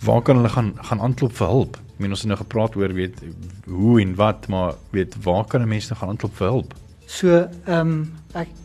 waar 0.00 0.22
kan 0.24 0.40
hulle 0.40 0.52
gaan 0.54 0.70
gaan 0.88 1.02
aanklop 1.04 1.34
vir 1.36 1.50
hulp? 1.52 1.76
Ek 1.76 1.98
meen 2.00 2.14
ons 2.16 2.22
het 2.24 2.30
nou 2.30 2.38
gepraat 2.40 2.78
oor 2.80 2.94
weet 2.96 3.20
hoe 3.66 3.98
en 4.00 4.14
wat, 4.16 4.48
maar 4.48 4.78
weet 4.96 5.18
waar 5.26 5.44
kan 5.44 5.68
mense 5.68 5.92
nou 5.92 5.98
gaan 6.00 6.14
aanklop 6.14 6.32
vir 6.38 6.48
hulp? 6.48 6.72
So, 7.04 7.42
ehm 7.66 7.92
um, 7.92 7.92
ek 8.40 8.56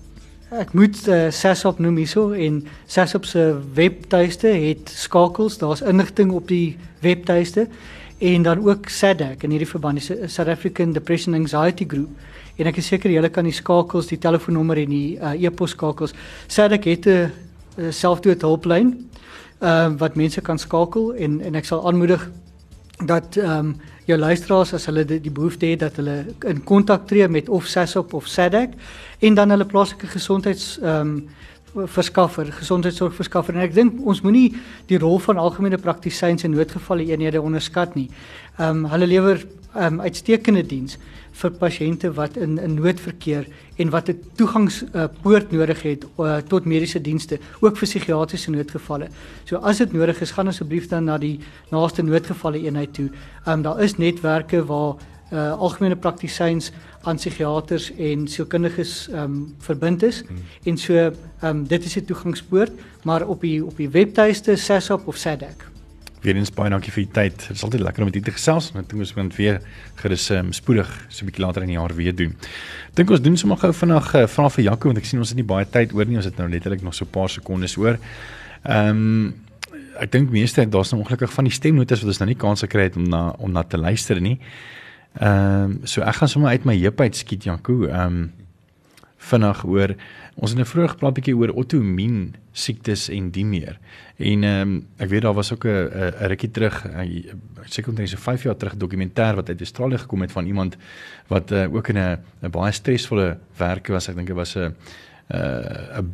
ek 0.55 0.71
moet 0.77 1.01
uh, 1.11 1.27
Sasop 1.35 1.81
noem 1.83 1.97
hierso 1.99 2.29
en 2.31 2.61
Sasop 2.87 3.27
se 3.27 3.43
webtuiste 3.75 4.47
het 4.47 4.93
skakels, 4.93 5.59
daar's 5.59 5.83
inligting 5.83 6.31
op 6.31 6.47
die 6.47 6.77
webtuiste 7.03 7.67
en 8.17 8.43
dan 8.43 8.62
ook 8.63 8.89
SADAG 8.89 9.43
in 9.43 9.51
hierdie 9.51 9.67
verband 9.69 9.97
is 9.97 10.34
South 10.34 10.47
African 10.47 10.93
Depression 10.93 11.34
Anxiety 11.34 11.86
Group 11.88 12.10
en 12.56 12.69
ek 12.71 12.80
is 12.80 12.88
seker 12.88 13.12
julle 13.12 13.30
kan 13.30 13.43
die 13.43 13.56
skakels, 13.56 14.08
die 14.08 14.19
telefoonnommer 14.21 14.80
en 14.86 14.93
die 14.93 15.17
uh, 15.19 15.34
e-pos 15.36 15.75
skakels. 15.75 16.15
Ek 16.47 16.86
het 16.86 17.08
'n 17.08 17.32
uh, 17.78 17.91
selfdood 17.91 18.41
hulplyn 18.41 18.95
ehm 19.60 19.93
uh, 19.93 19.99
wat 19.99 20.15
mense 20.15 20.41
kan 20.41 20.58
skakel 20.58 21.13
en 21.15 21.41
en 21.41 21.56
ek 21.56 21.65
sal 21.65 21.86
aanmoedig 21.88 22.30
dat 23.06 23.38
ehm 23.38 23.60
um, 23.60 23.75
jou 24.06 24.17
luisteraars 24.17 24.73
as 24.73 24.86
hulle 24.86 25.06
die, 25.06 25.19
die 25.19 25.32
behoefte 25.32 25.65
het 25.65 25.80
dat 25.80 25.95
hulle 25.95 26.25
in 26.47 26.63
kontak 26.63 27.08
tree 27.08 27.28
met 27.28 27.49
of 27.49 27.65
SASOP 27.65 28.13
of 28.13 28.28
SADAG 28.28 28.69
en 29.19 29.34
dan 29.34 29.49
hulle 29.49 29.65
plaaslike 29.65 30.08
gesondheids 30.08 30.78
ehm 30.82 31.01
um, 31.01 31.30
verskaffer, 31.75 32.49
gesondheidsorgverskaffer 32.55 33.55
en 33.55 33.65
ek 33.65 33.75
dink 33.75 33.99
ons 34.07 34.21
moenie 34.23 34.53
die 34.89 34.99
rol 35.01 35.19
van 35.25 35.39
algemene 35.41 35.79
praktisyns 35.81 36.45
in 36.47 36.55
noodgevalle 36.55 37.05
eenhede 37.09 37.41
onderskat 37.41 37.95
nie. 37.99 38.09
Ehm 38.57 38.85
um, 38.85 38.89
hulle 38.93 39.07
lewer 39.11 39.43
ehm 39.75 39.99
um, 39.99 40.01
uitstekende 40.07 40.63
diens 40.63 40.97
vir 41.35 41.51
pasiënte 41.59 42.13
wat 42.15 42.38
in 42.38 42.59
'n 42.59 42.75
nood 42.75 42.99
verkeer 42.99 43.47
en 43.77 43.89
wat 43.89 44.09
'n 44.09 44.19
toegangspoort 44.35 45.51
uh, 45.51 45.51
nodig 45.51 45.81
het 45.81 46.05
uh, 46.19 46.38
tot 46.38 46.65
mediese 46.65 47.01
dienste, 47.01 47.39
ook 47.59 47.77
vir 47.77 47.88
psigiatriese 47.88 48.51
noodgevalle. 48.51 49.09
So 49.43 49.57
as 49.57 49.77
dit 49.77 49.93
nodig 49.93 50.21
is, 50.21 50.31
gaan 50.31 50.47
asseblief 50.47 50.88
dan 50.88 51.03
na 51.03 51.17
die 51.17 51.39
naaste 51.71 52.03
noodgevalle 52.03 52.63
eenheid 52.63 52.93
toe. 52.93 53.09
Ehm 53.45 53.53
um, 53.53 53.61
daar 53.61 53.83
is 53.83 53.97
netwerke 53.97 54.65
waar 54.65 54.95
uh, 55.31 55.51
algemene 55.57 55.95
praktisyns 55.95 56.71
aan 57.03 57.15
psigiaters 57.15 57.91
en 57.97 58.27
sielkundiges 58.27 59.07
ehm 59.11 59.23
um, 59.23 59.55
verbind 59.59 60.03
is 60.03 60.23
hmm. 60.27 60.41
en 60.63 60.77
so 60.77 60.93
ehm 60.93 61.13
um, 61.41 61.67
dit 61.67 61.85
is 61.85 61.95
'n 61.97 62.05
toegangspoort, 62.05 62.71
maar 63.03 63.27
op 63.27 63.41
die 63.41 63.65
op 63.65 63.77
die 63.77 63.89
webtuiste 63.89 64.55
SASOP 64.55 65.07
of 65.07 65.17
SADAG 65.17 65.73
Weer 66.25 66.35
eens 66.35 66.49
baie 66.49 66.71
dankie 66.73 66.89
vir 66.89 67.03
die 67.03 67.11
tyd. 67.13 67.35
Dit 67.38 67.57
is 67.59 67.63
altyd 67.63 67.83
lekker 67.85 68.01
om 68.01 68.07
met 68.09 68.15
u 68.17 68.21
te 68.25 68.31
gesels. 68.33 68.71
Net 68.73 68.93
ons 68.93 69.13
moet 69.13 69.35
weer 69.35 69.59
gerus 69.95 70.29
um, 70.33 70.51
spoedig 70.57 70.89
so 71.07 71.21
'n 71.21 71.27
bietjie 71.29 71.45
later 71.45 71.61
in 71.61 71.67
die 71.67 71.77
jaar 71.77 71.93
weer 71.93 72.15
doen. 72.15 72.33
Dink 72.93 73.09
ons 73.09 73.21
doen 73.21 73.38
sommer 73.38 73.57
gou 73.57 73.73
vinnig 73.73 74.15
uh, 74.15 74.25
vra 74.27 74.49
vir 74.49 74.63
Jaco 74.63 74.88
want 74.88 74.97
ek 74.97 75.05
sien 75.05 75.19
ons 75.19 75.29
het 75.29 75.38
nie 75.38 75.45
baie 75.45 75.65
tyd 75.69 75.93
oor 75.93 76.05
nie. 76.05 76.15
Ons 76.15 76.25
het 76.25 76.38
nou 76.38 76.49
letterlik 76.49 76.81
nog 76.81 76.95
so 76.95 77.05
'n 77.05 77.11
paar 77.11 77.29
sekondes 77.29 77.77
oor. 77.77 77.99
Ehm 78.63 78.89
um, 78.89 79.33
ek 79.99 80.11
dink 80.11 80.29
meeste 80.29 80.65
daar's 80.65 80.91
nou 80.91 81.01
ongelukkig 81.01 81.33
van 81.33 81.43
die 81.43 81.53
stemnotas 81.53 81.99
wat 81.99 82.07
ons 82.07 82.19
nou 82.19 82.27
nie 82.27 82.38
kans 82.38 82.61
gekry 82.61 82.83
het 82.83 82.95
om 82.95 83.07
na 83.09 83.35
om 83.38 83.51
na 83.51 83.63
te 83.63 83.77
luister 83.77 84.21
nie. 84.21 84.39
Ehm 85.19 85.63
um, 85.63 85.80
so 85.88 86.01
ek 86.01 86.15
gaan 86.19 86.30
sommer 86.30 86.49
uit 86.49 86.65
my 86.67 86.75
heup 86.75 86.99
uit 86.99 87.15
skiet 87.15 87.43
Jaco. 87.43 87.86
Ehm 87.88 88.17
um, 88.17 88.34
vinnig 89.25 89.63
oor 89.65 89.95
ons 90.36 90.51
het 90.51 90.60
'n 90.60 90.62
nou 90.62 90.67
vroeë 90.69 90.89
gepraat 90.91 91.13
bietjie 91.13 91.36
oor 91.38 91.54
autoimmuun 91.56 92.36
siektes 92.51 93.10
en 93.10 93.32
die 93.32 93.45
meer. 93.45 93.80
En 94.17 94.43
ehm 94.43 94.62
um, 94.62 94.88
ek 94.97 95.10
weet 95.10 95.21
daar 95.21 95.34
was 95.34 95.54
ook 95.54 95.65
'n 95.65 95.89
'n 96.21 96.28
rukkie 96.28 96.51
terug, 96.51 96.86
seker 97.65 97.89
omtrent 97.89 98.10
so 98.10 98.17
5 98.17 98.43
jaar 98.43 98.58
terug 98.58 98.75
dokumentêr 98.75 99.36
wat 99.36 99.49
uit 99.49 99.60
Australië 99.60 99.97
gekom 99.97 100.21
het 100.21 100.32
van 100.32 100.45
iemand 100.45 100.78
wat 101.28 101.51
uh, 101.51 101.73
ook 101.73 101.88
in 101.88 101.97
'n 101.97 102.19
'n 102.43 102.51
baie 102.51 102.71
stresvolle 102.71 103.38
werk 103.58 103.88
was. 103.88 104.10
Ek 104.10 104.15
dink 104.15 104.28
dit 104.28 104.36
was 104.36 104.56
'n 104.56 104.75
'n 105.32 106.13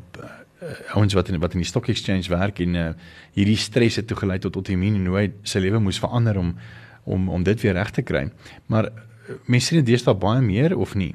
ouens 0.94 1.14
wat 1.14 1.30
in 1.30 1.40
wat 1.40 1.54
in 1.54 1.60
die 1.60 1.68
stock 1.68 1.88
exchange 1.88 2.30
werk 2.30 2.60
en 2.60 2.76
uh, 2.76 2.90
hierdie 3.34 3.58
stres 3.58 3.96
het 3.96 4.08
toegelaai 4.08 4.40
tot 4.40 4.56
autoimmuun 4.56 4.96
en 4.96 5.06
hoe 5.06 5.18
hy 5.18 5.32
sy 5.44 5.60
lewe 5.60 5.80
moes 5.80 6.00
verander 6.00 6.38
om 6.38 6.56
om 7.04 7.30
om 7.30 7.44
dit 7.44 7.62
weer 7.62 7.78
reg 7.78 7.92
te 7.92 8.04
kry. 8.06 8.28
Maar 8.72 8.92
uh, 8.92 9.36
mense 9.46 9.72
sien 9.72 9.82
dit 9.82 9.94
deesdae 9.94 10.16
baie 10.18 10.42
meer 10.42 10.78
of 10.78 10.96
nie? 10.96 11.14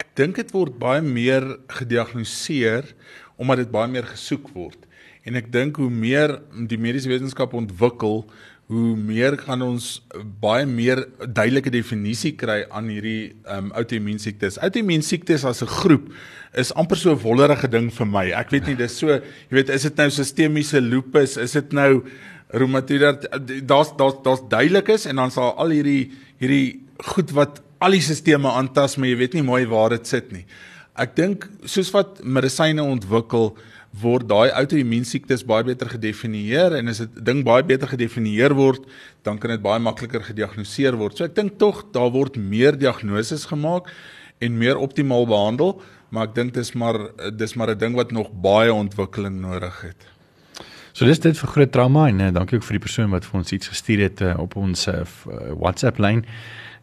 Ek 0.00 0.10
dink 0.18 0.36
dit 0.40 0.54
word 0.54 0.78
baie 0.80 1.02
meer 1.04 1.44
gediagnoseer 1.78 2.94
omdat 3.40 3.64
dit 3.64 3.70
baie 3.74 3.90
meer 3.90 4.06
gesoek 4.06 4.50
word. 4.54 4.78
En 5.26 5.38
ek 5.38 5.52
dink 5.54 5.78
hoe 5.78 5.90
meer 5.90 6.40
die 6.68 6.78
mediese 6.80 7.10
wetenskap 7.10 7.54
ontwikkel, 7.54 8.24
hoe 8.72 8.96
meer 8.96 9.36
gaan 9.36 9.62
ons 9.64 9.86
baie 10.40 10.64
meer 10.68 11.02
duidelike 11.20 11.70
definisie 11.74 12.32
kry 12.40 12.62
aan 12.72 12.88
hierdie 12.92 13.34
um, 13.52 13.68
outoimmuun 13.76 14.20
siektes. 14.22 14.56
Outoimmuun 14.64 15.04
siektes 15.04 15.44
as 15.48 15.62
'n 15.62 15.68
groep 15.68 16.08
is 16.56 16.72
amper 16.72 16.96
so 16.96 17.12
'n 17.12 17.20
wollerige 17.20 17.68
ding 17.68 17.90
vir 17.92 18.06
my. 18.06 18.26
Ek 18.32 18.50
weet 18.50 18.66
nie 18.66 18.76
dis 18.76 18.96
so, 18.96 19.08
jy 19.08 19.22
weet, 19.50 19.68
is 19.68 19.82
dit 19.82 19.96
nou 19.96 20.08
sistemiese 20.10 20.80
lupus, 20.80 21.36
is 21.36 21.52
dit 21.52 21.72
nou 21.72 22.04
reumatoid 22.52 23.28
daar's 23.68 23.92
daar's 23.96 24.16
daar's 24.24 24.42
duidelikes 24.48 25.06
en 25.06 25.16
dan 25.16 25.30
sal 25.30 25.54
al 25.56 25.70
hierdie 25.72 26.12
hierdie 26.40 26.80
goed 27.14 27.30
wat 27.32 27.62
al 27.78 27.96
die 27.96 28.00
sisteme 28.04 28.48
aantas, 28.48 28.96
maar 28.96 29.08
jy 29.08 29.16
weet 29.16 29.34
nie 29.34 29.42
mooi 29.42 29.66
waar 29.66 29.90
dit 29.90 30.06
sit 30.06 30.32
nie. 30.32 30.44
Ek 30.94 31.16
dink 31.16 31.48
soos 31.64 31.90
wat 31.90 32.20
medisyne 32.24 32.82
ontwikkel 32.84 33.56
word 34.00 34.28
daai 34.28 34.50
outoimmuun 34.56 35.04
siektes 35.04 35.44
baie 35.44 35.64
beter 35.68 35.90
gedefinieer 35.92 36.78
en 36.78 36.88
as 36.88 37.02
dit 37.02 37.18
ding 37.24 37.42
baie 37.44 37.64
beter 37.66 37.90
gedefinieer 37.90 38.54
word, 38.56 38.86
dan 39.22 39.38
kan 39.38 39.52
dit 39.52 39.62
baie 39.62 39.80
makliker 39.82 40.24
gediagnoseer 40.24 40.96
word. 40.96 41.18
So 41.18 41.28
ek 41.28 41.36
dink 41.36 41.58
tog 41.60 41.84
daar 41.92 42.10
word 42.14 42.38
meer 42.40 42.78
diagnoses 42.78 43.44
gemaak 43.50 43.90
en 44.42 44.56
meer 44.58 44.80
optimaal 44.80 45.28
behandel, 45.28 45.76
maar 46.10 46.30
ek 46.30 46.38
dink 46.38 46.56
dis 46.56 46.72
maar 46.72 46.98
dis 47.36 47.54
maar 47.54 47.70
'n 47.70 47.78
ding 47.78 47.94
wat 47.94 48.12
nog 48.12 48.32
baie 48.32 48.72
ontwikkeling 48.72 49.40
nodig 49.40 49.82
het. 49.82 50.08
So 50.92 51.06
dis 51.06 51.18
dit 51.18 51.38
vir 51.38 51.48
groot 51.48 51.72
trauma 51.72 52.08
en 52.08 52.20
uh, 52.20 52.32
dankie 52.32 52.58
ook 52.58 52.64
vir 52.64 52.76
die 52.76 52.86
persoon 52.86 53.10
wat 53.10 53.24
vir 53.24 53.38
ons 53.40 53.52
iets 53.52 53.68
gestuur 53.68 54.00
het 54.00 54.20
uh, 54.20 54.34
op 54.38 54.56
ons 54.56 54.88
uh, 54.88 55.04
WhatsApp 55.56 55.98
lyn. 55.98 56.24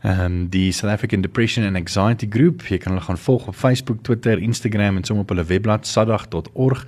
Ehm 0.02 0.20
um, 0.20 0.50
die 0.50 0.72
South 0.72 0.94
African 0.94 1.22
Depression 1.22 1.66
and 1.66 1.76
Anxiety 1.76 2.28
Group. 2.30 2.62
Jy 2.68 2.78
kan 2.78 2.94
hulle 2.94 3.04
gaan 3.04 3.18
volg 3.18 3.48
op 3.48 3.56
Facebook, 3.56 4.04
Twitter, 4.04 4.40
Instagram 4.40 4.96
en 4.96 5.04
sommer 5.04 5.24
op 5.24 5.30
hulle 5.30 5.44
webblad 5.44 5.88
sadag.org. 5.88 6.86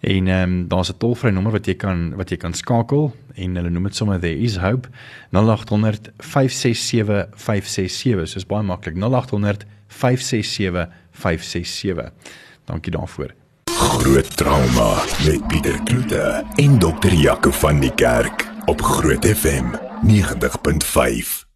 En 0.00 0.26
ehm 0.26 0.42
um, 0.42 0.68
daar's 0.68 0.90
'n 0.90 0.98
tolvrye 0.98 1.32
nommer 1.32 1.52
wat 1.52 1.66
jy 1.66 1.74
kan 1.74 2.14
wat 2.16 2.30
jy 2.30 2.36
kan 2.36 2.54
skakel 2.54 3.14
en 3.34 3.56
hulle 3.56 3.70
noem 3.70 3.82
dit 3.82 3.96
sommer 3.96 4.20
there 4.20 4.38
is 4.38 4.56
hope 4.56 4.88
0800 5.30 6.10
567 6.18 7.26
567. 7.34 8.28
Soos 8.28 8.46
baie 8.46 8.62
maklik 8.62 8.94
0800 8.96 9.64
567 9.86 10.88
567. 11.12 12.12
Dankie 12.64 12.92
daarvoor. 12.92 13.34
Groot 13.70 14.36
trauma 14.36 15.02
met 15.24 15.46
Pieter 15.46 15.82
Kloete 15.84 16.44
en 16.56 16.78
dokter 16.78 17.14
Jaco 17.14 17.50
van 17.50 17.80
die 17.80 17.94
Kerk 17.94 18.50
op 18.64 18.82
Groot 18.82 19.26
FM 19.26 19.64
90.5. 20.02 21.47